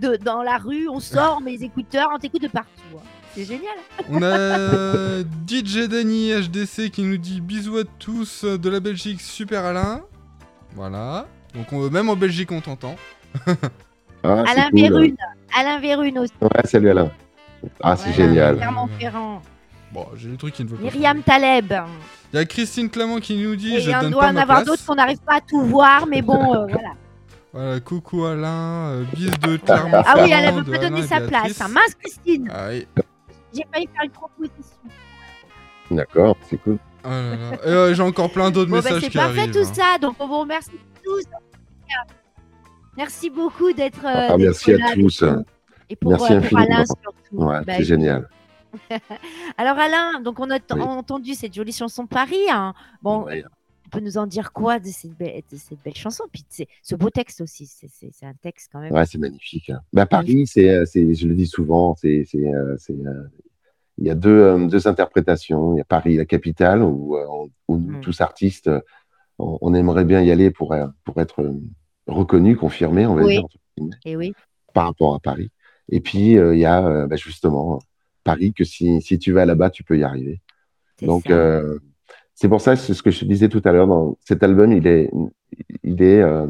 de, 0.00 0.16
dans 0.16 0.42
la 0.42 0.58
rue, 0.58 0.88
on 0.88 0.98
sort 0.98 1.40
mes 1.40 1.62
écouteurs, 1.62 2.08
on 2.12 2.18
t'écoute 2.18 2.42
de 2.42 2.48
partout. 2.48 2.68
hein. 2.96 3.02
C'est 3.34 3.44
génial. 3.44 3.76
On 4.10 4.20
a 4.22 5.20
DJ 5.46 5.86
Danny 5.88 6.32
HDC 6.32 6.90
qui 6.90 7.02
nous 7.02 7.16
dit 7.16 7.40
bisous 7.40 7.78
à 7.78 7.84
tous 8.00 8.44
de 8.44 8.68
la 8.68 8.80
Belgique, 8.80 9.20
super 9.20 9.64
Alain. 9.64 10.02
Voilà. 10.74 11.26
Donc 11.54 11.72
on- 11.72 11.90
même 11.90 12.08
en 12.08 12.16
Belgique 12.16 12.50
on 12.52 12.60
t'entend. 12.60 12.96
Ah, 14.24 14.44
Alain 14.46 14.70
cool. 14.70 14.80
Vérune. 14.80 15.16
Alain 15.56 15.78
Vérune 15.80 16.18
aussi. 16.20 16.32
Ouais, 16.40 16.48
salut 16.64 16.90
Alain. 16.90 17.10
Ah, 17.82 17.96
c'est 17.96 18.10
Voilà, 18.10 18.28
génial. 18.28 18.56
Clermont-Ferrand. 18.56 19.42
Bon, 19.92 20.06
j'ai 20.16 20.28
des 20.30 20.36
trucs 20.36 20.54
qui 20.54 20.64
ne 20.64 20.68
veulent 20.70 20.78
pas. 20.78 20.84
Myriam 20.84 21.22
Taleb. 21.22 21.74
Il 22.32 22.36
y 22.36 22.38
a 22.38 22.44
Christine 22.46 22.88
Clement 22.88 23.18
qui 23.20 23.36
nous 23.36 23.56
dit 23.56 23.76
Et 23.76 23.80
je 23.80 23.90
doit 24.10 24.26
en 24.28 24.36
avoir 24.36 24.64
d'autres 24.64 24.84
qu'on 24.86 24.94
n'arrive 24.94 25.18
pas 25.20 25.36
à 25.36 25.40
tout 25.40 25.60
voir, 25.62 26.06
mais 26.06 26.22
bon, 26.22 26.54
euh, 26.54 26.66
voilà. 26.66 26.88
Voilà, 27.52 27.80
coucou 27.80 28.24
Alain, 28.24 28.48
euh, 28.92 29.04
bis 29.14 29.30
de 29.40 29.56
Clermont. 29.58 30.02
Ah 30.06 30.14
oui, 30.22 30.30
elle 30.32 30.54
ne 30.54 30.60
veut 30.62 30.72
pas 30.72 30.78
donner 30.78 31.02
sa 31.02 31.20
place. 31.20 31.60
hein. 31.60 31.68
Mince, 31.68 31.94
Christine. 32.00 32.48
Ah 32.50 32.68
oui. 32.70 32.86
J'ai 33.54 33.64
failli 33.70 33.86
faire 33.92 34.04
une 34.04 34.10
proposition. 34.10 34.76
D'accord, 35.90 36.36
c'est 36.48 36.56
cool. 36.62 36.78
Là 37.04 37.36
là. 37.36 37.52
Et, 37.64 37.68
euh, 37.68 37.94
j'ai 37.94 38.02
encore 38.02 38.30
plein 38.32 38.50
d'autres 38.50 38.70
Bon, 38.70 38.76
bah, 38.78 38.82
messages 38.84 39.02
c'est 39.02 39.10
qui 39.10 39.16
parfait 39.16 39.40
arrivent. 39.40 39.52
tout 39.52 39.58
hein. 39.60 39.72
ça. 39.74 39.98
Donc, 39.98 40.16
on 40.20 40.28
vous 40.28 40.40
remercie 40.40 40.70
tous. 41.04 41.24
Merci 42.96 43.30
beaucoup 43.30 43.72
d'être. 43.72 44.04
euh, 44.04 44.10
Ah, 44.14 44.28
d'être 44.28 44.38
merci 44.38 44.72
à 44.72 44.76
là, 44.78 44.92
tous. 44.94 45.22
d'être- 45.22 45.44
Et 45.88 45.96
pour, 45.96 46.12
Merci 46.12 46.32
euh, 46.34 46.40
pour. 46.40 46.58
Alain 46.58 46.84
surtout. 46.84 47.12
Ouais, 47.32 47.60
Bah, 47.66 47.74
c'est 47.76 47.84
génial. 47.84 48.28
Alors 49.58 49.78
Alain, 49.78 50.20
donc 50.20 50.40
on 50.40 50.50
a 50.50 50.54
Oui. 50.56 50.80
entendu 50.80 51.34
cette 51.34 51.54
jolie 51.54 51.72
chanson 51.72 52.06
Paris. 52.06 52.36
hein. 52.50 52.72
Bon, 53.02 53.24
Ouais. 53.24 53.44
tu 53.84 53.90
peux 53.90 54.00
nous 54.00 54.16
en 54.16 54.26
dire 54.26 54.52
quoi 54.52 54.78
de 54.78 54.86
cette 54.86 55.12
belle, 55.12 55.42
de 55.50 55.56
cette 55.58 55.82
belle 55.84 55.94
chanson? 55.94 56.24
Puis 56.32 56.44
c'est 56.48 56.68
ce 56.82 56.94
beau 56.94 57.10
texte 57.10 57.42
aussi. 57.42 57.66
C'est- 57.66 57.88
C'est 57.92 58.10
c'est 58.12 58.24
un 58.26 58.32
texte 58.34 58.70
quand 58.72 58.80
même. 58.80 58.92
Ouais, 58.92 59.04
c'est 59.04 59.18
magnifique. 59.18 59.68
hein. 59.70 59.80
Bah, 59.92 60.06
Paris, 60.06 60.46
c'est, 60.46 60.70
euh, 60.70 60.84
c'est, 60.86 61.14
je 61.14 61.26
le 61.28 61.34
dis 61.34 61.46
souvent, 61.46 61.94
c'est, 61.96 62.24
il 63.98 64.06
y 64.06 64.10
a 64.10 64.14
deux, 64.14 64.30
euh, 64.40 64.66
deux 64.66 64.86
interprétations. 64.88 65.74
Il 65.74 65.78
y 65.78 65.80
a 65.80 65.84
Paris, 65.84 66.16
la 66.16 66.24
capitale, 66.24 66.82
où, 66.82 67.16
euh, 67.16 67.26
où 67.68 67.76
nous, 67.78 67.98
Mm. 67.98 68.00
tous 68.00 68.20
artistes, 68.20 68.68
euh, 68.68 68.80
on, 69.38 69.58
on 69.60 69.74
aimerait 69.74 70.04
bien 70.04 70.20
y 70.22 70.30
aller 70.30 70.50
pour, 70.50 70.74
pour 71.04 71.20
être 71.20 71.44
reconnus, 72.06 72.58
confirmés, 72.58 73.06
on 73.06 73.14
va 73.14 73.22
Oui. 73.24 73.40
dire, 73.76 73.94
Et 74.04 74.16
oui. 74.16 74.32
par 74.74 74.86
rapport 74.86 75.14
à 75.14 75.20
Paris. 75.20 75.50
Et 75.90 76.00
puis, 76.00 76.32
il 76.32 76.58
y 76.58 76.64
a 76.64 77.06
bah, 77.06 77.16
justement 77.16 77.80
Paris, 78.24 78.52
que 78.52 78.64
si, 78.64 79.00
si 79.02 79.18
tu 79.18 79.32
vas 79.32 79.44
là-bas, 79.44 79.70
tu 79.70 79.82
peux 79.84 79.98
y 79.98 80.04
arriver. 80.04 80.40
Donc, 81.02 81.30
c'est 82.34 82.48
pour 82.48 82.60
ça, 82.60 82.76
c'est 82.76 82.94
ce 82.94 83.02
que 83.02 83.10
je 83.10 83.24
disais 83.24 83.48
tout 83.48 83.62
à 83.64 83.72
l'heure, 83.72 83.86
dans 83.86 84.16
cet 84.24 84.42
album, 84.42 84.72
il 84.72 84.86
est, 84.86 85.10
il 85.82 86.02
est, 86.02 86.20
euh, 86.22 86.46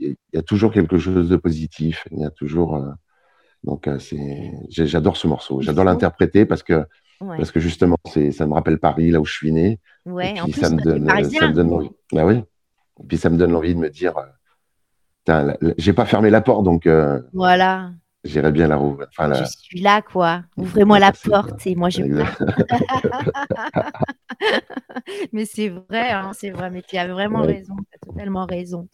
il 0.00 0.16
y 0.32 0.38
a 0.38 0.42
toujours 0.42 0.72
quelque 0.72 0.98
chose 0.98 1.28
de 1.28 1.36
positif. 1.36 2.06
Il 2.10 2.20
y 2.20 2.24
a 2.24 2.30
toujours, 2.30 2.76
euh, 2.76 2.90
donc, 3.64 3.86
euh, 3.88 3.98
j'adore 4.68 5.16
ce 5.16 5.26
morceau. 5.26 5.60
J'adore 5.60 5.84
l'interpréter 5.84 6.44
parce 6.46 6.62
que, 6.62 6.84
Ouais. 7.20 7.36
parce 7.36 7.52
que 7.52 7.60
justement, 7.60 7.96
c'est, 8.12 8.32
ça 8.32 8.46
me 8.46 8.54
rappelle 8.54 8.78
Paris, 8.78 9.10
là 9.12 9.20
où 9.20 9.24
je 9.24 9.32
suis 9.32 9.52
né. 9.52 9.78
Ouais, 10.06 10.34
et 10.36 10.40
en 10.40 10.44
puis, 10.44 10.54
plus, 10.54 10.60
ça 10.62 10.70
me 10.70 10.82
donne, 10.82 11.06
parisien. 11.06 11.40
ça 11.40 11.48
me 11.48 11.52
donne 11.54 11.72
envie. 11.72 11.90
Bah 12.12 12.24
oui. 12.26 12.42
Et 13.00 13.06
puis, 13.06 13.16
ça 13.16 13.30
me 13.30 13.36
donne 13.36 13.52
l'envie 13.52 13.74
de 13.76 13.78
me 13.78 13.88
dire, 13.90 14.14
euh, 15.28 15.54
j'ai 15.78 15.92
pas 15.92 16.04
fermé 16.04 16.30
la 16.30 16.40
porte, 16.40 16.64
donc, 16.64 16.86
euh, 16.86 17.20
Voilà, 17.32 17.92
j'irai 18.24 18.52
bien 18.52 18.68
la 18.68 18.76
rouvrir. 18.76 19.08
Enfin, 19.10 19.28
la- 19.28 19.42
je 19.42 19.50
suis 19.50 19.80
là, 19.80 20.02
quoi. 20.02 20.42
Ouvrez-moi 20.56 20.98
la 20.98 21.12
porte 21.12 21.66
et 21.66 21.74
moi 21.74 21.88
je. 21.90 22.02
Mais 25.32 25.44
c'est 25.44 25.68
vrai, 25.68 26.10
hein, 26.10 26.32
c'est 26.34 26.50
vrai, 26.50 26.70
mais 26.70 26.82
tu 26.82 26.96
as 26.96 27.06
vraiment 27.06 27.42
Ouais. 27.42 27.54
raison, 27.54 27.74
tu 27.76 27.94
as 27.94 28.12
totalement 28.12 28.46
raison. 28.46 28.88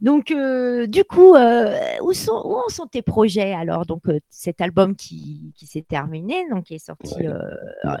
Donc, 0.00 0.30
euh, 0.30 0.86
du 0.86 1.04
coup, 1.04 1.34
euh, 1.34 1.76
où, 2.02 2.12
sont, 2.12 2.40
où 2.44 2.54
en 2.54 2.68
sont 2.68 2.86
tes 2.86 3.02
projets 3.02 3.52
alors? 3.52 3.84
Donc, 3.84 4.08
euh, 4.08 4.20
cet 4.30 4.60
album 4.60 4.96
qui, 4.96 5.52
qui 5.56 5.66
s'est 5.66 5.82
terminé, 5.82 6.48
donc 6.50 6.64
qui 6.64 6.74
est 6.74 6.78
sorti 6.84 7.14
Ouais. 7.16 7.24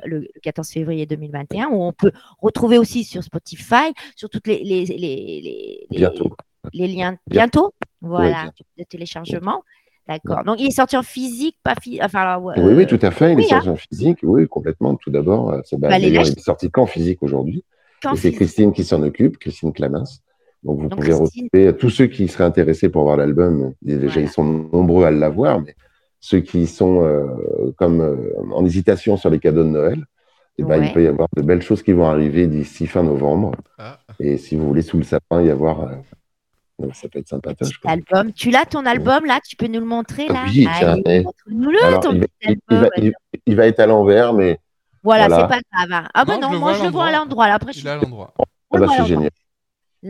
le, 0.04 0.20
le 0.20 0.28
14 0.42 0.68
février 0.70 1.06
2021, 1.06 1.68
où 1.68 1.82
on 1.82 1.92
peut 1.92 2.12
retrouver 2.40 2.78
aussi 2.78 3.04
sur 3.04 3.22
Spotify, 3.22 3.92
sur 4.16 4.30
toutes 4.30 4.46
les, 4.46 4.62
les, 4.62 4.84
les, 4.86 4.96
les, 4.96 5.86
les- 5.90 5.98
bientôt. 5.98 6.34
les 6.72 6.88
liens 6.88 7.16
Bientôt. 7.26 7.70
bientôt, 7.70 7.74
voilà, 8.00 8.42
bientôt. 8.44 8.64
de 8.78 8.84
téléchargement. 8.84 9.62
D'accord. 10.08 10.44
Donc, 10.44 10.60
il 10.60 10.66
est 10.66 10.70
sorti 10.72 10.96
en 10.96 11.02
physique, 11.02 11.56
pas 11.62 11.74
physique. 11.80 12.00
Enfin, 12.04 12.20
alors, 12.20 12.44
Oui, 12.44 12.52
oui, 12.74 12.82
euh, 12.82 12.86
tout 12.86 12.98
à 13.02 13.10
fait. 13.10 13.32
Il 13.32 13.36
oui, 13.36 13.44
est 13.44 13.48
sorti 13.48 13.68
en 13.68 13.76
physique, 13.76 14.18
oui, 14.22 14.48
complètement. 14.48 14.96
Tout 14.96 15.10
d'abord, 15.10 15.50
euh, 15.52 15.60
c'est- 15.64 15.76
bah, 15.78 15.88
Bah, 15.88 15.98
il 15.98 16.16
est 16.16 16.40
sorti 16.40 16.70
qu'en 16.70 16.86
physique 16.86 17.22
aujourd'hui. 17.22 17.64
Et 18.12 18.16
c'est. 18.16 18.32
Christine 18.32 18.72
qui 18.72 18.82
s'en 18.84 19.00
occupe, 19.02 19.38
Christine 19.38 19.72
Clamens. 19.72 20.20
Donc, 20.64 20.76
vous 20.80 20.88
Donc, 20.88 20.98
pouvez 21.00 21.12
Christine- 21.12 21.48
retrouver 21.52 21.76
tous 21.76 21.90
ceux 21.90 22.06
qui 22.06 22.26
seraient 22.28 22.44
intéressés 22.44 22.88
pour 22.88 23.04
voir 23.04 23.16
l'album. 23.16 23.72
Déjà, 23.80 24.06
Voilà. 24.06 24.20
ils 24.22 24.28
sont 24.28 24.44
nombreux 24.44 25.04
à 25.04 25.10
l'avoir, 25.12 25.60
mais 25.60 25.74
ceux 26.18 26.40
qui 26.40 26.66
sont 26.66 27.02
euh, 27.04 27.26
comme 27.76 28.00
euh, 28.00 28.16
en 28.54 28.64
hésitation 28.64 29.16
sur 29.16 29.30
les 29.30 29.38
cadeaux 29.38 29.62
de 29.64 29.68
Noël, 29.68 30.04
eh 30.58 30.64
ben, 30.64 30.80
Ouais. 30.80 30.86
il 30.88 30.92
peut 30.92 31.02
y 31.02 31.06
avoir 31.06 31.28
de 31.36 31.42
belles 31.42 31.62
choses 31.62 31.82
qui 31.82 31.92
vont 31.92 32.06
arriver 32.06 32.46
d'ici 32.48 32.86
fin 32.88 33.02
novembre. 33.04 33.52
Ah. 33.78 33.98
Et 34.20 34.36
si 34.36 34.56
vous 34.56 34.66
voulez 34.66 34.82
sous 34.82 34.96
le 34.98 35.04
sapin 35.04 35.42
y 35.42 35.50
avoir, 35.50 35.82
euh, 35.82 35.94
donc 36.78 36.94
ça 36.94 37.08
peut 37.08 37.18
être 37.20 37.28
sympatoche. 37.28 37.80
Album. 37.84 38.32
Tu 38.32 38.50
l'as 38.50 38.64
ton 38.64 38.84
album 38.86 39.24
là? 39.24 39.38
Tu 39.48 39.56
peux 39.56 39.66
nous 39.66 39.80
le 39.80 39.86
montrer 39.86 40.26
là? 40.28 40.44
Oui, 40.46 40.66
tiens, 40.78 40.96
Allez, 41.04 41.22
montre-nous-le 41.22 41.84
Alors, 41.84 42.00
ton 42.00 42.12
il, 42.12 42.20
va, 42.20 42.26
petit 42.26 42.32
il- 42.42 42.50
il 42.70 42.76
album. 42.76 42.80
va- 42.96 43.02
il- 43.04 43.12
il 43.46 43.56
va 43.56 43.66
être 43.66 43.80
à 43.80 43.86
l'envers, 43.86 44.32
mais 44.34 44.58
Voilà, 45.02 45.28
voilà. 45.28 45.42
c'est 45.42 45.48
pas 45.56 45.60
grave. 45.86 46.04
hein. 46.04 46.08
Ah 46.14 46.24
bah 46.24 46.34
Non, 46.36 46.40
non, 46.42 46.48
je 46.48 46.52
le 46.54 46.58
moi 46.60 46.72
je 46.74 46.82
le 46.84 46.90
vois 46.90 47.06
à 47.06 47.12
l'endroit. 47.12 47.48
là. 47.48 47.54
Après, 47.54 47.72
je 47.72 47.80
Il 47.80 47.86
est 47.86 47.90
à 47.90 47.96
l'endroit. 47.96 48.32
ah 48.38 48.42
bah, 48.42 48.44
Voilà, 48.70 48.86
c'est 48.96 49.06
génial. 49.06 49.30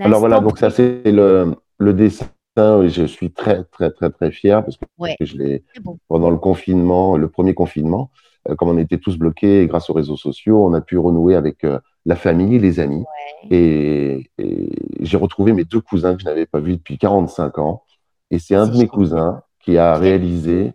Alors 0.00 0.20
voilà, 0.20 0.40
donc 0.40 0.58
ça 0.58 0.70
c'est 0.70 1.02
le, 1.04 1.54
le 1.78 1.94
dessin. 1.94 2.26
Je 2.56 3.04
suis 3.06 3.30
très 3.32 3.64
très 3.64 3.90
très 3.90 4.10
très 4.10 4.30
fier 4.30 4.62
parce 4.62 4.76
que 4.76 4.84
Ouais. 4.98 5.16
je 5.20 5.36
l'ai 5.36 5.64
bon. 5.82 5.98
pendant 6.08 6.28
le 6.30 6.36
confinement, 6.36 7.16
le 7.16 7.28
premier 7.28 7.54
confinement, 7.54 8.10
euh, 8.14 8.21
comme 8.58 8.68
on 8.68 8.78
était 8.78 8.98
tous 8.98 9.16
bloqués 9.16 9.66
grâce 9.66 9.88
aux 9.90 9.94
réseaux 9.94 10.16
sociaux, 10.16 10.64
on 10.66 10.72
a 10.74 10.80
pu 10.80 10.98
renouer 10.98 11.34
avec 11.36 11.64
euh, 11.64 11.78
la 12.06 12.16
famille, 12.16 12.58
les 12.58 12.80
amis, 12.80 13.04
et, 13.50 14.30
et 14.38 14.68
j'ai 15.00 15.16
retrouvé 15.16 15.52
mes 15.52 15.64
deux 15.64 15.80
cousins 15.80 16.14
que 16.14 16.20
je 16.20 16.24
n'avais 16.24 16.46
pas 16.46 16.60
vus 16.60 16.76
depuis 16.76 16.98
45 16.98 17.58
ans, 17.58 17.82
et 18.30 18.38
c'est 18.38 18.54
un 18.54 18.66
de 18.66 18.76
mes 18.76 18.88
cousins 18.88 19.42
qui 19.64 19.78
a 19.78 19.94
réalisé 19.96 20.72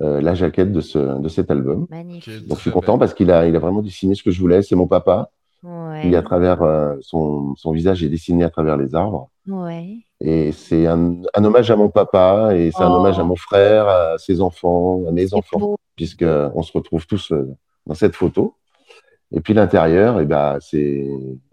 euh, 0.00 0.20
la 0.20 0.34
jaquette 0.34 0.70
de 0.72 0.80
ce 0.80 1.20
de 1.20 1.28
cet 1.28 1.50
album. 1.50 1.86
Magnifique. 1.90 2.46
Donc 2.46 2.58
je 2.58 2.62
suis 2.62 2.70
content 2.70 2.92
belle. 2.92 3.00
parce 3.00 3.14
qu'il 3.14 3.30
a 3.32 3.46
il 3.48 3.56
a 3.56 3.58
vraiment 3.58 3.82
dessiné 3.82 4.14
ce 4.14 4.22
que 4.22 4.30
je 4.30 4.38
voulais. 4.40 4.62
C'est 4.62 4.76
mon 4.76 4.86
papa 4.86 5.30
Ouais. 5.64 6.02
qui 6.02 6.14
à 6.14 6.22
travers 6.22 6.62
euh, 6.62 6.94
son 7.00 7.56
son 7.56 7.72
visage 7.72 8.04
est 8.04 8.08
dessiné 8.08 8.44
à 8.44 8.48
travers 8.50 8.76
les 8.76 8.94
arbres. 8.94 9.28
Ouais. 9.48 9.96
Et 10.20 10.52
c'est 10.52 10.86
un, 10.86 11.16
un 11.34 11.44
hommage 11.44 11.68
à 11.72 11.74
mon 11.74 11.88
papa 11.88 12.50
et 12.54 12.70
c'est 12.70 12.84
un 12.84 12.90
Oh. 12.92 12.98
hommage 13.00 13.18
à 13.18 13.24
mon 13.24 13.34
frère, 13.34 13.88
à 13.88 14.18
ses 14.18 14.40
enfants, 14.40 15.02
à 15.08 15.10
mes 15.10 15.34
enfants, 15.34 15.58
beau. 15.58 15.76
Puisque 15.98 16.24
on 16.54 16.62
se 16.62 16.72
retrouve 16.72 17.06
tous 17.06 17.32
euh, 17.32 17.44
dans 17.86 17.94
cette 17.94 18.14
photo. 18.14 18.54
Et 19.32 19.40
puis 19.40 19.52
l'intérieur, 19.52 20.20
eh 20.20 20.24
ben, 20.24 20.56
c'est 20.60 21.06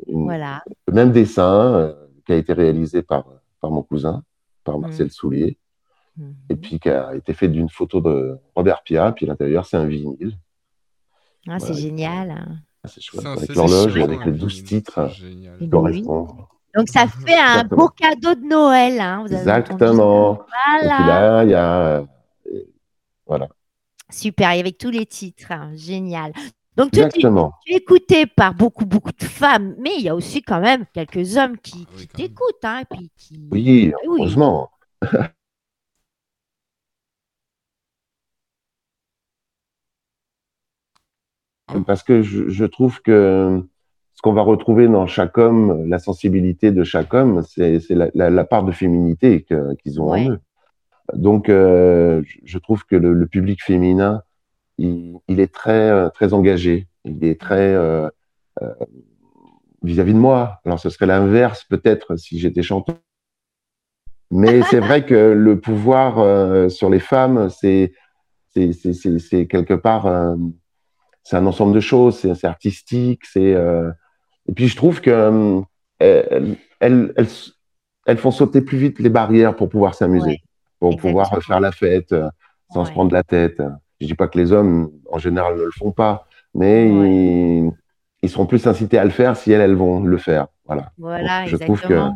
une- 0.08 0.24
Voilà. 0.26 0.64
le 0.88 0.94
même 0.94 1.12
dessin 1.12 1.74
euh, 1.76 1.94
qui 2.26 2.32
a 2.34 2.36
été 2.38 2.54
réalisé 2.54 3.02
par, 3.02 3.26
par 3.60 3.72
mon 3.72 3.82
cousin, 3.82 4.24
par 4.64 4.78
Mm. 4.78 4.82
Marcel 4.82 5.10
Soulier, 5.12 5.58
Mhm. 6.18 6.36
et 6.52 6.56
puis 6.56 6.80
qui 6.80 6.90
a 6.90 7.14
été 7.16 7.34
fait 7.34 7.48
d'une 7.50 7.70
photo 7.70 8.00
de 8.02 8.38
Robert 8.56 8.84
Pia. 8.84 9.12
Puis 9.12 9.26
l'intérieur, 9.26 9.66
c'est 9.66 9.78
un 9.78 9.86
vinyle. 9.88 10.38
Ah, 11.50 11.60
c'est 11.60 11.74
génial. 11.74 12.30
hein. 12.32 12.46
Ah, 12.84 12.88
C'est 12.88 13.02
chouette. 13.02 13.26
Avec 13.26 13.56
l'horloge, 13.56 13.98
avec 13.98 14.20
hein, 14.22 14.26
les 14.26 14.32
le 14.32 14.38
12 14.38 14.54
vinyle, 14.54 14.68
titres 14.68 15.10
génial. 15.10 15.58
Oui. 15.60 15.70
correspondent. 15.70 16.30
Donc 16.78 16.88
ça 16.90 17.08
fait 17.08 17.34
un 17.34 17.54
Exactement. 17.64 17.82
beau 17.84 17.88
cadeau 17.90 18.36
de 18.36 18.46
Noël. 18.48 19.00
Hein. 19.00 19.24
Vous 19.26 19.34
avez 19.34 19.52
entendu 19.52 19.74
Exactement. 19.74 20.38
ça 20.38 20.44
Et 20.78 20.80
puis 20.80 20.88
Voilà. 20.88 21.08
là, 21.08 21.44
il 21.44 21.50
y 21.50 21.54
a. 21.54 21.82
euh, 21.88 22.06
voilà. 23.26 23.48
Super. 24.12 24.52
Et 24.52 24.60
avec 24.60 24.78
tous 24.78 24.92
les 24.92 25.06
titres. 25.06 25.52
hein. 25.52 25.72
Génial. 25.76 26.32
Donc 26.78 26.92
tu, 26.92 27.00
tu- 27.00 27.06
Exactement. 27.06 27.54
tu 27.66 27.74
es 27.74 27.78
écouté 27.78 28.26
par 28.26 28.54
beaucoup, 28.54 28.86
beaucoup 28.86 29.12
de 29.18 29.24
femmes, 29.24 29.76
mais 29.80 29.92
il 29.98 30.04
y 30.04 30.10
a 30.10 30.16
aussi 30.16 30.42
quand 30.42 30.60
même 30.60 30.86
quelques 30.94 31.38
hommes 31.38 31.58
qui, 31.58 31.88
même. 31.98 32.08
t'écoutent. 32.08 32.64
Hein, 32.64 32.82
et 32.82 32.96
puis 32.96 33.12
qui... 33.16 33.48
Oui, 33.52 33.94
Oui. 34.08 34.20
heureusement. 34.20 34.70
Parce 41.88 42.04
que 42.04 42.22
je, 42.22 42.50
je 42.50 42.66
trouve 42.66 43.02
que 43.02 43.62
ce 44.14 44.22
qu'on 44.22 44.34
va 44.34 44.42
retrouver 44.42 44.88
dans 44.88 45.08
chaque 45.08 45.38
homme, 45.38 45.88
la 45.90 46.00
sensibilité 46.00 46.72
de 46.72 46.84
chaque 46.84 47.14
homme, 47.14 47.44
c'est 47.44 47.82
la, 47.90 48.10
la- 48.14 48.30
la 48.30 48.44
part 48.46 48.64
de 48.64 48.72
féminité 48.72 49.46
qu'ils 49.84 50.02
ont 50.02 50.12
Ouais. 50.12 50.28
en 50.28 50.32
eux. 50.32 50.40
Donc, 51.14 51.50
euh, 51.50 52.22
je- 52.44 52.58
trouve 52.58 52.84
que 52.86 52.96
le, 52.96 53.28
public 53.28 53.64
féminin, 53.64 54.24
il, 54.78 55.20
est 55.28 55.54
très, 55.54 55.90
euh, 55.90 56.10
très 56.10 56.34
engagé. 56.34 56.88
Il 57.04 57.24
est 57.24 57.40
très 57.40 57.74
euh, 57.74 58.10
vis-à-vis 59.84 60.14
de 60.14 60.20
moi. 60.20 60.60
Alors, 60.66 60.80
ce 60.80 60.90
serait 60.90 61.06
l'inverse 61.06 61.64
peut-être 61.66 62.16
si 62.16 62.40
j'étais 62.40 62.64
chanteur. 62.64 62.96
Mais 64.32 64.64
c'est 64.64 64.80
vrai 64.80 65.06
que 65.06 65.14
le 65.34 65.60
pouvoir 65.60 66.72
sur 66.72 66.90
les 66.90 67.00
femmes, 67.00 67.50
c'est 67.50 67.94
quelque 68.56 69.76
part, 69.76 70.36
c'est 71.24 71.38
un 71.38 71.46
ensemble 71.46 71.74
de 71.74 71.80
choses. 71.80 72.18
C'est 72.18 72.48
artistique. 72.48 73.22
Et 74.48 74.54
puis 74.54 74.68
je 74.68 74.76
trouve 74.76 75.02
que 75.02 75.10
euh, 75.10 75.62
elles, 76.00 76.58
elles, 76.80 77.14
elles, 77.18 77.28
elles 78.06 78.18
font 78.18 78.32
sauter 78.32 78.62
plus 78.62 78.78
vite 78.78 79.00
les 79.00 79.10
barrières 79.10 79.56
pour 79.56 79.70
pouvoir 79.70 79.96
s'amuser, 79.96 80.40
pour 80.80 80.98
pouvoir 80.98 81.42
faire 81.44 81.60
la 81.60 81.72
fête 81.72 82.12
euh, 82.14 82.30
sans 82.72 82.86
se 82.86 82.92
prendre 82.92 83.14
la 83.14 83.24
tête. 83.24 83.62
Je 84.02 84.08
dis 84.08 84.14
pas 84.16 84.28
que 84.28 84.38
les 84.38 84.52
hommes, 84.52 84.92
en 85.12 85.18
général, 85.20 85.56
ne 85.58 85.64
le 85.64 85.72
font 85.72 85.92
pas, 85.92 86.28
mais 86.54 86.90
Ouais. 86.90 87.12
ils, 87.64 87.72
ils 88.22 88.30
seront 88.30 88.46
plus 88.46 88.66
incités 88.68 88.98
à 88.98 89.04
le 89.06 89.10
faire 89.12 89.38
si 89.38 89.52
elles, 89.52 89.62
elles 89.62 89.76
vont 89.76 90.02
le 90.04 90.18
faire. 90.18 90.48
Voilà. 90.66 90.92
Voilà, 90.98 91.44
Donc, 91.44 91.52
je 91.52 91.58
trouve 91.58 91.82
que. 91.84 92.10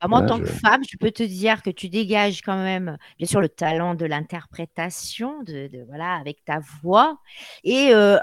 Bah, 0.00 0.08
moi, 0.08 0.18
en 0.18 0.22
tant 0.22 0.40
que 0.40 0.48
femme, 0.48 0.82
je 0.88 0.96
peux 0.98 1.10
te 1.10 1.22
dire 1.22 1.62
que 1.62 1.70
tu 1.70 1.88
dégages 1.88 2.42
quand 2.42 2.56
même, 2.62 2.98
bien 3.18 3.26
sûr, 3.26 3.40
le 3.40 3.48
talent 3.48 3.94
de 3.94 4.04
l'interprétation, 4.04 5.42
de, 5.42 5.68
de- 5.68 5.84
voilà, 5.88 6.14
avec 6.16 6.44
ta 6.44 6.60
voix, 6.82 7.18
et 7.64 7.88
euh, 7.94 8.18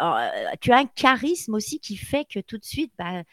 tu 0.61 0.71
as 0.71 0.77
un 0.77 0.85
charisme 0.85 1.55
aussi 1.55 1.79
qui 1.79 1.97
fait 1.97 2.25
que 2.25 2.39
tout 2.39 2.59
de 2.59 2.63
suite, 2.65 2.93
bah, 2.99 3.23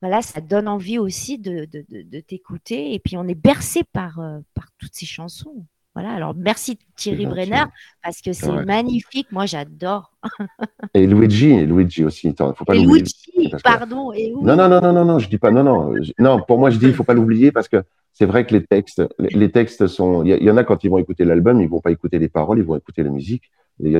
voilà, 0.00 0.22
ça 0.22 0.40
donne 0.40 0.68
envie 0.68 0.98
aussi 0.98 1.38
de, 1.38 1.64
de- 1.66 1.84
de- 1.88 2.02
de 2.02 2.20
t'écouter, 2.20 2.94
et 2.94 2.98
puis 2.98 3.16
on 3.16 3.26
est 3.26 3.34
bercé 3.34 3.82
par, 3.92 4.18
euh, 4.20 4.38
par 4.54 4.66
toutes 4.78 4.94
ces 4.94 5.06
chansons. 5.06 5.64
Voilà, 5.94 6.12
alors 6.12 6.32
merci 6.36 6.78
Thierry. 6.94 7.26
Brenner, 7.26 7.64
parce 8.04 8.20
que 8.20 8.32
c'est 8.32 8.48
Ouais. 8.48 8.64
magnifique, 8.64 9.32
moi 9.32 9.46
j'adore. 9.46 10.12
Et 10.94 11.06
Luigi, 11.08 11.50
et 11.50 11.66
Luigi 11.66 12.04
aussi. 12.04 12.28
Attends, 12.28 12.54
faut 12.54 12.64
pas 12.64 12.76
Et 12.76 12.82
l'oublier. 12.84 13.04
Luigi, 13.36 13.50
que- 13.50 13.62
pardon, 13.62 14.12
et. 14.12 14.30
Non, 14.30 14.54
non, 14.54 14.68
non, 14.68 14.80
non, 14.80 14.92
non, 14.92 15.04
non, 15.04 15.18
je 15.18 15.28
dis 15.28 15.38
pas, 15.38 15.50
non, 15.50 15.64
non, 15.64 16.00
je- 16.00 16.12
non, 16.20 16.40
pour 16.46 16.58
moi, 16.60 16.70
je 16.70 16.78
dis, 16.78 16.86
il 16.86 16.94
faut 16.94 17.02
pas 17.02 17.14
l'oublier 17.14 17.50
parce 17.50 17.66
que 17.68 17.82
c'est 18.12 18.26
vrai 18.26 18.46
que 18.46 18.54
les 18.54 18.64
textes, 18.64 19.02
les, 19.18 19.30
les 19.30 19.50
textes 19.50 19.88
sont, 19.88 20.22
il 20.22 20.30
y, 20.30 20.38
il 20.40 20.48
en 20.52 20.56
a 20.56 20.62
quand 20.62 20.84
ils 20.84 20.90
vont 20.90 20.98
écouter 20.98 21.24
l'album, 21.24 21.60
ils 21.60 21.68
vont 21.68 21.80
pas 21.80 21.90
écouter 21.90 22.20
les 22.20 22.28
paroles, 22.28 22.58
ils 22.58 22.64
vont 22.64 22.76
écouter 22.76 23.02
la 23.02 23.10
musique. 23.10 23.50
Et 23.82 23.88
il 23.90 23.92
y, 23.92 23.94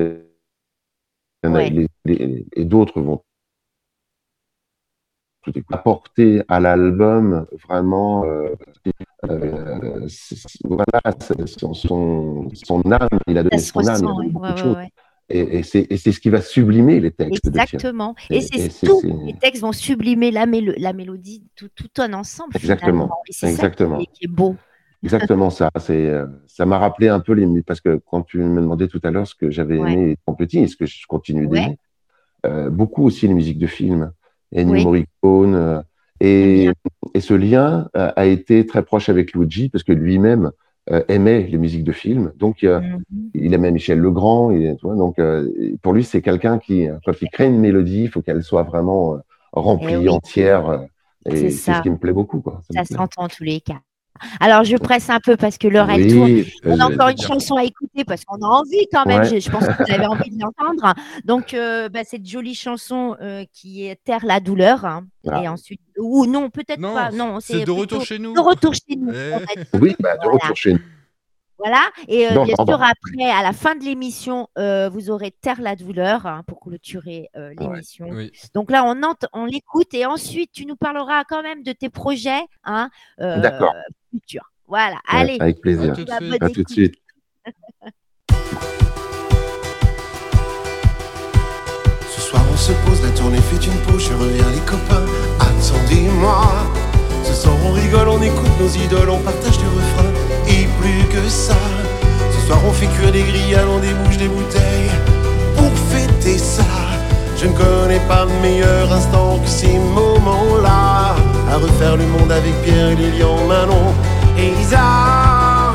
il 1.43 1.49
en 1.49 1.55
a- 1.55 1.59
Ouais. 1.59 1.71
les- 1.71 1.89
les- 2.05 2.47
et 2.55 2.65
d'autres 2.65 3.01
vont. 3.01 3.23
Apporter 5.71 6.43
à 6.49 6.61
l'album 6.61 7.47
vraiment, 7.69 8.25
euh, 8.25 8.55
voilà, 10.65 11.01
son, 11.47 11.75
son, 11.75 12.49
son 12.53 12.93
âme, 12.93 13.09
il 13.27 13.39
a 13.39 13.43
donné 13.43 13.59
son 13.59 13.87
âme, 13.87 14.01
il 14.03 14.37
a 14.37 14.39
ouais, 14.41 14.63
ouais, 14.63 14.77
ouais. 14.77 14.89
Et, 15.31 15.59
et 15.59 15.63
c'est 15.63 16.13
ce 16.13 16.21
qui 16.21 16.31
va 16.31 16.41
sublimer 16.41 17.01
les 17.01 17.11
textes. 17.11 17.47
Exactement. 17.47 18.15
Et, 18.31 18.39
Et- 18.39 18.41
c'est 18.71 18.87
tout. 18.87 19.03
Les 19.27 19.35
textes 19.35 19.61
vont 19.61 19.73
sublimer 19.73 20.31
la, 20.31 20.47
mélo- 20.47 20.75
la 20.79 20.95
mélodie, 20.95 21.43
tout, 21.55 21.69
tout 21.75 21.91
un 21.99 22.15
ensemble. 22.15 22.57
Exactement. 22.57 23.11
c'est 23.27 23.47
ça 23.47 23.51
Exactement. 23.51 23.99
qui 23.99 24.05
est, 24.05 24.07
qui 24.13 24.25
est 24.25 24.29
beau. 24.29 24.57
Exactement 25.03 25.51
ça. 25.51 25.71
C'est, 25.79 26.07
euh, 26.07 26.27
ça 26.47 26.65
m'a 26.65 26.79
rappelé 26.79 27.09
un 27.09 27.21
peu 27.21 27.33
les 27.35 27.63
parce 27.63 27.81
que 27.81 28.01
quand 28.11 28.23
tu 28.23 28.39
me 28.39 28.61
demandais 28.61 28.89
tout 28.89 29.01
à 29.05 29.11
l'heure 29.11 29.27
ce 29.27 29.35
que 29.35 29.51
j'avais 29.51 29.77
aimé 29.77 30.13
étant 30.13 30.35
petit 30.35 30.61
et 30.61 30.67
ce 30.67 30.77
que 30.77 30.87
je 30.87 31.07
continue 31.07 31.47
d'aimer, 31.47 31.79
euh, 32.47 32.71
beaucoup 32.71 33.05
aussi 33.05 33.29
les 33.29 33.35
musiques 33.35 33.59
de 33.59 33.67
films, 33.67 34.13
Ennio 34.55 34.75
Oui. 34.75 34.83
Morricone, 34.83 35.55
euh, 35.55 35.81
J'aime 36.21 36.73
et, 36.73 36.73
et 37.15 37.21
ce 37.21 37.35
lien 37.35 37.89
euh, 37.97 38.11
a 38.17 38.27
été 38.27 38.67
très 38.67 38.83
proche 38.85 39.09
avec 39.09 39.33
Luigi 39.35 39.69
parce 39.69 39.85
que 39.85 39.93
lui-même 39.93 40.51
euh, 40.91 41.03
aimait 41.09 41.47
les 41.47 41.59
musiques 41.59 41.85
de 41.85 41.93
films, 41.93 42.33
donc 42.37 42.65
euh, 42.65 42.81
Mhm. 42.81 43.31
il 43.35 43.55
aimait 43.55 43.71
Michel 43.71 43.99
Legrand, 43.99 44.51
il, 44.51 44.75
tu 44.77 44.87
vois, 44.87 44.97
donc 44.97 45.19
euh, 45.19 45.49
pour 45.83 45.93
lui 45.93 46.03
c'est 46.05 46.23
quelqu'un 46.23 46.59
qui, 46.59 46.89
quand 47.05 47.13
il 47.23 47.29
crée 47.31 47.47
une 47.47 47.59
mélodie, 47.61 48.03
il 48.05 48.09
faut 48.11 48.23
qu'elle 48.23 48.43
soit 48.43 48.63
vraiment 48.65 49.15
euh, 49.17 49.19
remplie 49.53 49.95
Eh 49.95 50.09
oui. 50.09 50.09
entière, 50.09 50.69
euh, 50.69 50.79
C'est 51.27 51.33
et 51.35 51.51
c'est 51.51 51.61
ça. 51.65 51.75
ce 51.75 51.83
qui 51.83 51.91
me 51.91 51.99
plaît 51.99 52.13
beaucoup, 52.13 52.41
quoi. 52.41 52.61
Ça 52.71 52.75
Ça 52.75 52.85
s'entend 52.85 53.25
en 53.25 53.29
tous 53.29 53.45
les 53.45 53.61
cas. 53.61 53.81
Alors, 54.41 54.65
je 54.65 54.77
presse 54.77 55.11
un 55.11 55.21
peu 55.21 55.37
parce 55.37 55.59
que 55.59 55.69
l'heure, 55.69 55.89
elle 55.91 56.07
tourne. 56.13 56.31
Oui, 56.33 56.53
On 56.65 56.79
a 56.81 56.87
encore 56.87 57.09
une 57.09 57.21
chanson 57.21 57.57
à 57.57 57.65
écouter 57.65 58.05
parce 58.05 58.25
qu'on 58.25 58.37
a 58.43 58.47
envie 58.49 58.87
quand 58.93 59.07
même. 59.07 59.23
Ouais. 59.23 59.29
Je, 59.29 59.41
je 59.41 59.51
pense 59.51 59.67
que 59.67 59.85
vous 59.85 59.93
avez 59.93 60.07
envie 60.07 60.31
de 60.31 60.41
l'entendre. 60.41 60.95
Donc, 61.25 61.55
euh, 61.55 61.89
bah, 61.89 62.01
cette 62.05 62.27
jolie 62.27 62.55
chanson 62.55 63.17
euh, 63.21 63.45
qui 63.53 63.87
est 63.87 63.97
Terre 64.05 64.25
la 64.25 64.41
douleur. 64.41 64.85
hein. 64.85 65.05
Ah. 65.31 65.43
Et 65.43 65.49
ensuite, 65.49 65.81
ou 65.99 66.27
non, 66.27 66.49
peut-être 66.51 66.81
pas. 66.81 67.11
Non, 67.11 67.39
c'est 67.41 67.65
de 67.65 67.71
retour 67.71 68.03
chez 68.05 68.19
nous. 68.19 68.33
De 68.35 68.41
retour 68.41 68.73
chez 68.75 68.97
nous. 68.97 69.13
Eh. 69.13 69.77
Oui, 69.79 69.95
bah, 70.01 70.15
de 70.15 70.21
Voilà. 70.25 70.39
retour 70.39 70.57
chez 70.57 70.73
nous. 70.75 70.79
Voilà, 71.59 71.91
et 72.07 72.29
euh, 72.29 72.35
Non, 72.35 72.45
bien 72.45 72.55
pardon. 72.57 72.75
sûr, 72.75 72.83
après, 72.83 73.31
à 73.31 73.43
la 73.43 73.53
fin 73.53 73.75
de 73.75 73.83
l'émission, 73.83 74.49
euh, 74.59 74.89
vous 74.89 75.11
aurez 75.11 75.33
Terre 75.33 75.61
la 75.61 75.75
douleur 75.75 76.25
hein, 76.27 76.43
pour 76.47 76.61
clôturer 76.61 77.31
euh, 77.37 77.49
ouais. 77.49 77.55
l'émission. 77.59 78.07
Oui. 78.11 78.31
Donc 78.55 78.71
là, 78.71 78.85
on, 78.85 78.95
on 79.33 79.45
l'écoute 79.45 79.93
et 79.93 80.07
ensuite, 80.07 80.53
tu 80.53 80.67
nous 80.67 80.77
parleras 80.77 81.25
quand 81.25 81.43
même 81.43 81.65
de 81.65 81.73
tes 81.73 81.89
projets 81.91 82.41
hein, 82.65 82.91
euh, 83.21 83.41
D'accord. 83.41 83.75
futurs. 84.13 84.53
Voilà, 84.69 84.97
Ouais, 85.13 85.21
allez. 85.21 85.37
avec 85.41 85.61
plaisir. 85.61 85.93
À 85.93 85.97
tout 85.97 86.05
de 86.05 86.11
suite. 86.11 86.21
bonne 86.31 86.39
À 86.43 86.49
tout 86.49 86.55
de 86.55 86.61
écoute. 86.61 86.71
suite. 86.71 86.95
Ce 92.11 92.21
soir 92.21 92.43
on 92.53 92.57
se 92.57 92.73
pose, 92.87 93.03
la 93.03 93.11
tournée 93.11 93.39
fait 93.41 93.67
une 93.67 93.79
pause, 93.83 94.09
je 94.09 94.15
reviens 94.15 94.51
les 94.51 94.61
copains, 94.61 95.05
attendez-moi. 95.41 96.43
Ce 97.25 97.33
soir 97.35 97.55
on 97.67 97.73
rigole, 97.73 98.09
on 98.09 98.23
écoute 98.23 98.51
nos 98.61 98.69
idoles, 98.69 99.11
on 99.11 99.21
partage 99.21 99.59
du 99.59 99.65
refrain, 99.67 100.05
et 100.09 100.13
plus 100.13 100.18
que 101.09 101.29
ça. 101.29 101.55
Ce 102.33 102.47
soir 102.47 102.59
on 102.67 102.73
fait 102.73 102.87
cuire 102.87 103.13
des 103.13 103.23
grillades, 103.23 103.69
on 103.71 103.79
débouche 103.79 104.17
des 104.17 104.29
bouteilles, 104.29 104.91
pour 105.57 105.73
fêter 105.91 106.39
ça. 106.39 106.65
Je 107.41 107.47
ne 107.47 107.53
connais 107.53 108.01
pas 108.09 108.27
de 108.27 108.33
meilleur 108.43 108.93
instant 108.93 109.39
que 109.39 109.49
ces 109.49 109.79
moments-là. 109.79 111.15
À 111.53 111.57
refaire 111.57 111.97
le 111.97 112.05
monde 112.07 112.33
avec 112.33 112.55
Pierre, 112.63 112.97
Lilian, 112.97 113.37
Manon 113.47 113.95
et 114.37 114.53
Isa. 114.61 115.73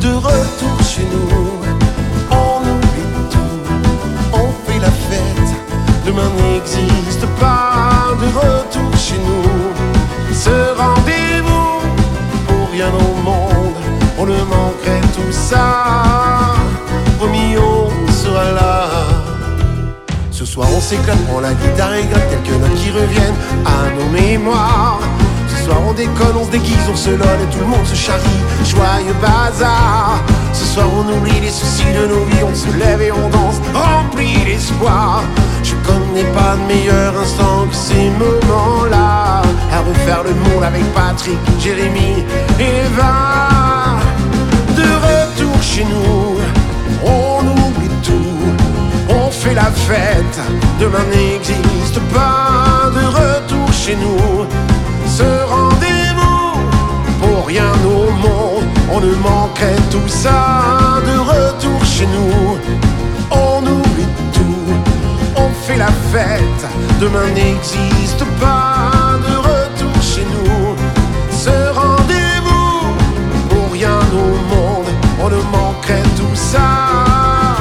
De 0.00 0.12
retour 0.14 0.78
chez 0.82 1.06
nous, 1.12 1.60
on 2.30 2.60
oublie 2.72 3.28
tout 3.30 3.60
on 4.32 4.48
fait 4.66 4.80
la 4.80 4.90
fête. 4.90 5.50
Demain 6.06 6.30
n'existe 6.42 7.26
pas 7.38 8.14
de 8.20 8.26
retour 8.26 8.90
chez 8.96 9.18
nous. 9.18 10.34
Ce 10.34 10.76
rendez-vous, 10.76 11.80
pour 12.48 12.70
rien 12.72 12.90
monde, 12.90 13.19
on 14.20 14.26
ne 14.26 14.38
manquerait 14.44 15.00
tout 15.14 15.32
ça. 15.32 16.54
Promis, 17.18 17.56
on 17.56 18.12
sera 18.12 18.52
là. 18.52 18.88
Ce 20.30 20.44
soir, 20.44 20.68
on 20.76 20.80
s'éclate, 20.80 21.18
prend 21.26 21.40
la 21.40 21.54
guitare 21.54 21.94
et 21.94 22.04
gratte 22.04 22.28
quelques 22.30 22.60
notes 22.60 22.74
qui 22.74 22.90
reviennent 22.90 23.40
à 23.64 23.90
nos 23.96 24.10
mémoires. 24.10 25.00
Ce 25.48 25.64
soir, 25.64 25.78
on 25.88 25.92
déconne, 25.92 26.36
on 26.38 26.44
se 26.44 26.50
déguise, 26.50 26.86
on 26.92 26.96
se 26.96 27.10
lol 27.10 27.38
et 27.42 27.52
tout 27.52 27.60
le 27.60 27.66
monde 27.66 27.86
se 27.86 27.94
charrie. 27.94 28.42
Joyeux 28.64 29.16
bazar. 29.22 30.20
Ce 30.52 30.64
soir, 30.66 30.86
on 30.94 31.08
oublie 31.16 31.40
les 31.40 31.50
soucis 31.50 31.92
de 31.98 32.06
nos 32.06 32.24
vies, 32.24 32.44
on 32.44 32.54
se 32.54 32.70
lève 32.76 33.00
et 33.00 33.12
on 33.12 33.28
danse, 33.30 33.60
rempli 33.72 34.32
d'espoir. 34.44 35.22
Je 35.62 35.74
connais 35.86 36.28
pas 36.34 36.56
de 36.56 36.74
meilleur 36.74 37.18
instant 37.18 37.66
que 37.70 37.74
ces 37.74 38.10
moments-là. 38.10 39.42
À 39.72 39.80
refaire 39.80 40.24
le 40.24 40.34
monde 40.34 40.64
avec 40.64 40.84
Patrick, 40.92 41.38
Jérémy 41.58 42.24
et 42.58 42.86
Eva. 42.86 43.59
Chez 45.72 45.84
nous, 45.84 46.36
on 47.04 47.46
oublie 47.46 47.94
tout, 48.02 48.42
on 49.08 49.30
fait 49.30 49.54
la 49.54 49.70
fête. 49.88 50.40
Demain 50.80 51.04
n'existe 51.14 52.00
pas 52.12 52.90
de 52.92 53.04
retour 53.06 53.72
chez 53.72 53.94
nous. 53.94 54.46
Ce 55.06 55.22
rendez-vous, 55.22 56.58
pour 57.22 57.46
rien 57.46 57.72
au 57.84 58.10
monde, 58.10 58.64
on 58.92 59.00
ne 59.00 59.14
manquerait 59.14 59.82
tout 59.92 60.08
ça. 60.08 61.00
De 61.06 61.16
retour 61.18 61.84
chez 61.84 62.06
nous, 62.06 62.58
on 63.30 63.62
oublie 63.62 64.12
tout, 64.32 64.74
on 65.36 65.50
fait 65.66 65.76
la 65.76 65.92
fête. 66.12 66.66
Demain 67.00 67.28
n'existe 67.32 68.24
pas 68.40 69.09
ça. 76.52 77.56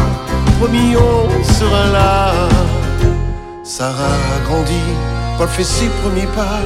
Promis, 0.57 0.95
on 0.97 1.43
sera 1.57 1.83
là. 1.97 2.33
Sarah 3.63 4.19
a 4.35 4.39
grandi, 4.47 4.83
Paul 5.37 5.47
fait 5.47 5.63
ses 5.63 5.89
premiers 6.01 6.31
pas. 6.39 6.61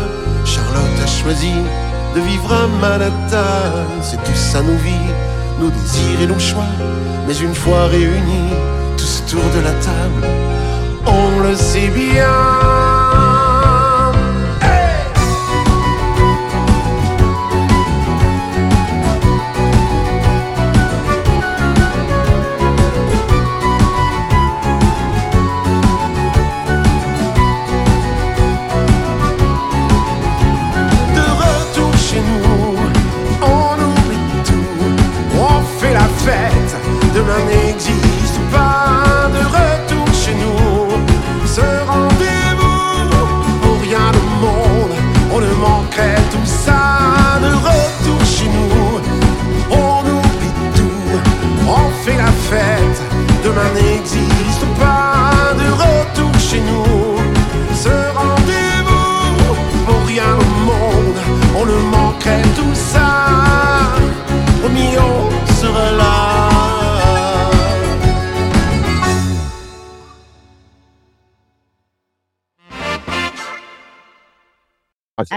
Charlotte 0.46 1.00
a 1.04 1.08
choisi 1.08 1.56
de 2.16 2.22
vivre 2.22 2.52
à 2.62 2.68
Manhattan. 2.82 3.86
C'est 4.02 4.22
tout 4.24 4.42
ça 4.52 4.62
nos 4.62 4.80
vies, 4.88 5.10
nos 5.60 5.70
désirs 5.70 6.22
et 6.24 6.28
nos 6.28 6.40
choix. 6.40 6.74
Mais 7.28 7.38
une 7.38 7.56
fois 7.56 7.88
réunis, 7.88 8.54
tous 8.98 9.14
autour 9.22 9.48
de 9.56 9.62
la 9.68 9.74
table, 9.88 10.24
on 11.06 11.40
le 11.46 11.56
sait 11.56 11.90
bien. 11.90 12.73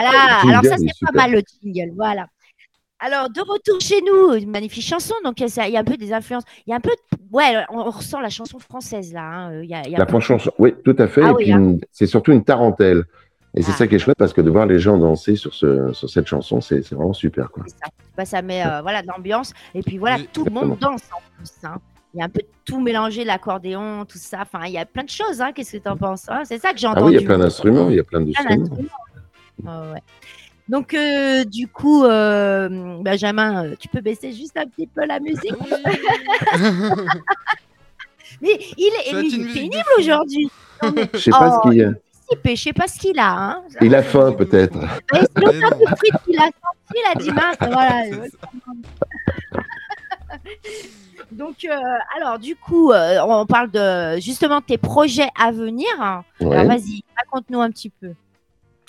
Voilà, 0.00 0.40
le 0.44 0.50
alors 0.50 0.64
ça 0.64 0.76
c'est 0.78 0.86
pas 0.86 0.92
super. 0.94 1.14
mal 1.14 1.30
le 1.32 1.42
jingle, 1.62 1.92
voilà. 1.96 2.26
Alors 2.98 3.28
de 3.28 3.40
retour 3.40 3.78
chez 3.80 4.00
nous, 4.06 4.34
une 4.34 4.50
magnifique 4.50 4.84
chanson, 4.84 5.14
donc 5.22 5.38
il 5.40 5.46
y 5.48 5.60
a- 5.60 5.68
il 5.68 5.74
y 5.74 5.76
a 5.76 5.80
un 5.80 5.84
peu 5.84 5.96
des 5.98 6.12
influences, 6.14 6.44
il 6.66 6.70
y 6.70 6.72
a 6.72 6.76
un 6.76 6.80
peu, 6.80 6.90
de- 6.90 7.18
ouais, 7.30 7.64
on 7.70 7.80
on 7.80 7.90
ressent 7.90 8.20
la 8.20 8.30
chanson 8.30 8.58
française 8.58 9.12
là, 9.12 9.22
hein, 9.22 9.60
il 9.62 9.68
y 9.68 9.74
a, 9.74 9.86
y 9.86 9.90
La 9.92 10.06
peu- 10.06 10.12
franchement, 10.18 10.38
oui, 10.58 10.74
tout 10.84 10.96
à 10.98 11.06
fait. 11.06 11.20
Ah 11.22 11.28
et 11.28 11.32
oui, 11.32 11.44
puis, 11.44 11.52
hein. 11.52 11.76
c'est 11.92 12.06
surtout 12.06 12.32
une 12.32 12.42
tarentelle. 12.44 13.04
Et 13.58 13.62
c'est 13.62 13.72
Ah. 13.72 13.76
ça 13.76 13.86
qui 13.86 13.94
est 13.94 13.98
chouette 13.98 14.18
parce 14.18 14.34
que 14.34 14.42
de 14.42 14.50
voir 14.50 14.66
les 14.66 14.78
gens 14.78 14.98
danser 14.98 15.34
sur, 15.36 15.54
ce, 15.54 15.90
sur 15.94 16.10
cette 16.10 16.26
chanson, 16.26 16.60
c'est 16.60 16.80
vraiment 16.92 17.14
super. 17.14 17.50
Quoi. 17.50 17.64
ça. 17.66 17.86
Bah, 18.16 18.24
ça 18.26 18.42
met 18.42 18.62
euh, 18.66 18.82
voilà 18.82 19.00
de 19.02 19.06
l'ambiance 19.08 19.52
et 19.74 19.82
puis 19.82 19.96
voilà 19.98 20.16
Oui, 20.16 20.28
tout 20.32 20.44
le 20.44 20.50
monde 20.50 20.76
danse 20.78 21.02
en 21.14 21.20
plus. 21.38 21.50
hein. 21.64 21.76
Il 22.14 22.18
y 22.20 22.22
a 22.22 22.26
un 22.26 22.28
peu 22.30 22.40
de 22.40 22.48
tout 22.66 22.80
mélangé, 22.80 23.24
l'accordéon, 23.24 24.04
tout 24.06 24.18
ça. 24.18 24.38
Enfin, 24.42 24.66
il 24.66 24.72
y 24.72 24.78
a 24.78 24.84
plein 24.86 25.04
de 25.04 25.10
choses. 25.10 25.40
Hein. 25.42 25.52
Qu'est-ce 25.54 25.72
que 25.76 25.82
tu 25.82 25.88
en 25.88 25.96
penses 25.98 26.26
hein? 26.30 26.42
C'est 26.44 26.58
ça 26.58 26.72
que 26.72 26.78
j'ai 26.78 26.86
Ah 26.86 26.92
entendu. 26.92 27.06
oui, 27.08 27.12
il 27.16 27.20
y 27.20 27.24
a 27.24 27.26
plein 27.26 27.38
d'instruments, 27.38 27.88
il 27.90 27.96
y 27.96 28.00
a 28.00 28.04
plein 28.04 28.24
Plein 28.24 28.56
d'instruments. 28.56 28.88
Ouais. 29.62 30.02
Donc, 30.68 30.94
euh, 30.94 31.44
du 31.44 31.68
coup, 31.68 32.04
euh, 32.04 32.68
Benjamin, 33.00 33.66
euh, 33.66 33.76
tu 33.78 33.86
peux 33.88 34.00
baisser 34.00 34.32
juste 34.32 34.56
un 34.56 34.66
petit 34.66 34.86
peu 34.88 35.04
la 35.06 35.20
musique. 35.20 35.52
Mais 38.42 38.58
il 38.76 38.88
est, 38.88 39.12
mais 39.14 39.22
il 39.28 39.52
pénible 39.54 39.76
fou. 39.94 40.00
aujourd'hui. 40.00 40.50
Mais- 40.94 41.08
Je 41.14 41.18
sais 41.18 41.30
pas 41.30 41.48
Oh, 41.48 41.52
ce 41.64 41.68
qu'il 41.70 41.78
y 41.78 41.84
a. 41.84 41.92
Je 42.44 42.54
sais 42.56 42.72
pas 42.74 42.86
ce 42.88 42.98
qu'il 42.98 43.18
a. 43.18 43.32
Hein. 43.32 43.62
Il 43.80 43.94
a 43.94 44.02
faim 44.02 44.32
peut-être. 44.32 44.78
C'est 45.14 45.34
de 45.34 45.86
frites 45.96 46.22
qu'il 46.26 46.36
a 46.38 46.42
senti, 46.42 46.94
il 46.94 47.04
a 47.10 47.14
dit 47.18 47.30
mince. 47.30 47.56
Voilà. 47.72 48.02
Donc, 51.32 51.64
euh, 51.64 51.74
alors, 52.16 52.38
du 52.38 52.54
coup, 52.56 52.92
euh, 52.92 53.18
on 53.26 53.46
parle 53.46 53.70
de 53.70 54.18
justement 54.20 54.60
de 54.60 54.64
tes 54.64 54.78
projets 54.78 55.28
à 55.38 55.50
venir. 55.50 55.88
hein. 56.00 56.24
Ouais. 56.40 56.56
Alors, 56.56 56.68
vas-y, 56.72 57.02
raconte-nous 57.18 57.60
un 57.60 57.70
petit 57.70 57.90
peu. 57.90 58.12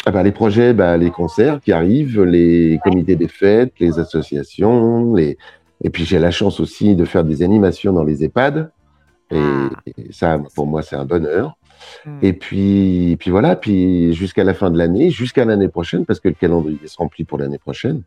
Ah 0.08 0.12
bah, 0.12 0.24
les 0.24 0.32
projets, 0.32 0.74
bah, 0.74 0.96
les 0.96 1.12
concerts 1.12 1.60
qui 1.60 1.74
arrivent, 1.74 2.24
les 2.24 2.80
comités 2.82 3.18
des 3.18 3.28
fêtes, 3.28 3.74
les 3.78 4.00
associations, 4.00 5.14
les... 5.14 5.38
et 5.84 5.90
puis 5.90 6.06
j'ai 6.06 6.18
la 6.18 6.32
chance 6.32 6.62
aussi 6.62 6.96
de 6.96 7.04
faire 7.04 7.26
des 7.26 7.44
animations 7.44 7.92
dans 7.92 8.06
les 8.06 8.24
EHPAD. 8.24 8.72
Et, 9.32 9.36
Ah. 9.38 9.70
et 9.86 10.14
ça, 10.14 10.40
pour 10.56 10.66
moi, 10.66 10.82
c'est 10.82 10.96
un 10.96 11.04
bonheur. 11.04 11.58
Hmm. 12.06 12.20
Et 12.22 12.32
puis, 12.32 13.18
puis 13.20 13.32
voilà, 13.32 13.58
puis 13.58 14.14
jusqu'à 14.14 14.46
la 14.46 14.54
fin 14.54 14.72
de 14.72 14.78
l'année, 14.78 15.10
jusqu'à 15.10 15.44
l'année 15.44 15.68
prochaine, 15.68 16.06
parce 16.06 16.22
que 16.22 16.30
le 16.30 16.36
calendrier 16.36 16.80
se 16.86 16.96
remplit 16.96 17.26
pour 17.26 17.38
l'année 17.38 17.58
prochaine. 17.58 18.02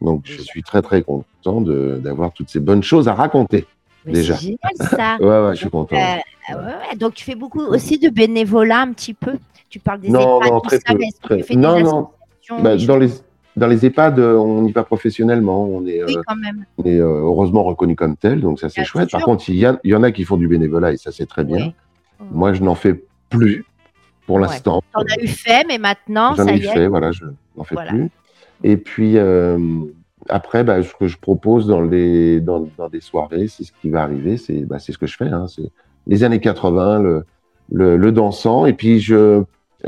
Donc, 0.00 0.22
je 0.24 0.42
suis 0.42 0.64
très, 0.64 0.82
très 0.82 1.02
content 1.02 1.60
d'avoir 1.60 2.32
toutes 2.32 2.48
ces 2.48 2.58
bonnes 2.58 2.82
choses 2.82 3.06
à 3.06 3.14
raconter. 3.14 3.66
Mais 4.06 4.12
déjà. 4.12 4.34
C'est 4.36 4.42
génial 4.42 4.58
ça. 4.90 5.16
Ouais, 5.20 5.26
ouais, 5.48 5.54
je 5.54 5.60
suis 5.60 5.70
content. 5.70 5.96
Euh, 5.96 6.54
ouais, 6.56 6.64
ouais. 6.64 6.96
Donc, 6.96 7.14
tu 7.14 7.24
fais 7.24 7.34
beaucoup 7.34 7.60
aussi 7.60 7.98
de 7.98 8.08
bénévolat 8.08 8.80
un 8.80 8.92
petit 8.92 9.14
peu. 9.14 9.32
Tu 9.68 9.78
parles 9.78 10.00
des 10.00 10.08
Non, 10.08 10.38
EHPAD, 10.40 10.50
non, 10.52 10.60
très 10.60 10.76
ça, 10.78 10.94
peu, 10.94 10.98
très- 11.22 11.42
tu 11.42 11.56
non, 11.56 11.80
non. 11.80 12.08
Bah, 12.62 12.76
dans, 12.76 12.96
les, 12.96 13.08
dans 13.56 13.66
les 13.68 13.86
EHPAD, 13.86 14.18
euh, 14.18 14.36
on 14.36 14.64
y 14.64 14.72
va 14.72 14.82
professionnellement. 14.82 15.64
On 15.64 15.86
est, 15.86 16.02
Oui, 16.02 16.16
euh, 16.16 16.22
quand 16.26 16.34
même. 16.36 16.64
on 16.78 16.84
est, 16.84 16.96
heureusement 16.96 17.62
reconnu 17.62 17.94
comme 17.94 18.16
tel, 18.16 18.40
donc 18.40 18.58
ça, 18.58 18.68
c'est 18.68 18.84
chouette. 18.84 19.10
Par 19.10 19.22
contre, 19.22 19.48
il 19.48 19.56
y, 19.56 19.66
a- 19.66 19.78
il 19.84 19.90
y 19.90 19.94
en 19.94 20.02
a 20.02 20.10
qui 20.10 20.24
font 20.24 20.36
du 20.36 20.48
bénévolat 20.48 20.92
et 20.92 20.96
ça, 20.96 21.12
c'est 21.12 21.26
très 21.26 21.44
bien. 21.44 21.66
Oui. 21.66 21.74
Moi, 22.32 22.52
je 22.52 22.62
n'en 22.62 22.74
fais 22.74 23.04
plus 23.28 23.64
pour 24.26 24.36
Ouais. 24.36 24.42
l'instant. 24.42 24.82
T'en 24.92 25.02
as 25.02 25.22
eu 25.22 25.28
fait, 25.28 25.64
mais 25.68 25.78
maintenant, 25.78 26.34
J'en 26.34 26.46
ça 26.46 26.52
ai 26.52 26.58
y 26.58 26.66
est. 26.66 26.72
fait, 26.72 26.86
voilà, 26.88 27.12
je 27.12 27.24
n'en 27.56 27.62
fais 27.64 27.74
Voilà. 27.76 27.90
plus. 27.92 28.10
Et 28.64 28.76
puis, 28.76 29.16
euh, 29.16 29.56
après, 30.30 30.64
bah, 30.64 30.82
ce 30.82 30.94
que 30.94 31.06
je 31.08 31.18
propose 31.18 31.66
dans, 31.66 31.80
les, 31.82 32.40
dans, 32.40 32.66
dans 32.78 32.88
des 32.88 33.00
soirées, 33.00 33.48
c'est 33.48 33.64
ce 33.64 33.72
qui 33.80 33.90
va 33.90 34.02
arriver, 34.02 34.36
c'est 34.36 34.64
bah, 34.64 34.78
ce 34.78 34.96
que 34.96 35.06
je 35.06 35.16
fais. 35.16 35.28
Hein, 35.28 35.46
c'est 35.48 35.70
les 36.06 36.24
années 36.24 36.40
80, 36.40 37.00
le, 37.00 37.24
le, 37.72 37.96
le 37.96 38.12
dansant, 38.12 38.66
et 38.66 38.72
puis 38.72 39.00
je 39.00 39.42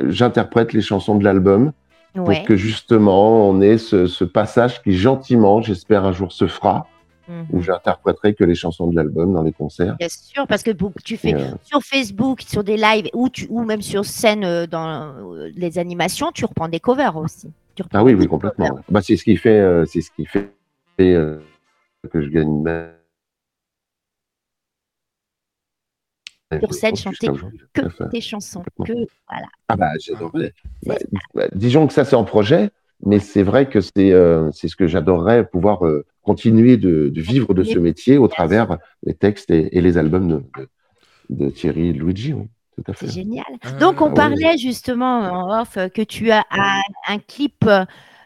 j'interprète 0.07 0.73
les 0.73 0.81
chansons 0.83 1.17
de 1.17 1.25
l'album 1.25 1.73
Ouais. 2.15 2.37
pour 2.41 2.45
que 2.45 2.57
justement 2.57 3.49
on 3.49 3.63
ait 3.63 3.79
ce, 3.79 4.07
ce 4.07 4.25
passage 4.25 4.83
qui 4.83 4.93
gentiment, 4.93 5.63
j'espère 5.63 6.05
un 6.05 6.13
jour 6.13 6.31
se 6.31 6.47
fera, 6.47 6.87
Mhm. 7.29 7.47
où 7.53 7.63
j'interpréterai 7.63 8.35
que 8.35 8.43
les 8.45 8.55
chansons 8.57 8.89
de 8.89 8.97
l'album 8.97 9.33
dans 9.33 9.43
les 9.43 9.53
concerts. 9.53 9.97
Bien 9.97 10.09
sûr, 10.11 10.47
parce 10.49 10.63
que 10.65 10.73
tu 11.05 11.17
fais 11.17 11.35
euh, 11.35 11.51
sur 11.63 11.81
Facebook, 11.83 12.43
sur 12.43 12.65
des 12.65 12.77
lives 12.77 13.09
ou, 13.15 13.29
tu, 13.29 13.47
ou 13.49 13.63
même 13.63 13.81
sur 13.81 14.05
scène 14.05 14.45
euh, 14.45 14.67
dans 14.67 15.13
euh, 15.35 15.49
les 15.55 15.79
animations, 15.79 16.33
tu 16.33 16.45
reprends 16.45 16.69
des 16.69 16.81
covers 16.81 17.17
aussi. 17.17 17.49
Ah 17.93 18.05
oui, 18.05 18.15
oui, 18.15 18.27
complètement. 18.27 18.75
ouais. 18.75 18.81
Bah, 18.89 19.01
c'est 19.03 19.17
ce 19.17 19.25
qui 19.25 19.37
fait, 19.37 19.61
euh, 19.61 19.85
c'est 19.87 20.01
ce 20.01 20.11
qui 20.11 20.27
fait 20.27 20.51
euh, 21.01 21.39
que 22.11 22.21
je 22.23 22.29
gagne 22.29 22.63
ma- 22.63 22.89
Sur 26.59 26.75
scène, 26.75 26.97
chanter 26.97 27.29
Que 27.73 27.83
tes 28.11 28.21
chansons. 28.21 28.63
Que, 28.85 28.93
voilà. 29.29 29.47
Ah 29.69 29.77
bah 29.77 29.91
j'adorerais. 29.99 30.53
Bah, 30.85 30.97
bah, 31.35 31.49
disons 31.55 31.87
que 31.87 31.93
ça 31.95 32.05
c'est 32.05 32.17
en 32.17 32.25
projet, 32.25 32.71
mais 33.07 33.19
c'est 33.21 33.43
vrai 33.43 33.69
que 33.69 33.81
c'est 33.81 34.13
euh, 34.13 34.51
ce 34.53 34.77
que 34.77 34.87
j'adorerais 34.87 35.47
pouvoir 35.47 35.83
continuer 36.23 36.77
de, 36.77 37.09
de 37.09 37.21
vivre 37.21 37.55
de 37.55 37.63
ce 37.65 37.79
métier 37.79 38.19
au 38.19 38.29
travers 38.29 38.79
les 39.03 39.15
textes 39.15 39.51
et, 39.51 39.77
et 39.77 39.81
les 39.81 39.97
albums 39.99 40.29
de, 40.29 40.43
de, 40.59 41.45
de 41.47 41.51
Thierry 41.51 41.89
et 41.89 41.93
Luigi. 41.93 42.35
Oui, 42.35 42.49
tout 42.77 42.85
à 42.91 42.93
fait. 42.95 43.07
C'est 43.07 43.13
génial. 43.13 43.45
Euh, 43.67 43.79
Donc, 43.79 44.01
on 44.01 44.09
oui. 44.09 44.15
parlait 44.15 44.57
justement 44.59 45.21
en 45.21 45.61
off 45.61 45.77
que 45.95 46.03
tu 46.03 46.31
as 46.31 46.45
un, 46.51 46.81
un 47.09 47.19
clip 47.19 47.65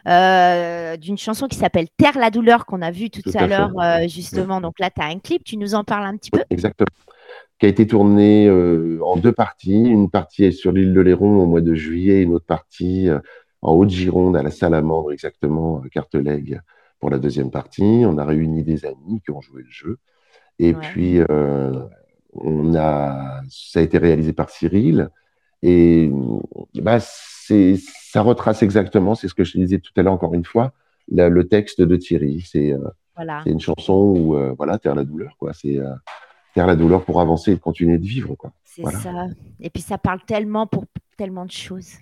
euh, 0.07 0.97
d'une 0.97 1.17
chanson 1.17 1.47
qui 1.47 1.57
s'appelle 1.57 1.87
Terre 1.97 2.17
la 2.17 2.29
douleur 2.31 2.65
qu'on 2.65 2.81
a 2.81 2.91
vu 2.91 3.09
tout, 3.09 3.21
Tout 3.21 3.31
à, 3.35 3.45
l'heure, 3.47 3.71
euh, 3.81 4.07
justement. 4.07 4.61
Donc 4.61 4.79
là, 4.79 4.89
tu 4.89 5.01
as 5.01 5.05
un 5.07 5.19
clip, 5.19 5.43
tu 5.43 5.57
nous 5.57 5.75
en 5.75 5.83
parles 5.83 6.05
un 6.05 6.15
petit 6.15 6.31
peu? 6.31 6.41
Exactement. 6.49 6.87
Qui 7.59 7.65
a 7.65 7.69
été 7.69 7.87
tourné 7.87 8.47
euh, 8.47 8.99
en 9.03 9.17
deux 9.17 9.31
parties. 9.33 9.83
Une 9.83 10.09
partie 10.09 10.45
est 10.45 10.51
sur 10.51 10.71
l'île 10.71 10.93
de 10.93 11.01
Léron 11.01 11.41
au 11.41 11.45
mois 11.47 11.61
de 11.61 11.73
juillet, 11.73 12.21
une 12.21 12.33
autre 12.33 12.45
partie 12.45 13.09
euh, 13.09 13.19
en 13.63 13.73
Haute-Gironde, 13.73 14.37
à 14.37 14.43
la 14.43 14.51
Salamandre, 14.51 15.11
exactement, 15.11 15.81
à 15.83 15.89
Carteleg, 15.89 16.61
pour 16.99 17.09
la 17.09 17.17
deuxième 17.17 17.49
partie. 17.51 18.03
On 18.05 18.17
a 18.19 18.23
réuni 18.25 18.63
des 18.63 18.85
amis 18.85 19.21
qui 19.25 19.31
ont 19.31 19.41
joué 19.41 19.63
le 19.63 19.69
jeu. 19.69 19.97
Et 20.59 20.73
Ouais. 20.73 20.79
puis, 20.81 21.19
euh, 21.31 21.73
on 22.33 22.75
a, 22.75 23.41
ça 23.49 23.79
a 23.79 23.83
été 23.83 23.97
réalisé 23.97 24.33
par 24.33 24.49
Cyril. 24.49 25.09
Et 25.63 26.11
bah, 26.75 26.97
c'est, 26.99 27.75
ça 28.11 28.21
retrace 28.21 28.61
exactement, 28.63 29.15
c'est 29.15 29.27
ce 29.27 29.33
que 29.33 29.43
je 29.43 29.57
disais 29.57 29.79
tout 29.79 29.91
à 29.97 30.03
l'heure 30.03 30.13
encore 30.13 30.33
une 30.33 30.45
fois, 30.45 30.71
la- 31.11 31.29
le 31.29 31.47
texte 31.47 31.81
de 31.81 31.95
Thierry. 31.95 32.41
C'est 32.47 32.73
euh, 32.73 32.79
Voilà. 33.15 33.41
une 33.45 33.59
chanson 33.59 33.93
où, 34.15 34.35
euh, 34.35 34.53
voilà, 34.57 34.77
terre 34.77 34.93
la 34.95 35.03
douleur, 35.03 35.35
quoi. 35.39 35.53
C'est 35.53 35.77
euh, 35.79 35.93
terre 36.53 36.67
la 36.67 36.75
douleur 36.75 37.03
pour 37.05 37.21
avancer 37.21 37.53
et 37.53 37.57
continuer 37.57 37.97
de 37.97 38.05
vivre, 38.05 38.35
quoi. 38.35 38.51
C'est 38.63 38.83
voilà. 38.83 38.99
ça. 38.99 39.25
Et 39.59 39.69
puis, 39.71 39.81
ça 39.81 39.97
parle 39.97 40.19
tellement 40.27 40.67
pour 40.67 40.85
tellement 41.17 41.45
de 41.45 41.51
choses. 41.51 41.93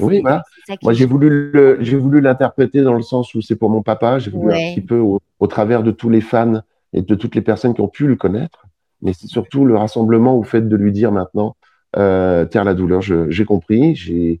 Oui, 0.00 0.22
voilà. 0.22 0.42
ça 0.66 0.74
Moi, 0.82 0.94
j'ai 0.94 1.04
voulu, 1.04 1.50
le- 1.52 1.76
j'ai 1.80 1.96
voulu 1.98 2.22
l'interpréter 2.22 2.80
dans 2.80 2.94
le 2.94 3.02
sens 3.02 3.34
où 3.34 3.42
c'est 3.42 3.56
pour 3.56 3.68
mon 3.68 3.82
papa. 3.82 4.18
J'ai 4.18 4.30
voulu 4.30 4.46
Ouais. 4.46 4.70
un 4.70 4.74
petit 4.74 4.80
peu 4.80 4.98
au, 4.98 5.20
au 5.40 5.46
travers 5.46 5.82
de 5.82 5.90
tous 5.90 6.08
les 6.08 6.22
fans 6.22 6.62
et 6.94 7.02
de 7.02 7.14
toutes 7.14 7.34
les 7.34 7.42
personnes 7.42 7.74
qui 7.74 7.82
ont 7.82 7.88
pu 7.88 8.06
le 8.06 8.16
connaître. 8.16 8.61
Mais 9.02 9.12
c'est 9.12 9.26
surtout 9.26 9.64
le 9.64 9.76
rassemblement 9.76 10.36
au 10.36 10.42
fait 10.42 10.68
de 10.68 10.76
lui 10.76 10.92
dire 10.92 11.12
maintenant, 11.12 11.56
euh, 11.96 12.44
terre 12.46 12.64
la 12.64 12.74
douleur, 12.74 13.02
j'ai 13.02 13.44
compris, 13.44 13.94
j'ai, 13.94 14.40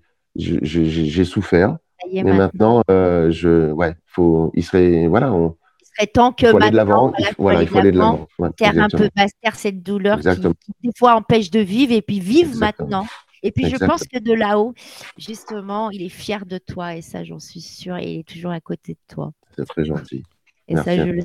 souffert, 1.24 1.76
mais 2.12 2.22
maintenant. 2.22 2.36
maintenant, 2.38 2.82
euh, 2.90 3.30
je, 3.30 3.70
ouais, 3.72 3.94
faut, 4.06 4.50
il 4.54 4.62
serait, 4.64 5.06
voilà, 5.08 5.32
on, 5.32 5.56
Il 5.80 5.86
serait 5.96 6.06
temps 6.06 6.32
que 6.32 6.48
faut 6.48 6.56
aller 6.56 6.70
de 6.70 6.76
maintenant, 6.76 7.06
l'avant. 7.08 7.12
il 7.18 7.24
faut- 7.26 7.42
Voilà, 7.42 7.62
il 7.62 7.68
faut 7.68 7.78
aller 7.78 7.92
de 7.92 7.98
l'avant. 7.98 8.28
Ouais, 8.38 8.50
Terre 8.56 8.78
un 8.78 8.88
peu 8.88 9.10
basse 9.14 9.32
terre, 9.42 9.56
cette 9.56 9.82
douleur 9.82 10.20
qui, 10.20 10.72
des 10.82 10.90
fois 10.96 11.16
empêche 11.16 11.50
de 11.50 11.60
vivre 11.60 11.92
et 11.92 12.02
puis 12.02 12.18
Exactement. 12.18 12.88
maintenant. 12.88 13.06
Et 13.44 13.50
puis 13.50 13.68
je 13.68 13.76
pense 13.76 14.04
que 14.06 14.20
de 14.20 14.32
là-haut, 14.32 14.72
justement, 15.18 15.90
il 15.90 16.02
est 16.02 16.08
fier 16.08 16.46
de 16.46 16.58
toi 16.58 16.94
et 16.94 17.02
ça, 17.02 17.24
j'en 17.24 17.40
suis 17.40 17.60
sûre. 17.60 17.96
Et 17.96 18.14
il 18.14 18.18
est 18.20 18.28
toujours 18.28 18.52
à 18.52 18.60
côté 18.60 18.92
de 18.92 19.14
toi. 19.14 19.32
C'est 19.56 19.66
très 19.66 19.84
gentil. 19.84 20.22
Et 20.68 20.74
Merci 20.74 20.96
ça, 20.96 21.06
je 21.06 21.10
le 21.10 21.22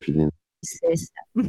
Philine. 0.00 0.30
Ça. 0.62 0.88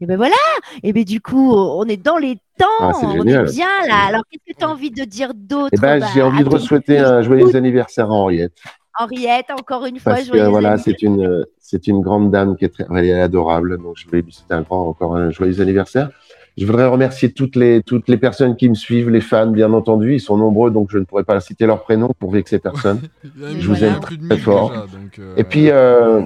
et 0.00 0.06
ben 0.06 0.16
voilà. 0.16 0.36
Et 0.82 0.92
ben 0.92 1.04
du 1.04 1.20
coup, 1.20 1.52
on 1.52 1.84
est 1.84 1.96
dans 1.96 2.16
les 2.16 2.36
temps. 2.58 2.66
Ah, 2.80 2.92
on 3.02 3.26
est 3.26 3.52
bien 3.52 3.68
là. 3.86 4.06
Alors, 4.08 4.22
qu'est-ce 4.30 4.52
que 4.52 4.58
tu 4.58 4.64
as 4.64 4.68
envie 4.68 4.90
de 4.90 5.04
dire 5.04 5.32
d'autre? 5.34 5.70
Eh 5.72 5.76
ben, 5.78 6.00
bah, 6.00 6.06
j'ai 6.14 6.22
envie 6.22 6.44
de 6.44 6.48
ton 6.48 6.58
souhaiter 6.58 6.98
un 6.98 7.22
joyeux 7.22 7.54
anniversaire 7.56 8.06
à 8.06 8.14
Henriette. 8.14 8.54
Henriette, 8.98 9.46
encore 9.50 9.86
une 9.86 9.98
fois, 9.98 10.12
Parce 10.14 10.28
que 10.28 10.36
joyeux 10.36 10.48
voilà, 10.48 10.72
anniversaire. 10.72 10.94
c'est 10.98 11.06
une, 11.06 11.46
c'est 11.58 11.86
une 11.88 12.00
grande 12.00 12.30
dame 12.30 12.56
qui 12.56 12.64
est 12.64 12.68
très, 12.68 12.86
elle 12.94 13.04
est 13.04 13.20
adorable. 13.20 13.76
Donc, 13.78 13.94
je 13.96 14.06
voulais 14.06 14.22
lui 14.22 14.32
souhaiter 14.32 14.54
un 14.54 14.62
grand, 14.62 14.88
encore 14.88 15.16
un 15.16 15.30
joyeux 15.30 15.60
anniversaire. 15.60 16.10
Je 16.56 16.64
voudrais 16.66 16.86
remercier 16.86 17.32
toutes 17.32 17.56
les, 17.56 17.82
toutes 17.82 18.08
les 18.08 18.16
personnes 18.16 18.54
qui 18.54 18.68
me 18.68 18.74
suivent, 18.74 19.10
les 19.10 19.20
fans, 19.20 19.48
bien 19.48 19.72
entendu. 19.72 20.14
Ils 20.14 20.20
sont 20.20 20.36
nombreux, 20.36 20.70
donc 20.70 20.88
je 20.92 20.98
ne 20.98 21.04
pourrais 21.04 21.24
pas 21.24 21.40
citer 21.40 21.66
leur 21.66 21.82
prénom 21.82 22.10
pour 22.20 22.30
vexer 22.30 22.60
personne. 22.60 23.00
Je 23.58 23.66
vous 23.66 23.82
aime 23.82 23.98
très 23.98 24.16
1000 24.16 24.38
fort. 24.38 24.70
déjà, 24.70 24.82
donc, 24.82 25.18
euh, 25.18 25.34
Et 25.36 25.42
puis, 25.42 25.70
euh, 25.70 26.22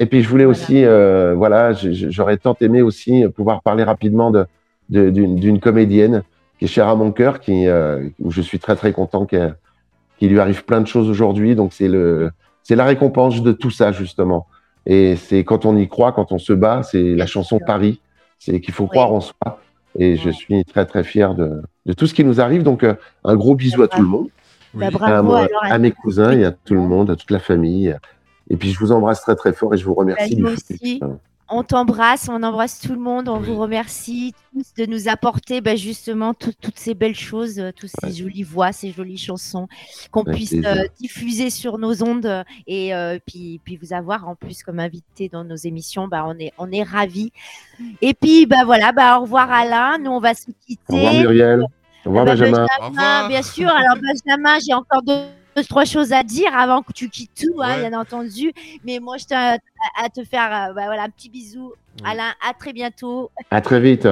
et 0.00 0.06
puis, 0.06 0.22
je 0.22 0.28
voulais 0.28 0.44
Voilà. 0.44 0.58
aussi, 0.58 0.84
euh, 0.84 1.34
voilà, 1.36 1.72
j'aurais 1.72 2.36
tant 2.36 2.56
aimé 2.60 2.82
aussi 2.82 3.24
pouvoir 3.34 3.62
parler 3.62 3.84
rapidement 3.84 4.30
de, 4.30 4.46
de- 4.90 5.10
d'une, 5.10 5.36
d'une 5.36 5.60
comédienne 5.60 6.22
qui 6.58 6.64
est 6.66 6.68
chère 6.68 6.88
à 6.88 6.94
mon 6.96 7.10
cœur, 7.12 7.40
qui, 7.40 7.66
euh, 7.68 8.08
où 8.20 8.30
je 8.30 8.40
suis 8.42 8.58
très 8.58 8.76
très 8.76 8.92
content 8.92 9.24
qu'elle, 9.26 9.56
qu'il 10.18 10.30
lui 10.30 10.40
arrive 10.40 10.64
plein 10.64 10.80
de 10.80 10.86
choses 10.86 11.08
aujourd'hui. 11.08 11.54
Donc 11.56 11.72
c'est 11.72 11.88
le, 11.88 12.30
c'est 12.62 12.76
la 12.76 12.84
récompense 12.84 13.42
de 13.42 13.52
tout 13.52 13.70
ça 13.70 13.92
justement. 13.92 14.46
Et 14.86 15.16
c'est 15.16 15.42
quand 15.44 15.64
on 15.64 15.76
y 15.76 15.88
croit, 15.88 16.12
quand 16.12 16.30
on 16.32 16.38
se 16.38 16.52
bat, 16.52 16.82
c'est 16.82 17.14
la 17.14 17.26
chanson 17.26 17.56
sûr. 17.58 17.66
Paris. 17.66 18.00
C'est 18.38 18.60
qu'il 18.60 18.74
faut 18.74 18.84
Oui. 18.84 18.90
croire 18.90 19.12
en 19.12 19.20
soi. 19.20 19.60
Et 19.98 20.16
je 20.16 20.28
suis 20.30 20.64
très 20.64 20.84
très 20.86 21.02
fier 21.04 21.34
de, 21.34 21.62
de 21.86 21.92
tout 21.92 22.06
ce 22.06 22.14
qui 22.14 22.24
nous 22.24 22.40
arrive. 22.40 22.62
Donc 22.62 22.82
euh, 22.84 22.94
un 23.24 23.36
gros 23.36 23.54
bisou 23.54 23.82
à 23.82 23.88
tout 23.88 24.02
le 24.02 24.08
monde. 24.08 24.28
Bah, 24.74 24.86
Oui. 24.88 24.92
bravo 24.92 25.14
à, 25.14 25.22
moi, 25.22 25.38
alors 25.44 25.64
à 25.64 25.68
à 25.74 25.78
mes 25.78 25.92
cousins 25.92 26.32
et 26.32 26.44
à 26.44 26.50
tout 26.50 26.74
le 26.74 26.80
monde, 26.80 27.10
à 27.10 27.16
toute 27.16 27.30
la 27.30 27.38
famille. 27.38 27.96
Et 28.50 28.56
puis 28.56 28.70
je 28.72 28.78
vous 28.78 28.92
embrasse 28.92 29.20
très 29.22 29.36
très 29.36 29.52
fort 29.52 29.74
et 29.74 29.76
je 29.78 29.84
vous 29.84 29.94
remercie. 29.94 30.36
Bah, 30.36 30.50
aussi. 30.50 31.00
On 31.50 31.62
t'embrasse, 31.62 32.30
on 32.30 32.42
embrasse 32.42 32.80
tout 32.80 32.94
le 32.94 32.98
monde, 32.98 33.28
on 33.28 33.38
Oui. 33.38 33.46
vous 33.48 33.58
remercie 33.58 34.32
tous 34.54 34.72
de 34.82 34.86
nous 34.90 35.08
apporter 35.08 35.60
bah, 35.60 35.76
justement 35.76 36.32
tout- 36.32 36.54
toutes 36.58 36.78
ces 36.78 36.94
belles 36.94 37.14
choses, 37.14 37.58
euh, 37.58 37.70
toutes 37.70 37.90
ces 38.00 38.06
Ouais. 38.06 38.12
jolies 38.14 38.42
voix, 38.42 38.72
ces 38.72 38.92
jolies 38.92 39.18
chansons, 39.18 39.68
qu'on 40.10 40.24
puisse 40.24 40.54
euh, 40.54 40.84
diffuser 40.98 41.50
sur 41.50 41.76
nos 41.76 42.02
ondes 42.02 42.24
euh, 42.24 42.44
et 42.66 42.94
euh, 42.94 43.18
puis, 43.26 43.60
puis 43.62 43.76
vous 43.76 43.92
avoir 43.92 44.26
en 44.26 44.34
plus 44.36 44.62
comme 44.62 44.80
invité 44.80 45.28
dans 45.28 45.44
nos 45.44 45.54
émissions. 45.56 46.08
Bah, 46.08 46.24
on 46.26 46.38
est, 46.38 46.52
on 46.56 46.72
est 46.72 46.82
ravis. 46.82 47.30
Et 48.00 48.14
puis 48.14 48.46
bah, 48.46 48.64
voilà, 48.64 48.92
bah, 48.92 49.18
au 49.18 49.22
revoir 49.22 49.50
Alain, 49.52 49.98
nous 49.98 50.12
on 50.12 50.20
va 50.20 50.32
se 50.32 50.46
quitter. 50.66 50.80
Au 50.88 50.96
revoir 50.96 51.12
Muriel. 51.14 51.60
Au 51.60 52.08
revoir 52.08 52.24
Bah, 52.24 52.32
Benjamin. 52.36 52.66
Au 52.80 52.86
revoir. 52.88 53.28
bien 53.28 53.42
sûr. 53.42 53.68
Alors, 53.68 53.96
Benjamin, 53.96 54.58
j'ai 54.66 54.72
encore 54.74 55.02
deux, 55.02 55.24
deux, 55.56 55.64
trois 55.64 55.84
choses 55.84 56.12
à 56.12 56.22
dire 56.22 56.56
avant 56.56 56.82
que 56.82 56.92
tu 56.92 57.08
quittes 57.08 57.30
tout, 57.34 57.60
hein, 57.62 57.76
Ouais. 57.80 57.88
bien 57.88 57.98
entendu. 57.98 58.52
Mais 58.84 58.98
moi, 58.98 59.16
je 59.18 59.24
tiens 59.26 59.56
à, 59.96 60.04
à 60.04 60.08
te 60.08 60.24
faire 60.24 60.70
euh, 60.70 60.72
bah, 60.72 60.86
voilà, 60.86 61.04
un 61.04 61.10
petit 61.10 61.28
bisou. 61.28 61.72
Alain, 62.04 62.32
à 62.46 62.52
très 62.54 62.72
bientôt. 62.72 63.30
À 63.50 63.60
très 63.60 63.80
vite. 63.80 64.06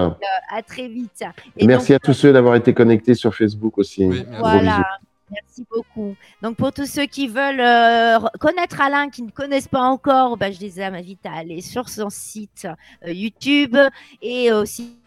À 0.50 0.62
très 0.62 0.86
vite. 0.88 1.24
Et 1.56 1.66
merci 1.66 1.92
à 1.94 1.98
tous 1.98 2.12
ceux 2.14 2.32
d'avoir 2.32 2.54
été 2.54 2.72
connectés 2.72 3.14
sur 3.14 3.34
Facebook 3.34 3.78
aussi. 3.78 4.04
Oui, 4.06 4.24
Voilà. 4.38 4.84
Merci 5.30 5.64
beaucoup. 5.70 6.14
Donc, 6.42 6.56
pour 6.56 6.72
tous 6.72 6.84
ceux 6.86 7.06
qui 7.06 7.26
veulent 7.26 7.58
euh, 7.60 8.18
re- 8.18 8.38
connaître 8.38 8.80
Alain, 8.82 9.08
qui 9.08 9.22
ne 9.22 9.30
connaissent 9.30 9.66
pas 9.66 9.80
encore, 9.80 10.36
bah, 10.36 10.50
je 10.52 10.60
les 10.60 10.78
invite 10.80 11.24
à 11.24 11.32
aller 11.32 11.62
sur 11.62 11.88
son 11.88 12.10
site 12.10 12.68
euh, 13.06 13.12
YouTube 13.12 13.76
et 14.20 14.52
aussi 14.52 14.98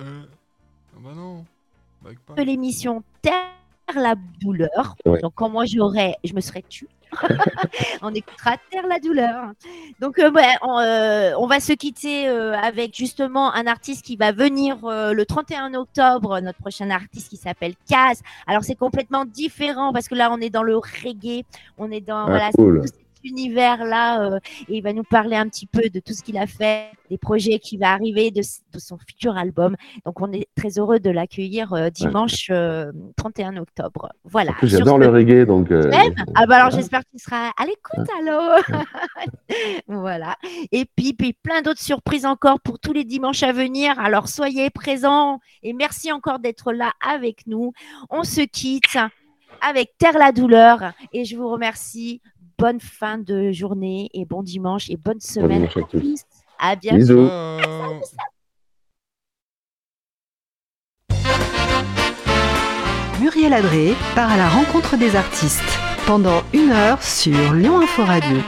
Euh, 0.00 0.22
ah 0.98 1.00
bah 1.02 1.10
non. 1.14 1.44
Bah, 2.02 2.10
pas. 2.26 2.34
de 2.34 2.42
l'émission 2.42 3.02
Terre 3.22 3.34
la 3.94 4.14
douleur. 4.40 4.96
Ouais. 5.06 5.20
Donc 5.20 5.32
quand 5.34 5.48
moi 5.48 5.64
j'aurais, 5.64 6.16
je 6.24 6.34
me 6.34 6.40
serais 6.40 6.62
tue. 6.68 6.88
on 8.02 8.12
écoutera 8.12 8.56
Terre 8.70 8.86
la 8.86 8.98
douleur. 8.98 9.52
Donc 9.98 10.18
euh, 10.18 10.30
ouais, 10.30 10.52
on, 10.60 10.78
euh, 10.78 11.32
on 11.38 11.46
va 11.46 11.58
se 11.58 11.72
quitter 11.72 12.28
euh, 12.28 12.52
avec 12.54 12.94
justement 12.94 13.52
un 13.54 13.66
artiste 13.66 14.04
qui 14.04 14.16
va 14.16 14.32
venir 14.32 14.84
euh, 14.84 15.14
le 15.14 15.24
31 15.24 15.72
octobre, 15.74 16.38
notre 16.40 16.58
prochain 16.58 16.90
artiste 16.90 17.30
qui 17.30 17.38
s'appelle 17.38 17.74
Kaz. 17.88 18.20
Alors 18.46 18.62
c'est 18.62 18.74
complètement 18.74 19.24
différent 19.24 19.92
parce 19.94 20.06
que 20.06 20.14
là 20.14 20.30
on 20.30 20.38
est 20.40 20.50
dans 20.50 20.62
le 20.62 20.76
reggae, 20.76 21.44
on 21.78 21.90
est 21.90 22.02
dans 22.02 22.26
Ah, 22.26 22.26
voilà, 22.26 22.50
cool. 22.52 22.82
tout 22.84 22.92
cet 23.22 23.30
univers 23.30 23.84
là 23.84 24.38
et 24.68 24.76
il 24.76 24.82
va 24.82 24.92
nous 24.92 25.02
parler 25.04 25.36
un 25.36 25.48
petit 25.48 25.66
peu 25.66 25.88
de 25.88 26.00
tout 26.00 26.12
ce 26.12 26.22
qu'il 26.22 26.38
a 26.38 26.46
fait, 26.46 26.90
des 27.10 27.18
projets 27.18 27.58
qui 27.58 27.76
va 27.76 27.90
arriver, 27.92 28.30
de, 28.30 28.42
son 28.42 28.98
futur 28.98 29.36
album. 29.36 29.76
Donc 30.04 30.20
on 30.20 30.32
est 30.32 30.48
très 30.56 30.78
heureux 30.78 30.98
de 31.00 31.10
l'accueillir 31.10 31.72
euh, 31.72 31.90
dimanche 31.90 32.48
euh, 32.50 32.92
31 33.16 33.56
octobre. 33.56 34.10
Voilà. 34.24 34.52
J'adore 34.62 34.96
ce- 34.96 35.00
le 35.00 35.08
reggae, 35.08 35.46
donc. 35.46 35.70
euh, 35.70 35.90
Ah 36.34 36.46
bah 36.46 36.56
alors 36.56 36.70
j'espère 36.70 37.04
qu'il 37.04 37.20
sera 37.20 37.50
à 37.56 37.64
l'écoute 37.64 38.08
alors. 38.20 38.60
voilà. 39.88 40.36
Et 40.72 40.84
puis, 40.84 41.12
puis 41.14 41.32
plein 41.32 41.62
d'autres 41.62 41.80
surprises 41.82 42.26
encore 42.26 42.60
pour 42.60 42.78
tous 42.78 42.92
les 42.92 43.04
dimanches 43.04 43.42
à 43.42 43.52
venir. 43.52 43.98
Alors 43.98 44.28
soyez 44.28 44.70
présents 44.70 45.40
et 45.62 45.72
merci 45.72 46.12
encore 46.12 46.38
d'être 46.38 46.72
là 46.72 46.92
avec 47.06 47.46
nous. 47.46 47.72
On 48.10 48.24
se 48.24 48.42
quitte 48.42 48.98
avec 49.60 49.96
Terre 49.98 50.18
la 50.18 50.32
douleur 50.32 50.92
et 51.12 51.24
je 51.24 51.36
vous 51.36 51.48
remercie. 51.48 52.20
Bonne 52.58 52.80
fin 52.80 53.18
de 53.18 53.52
journée 53.52 54.10
et 54.14 54.24
bon 54.24 54.42
dimanche 54.42 54.90
et 54.90 54.96
bonne 54.96 55.20
semaine 55.20 55.68
dimanche 55.68 55.76
à 55.76 55.82
tous. 55.82 56.22
À 56.58 56.74
bientôt. 56.74 56.98
Bisous. 56.98 57.28
Muriel 63.20 63.52
Adré 63.52 63.94
part 64.16 64.32
à 64.32 64.36
la 64.36 64.48
rencontre 64.48 64.96
des 64.96 65.14
artistes 65.14 65.78
pendant 66.06 66.42
une 66.52 66.70
heure 66.70 67.00
sur 67.00 67.52
Lyon 67.52 67.78
Info 67.78 68.04
Radio. 68.04 68.38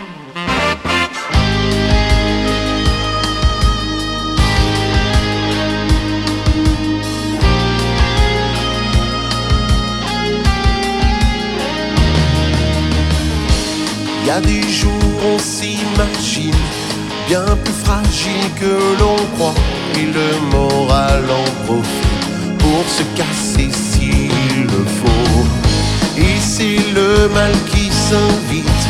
Y 14.30 14.32
a 14.32 14.40
des 14.40 14.62
jours 14.80 15.16
on 15.34 15.38
s'imagine 15.40 16.64
bien 17.26 17.44
plus 17.64 17.78
fragile 17.84 18.48
que 18.60 18.74
l'on 19.00 19.16
croit 19.34 19.60
et 20.00 20.06
le 20.18 20.30
moral 20.56 21.24
en 21.40 21.48
profite 21.66 22.26
pour 22.62 22.84
se 22.96 23.02
casser 23.18 23.70
s'il 23.72 24.66
le 24.74 24.82
faut. 24.98 25.44
Et 26.16 26.36
c'est 26.52 26.82
le 26.98 27.28
mal 27.34 27.54
qui 27.72 27.90
s'invite, 28.06 28.84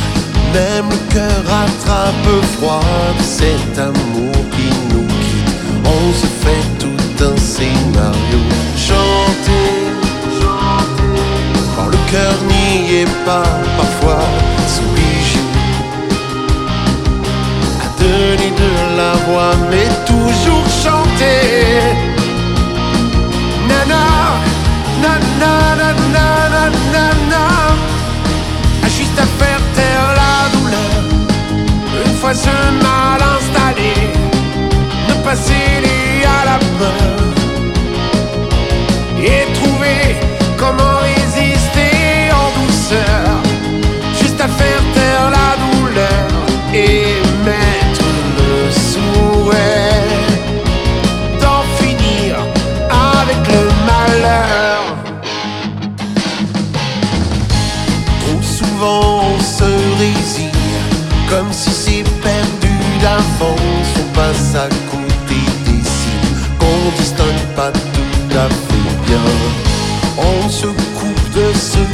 même 0.52 0.88
le 0.90 1.00
cœur 1.14 1.42
attrape 1.64 2.32
froid 2.56 2.84
de 3.18 3.24
cet 3.38 3.78
amour 3.78 4.34
qui 4.54 4.70
nous 4.90 5.08
quitte. 5.24 5.54
On 5.96 6.04
se 6.20 6.28
fait 6.42 6.66
tout 6.82 7.24
un 7.30 7.36
scénario, 7.38 8.40
chanter, 8.88 9.70
le 11.92 12.00
cœur 12.12 12.36
n'y 12.50 12.94
est 13.02 13.24
pas 13.24 13.50
parfois 13.78 14.26
donner 18.20 18.52
de 18.64 18.72
la 19.00 19.12
voix, 19.26 19.54
mais 19.70 19.88
toujours 20.10 20.68
chanter. 20.84 21.40
Nana, 23.68 24.04
nana, 25.04 25.30
nana, 25.42 25.88
nana, 26.16 26.64
nana, 26.94 27.44
a 28.84 28.88
juste 28.98 29.18
à 29.24 29.28
faire 29.40 29.62
taire 29.76 30.10
la 30.22 30.34
douleur. 30.54 30.96
Une 32.04 32.14
fois 32.20 32.34
ce 32.46 32.56
mal 32.86 33.20
installé, 33.36 33.94
ne 35.08 35.14
pas 35.24 35.38
céder 35.48 36.06
à 36.36 36.40
la 36.50 36.58
peur 36.78 37.16
et 39.30 39.42
trouver 39.58 40.02
comment 40.62 40.96
résister 41.10 41.94
en 42.42 42.48
douceur, 42.58 43.24
juste 44.20 44.40
à 44.46 44.48
faire 44.60 44.82
taire 44.96 45.26
la 45.38 45.50
douleur 45.62 46.30
passe 64.20 64.54
à 64.54 64.68
côté 64.90 65.40
des 65.64 65.82
signes 65.96 66.36
qu'on 66.58 66.80
distingue 67.00 67.46
pas 67.56 67.72
tout 67.72 68.36
à 68.44 68.48
fait 68.48 68.90
bien. 69.06 69.26
On 70.18 70.48
se 70.48 70.66
coupe 70.98 71.26
de 71.38 71.46
ceux 71.54 71.90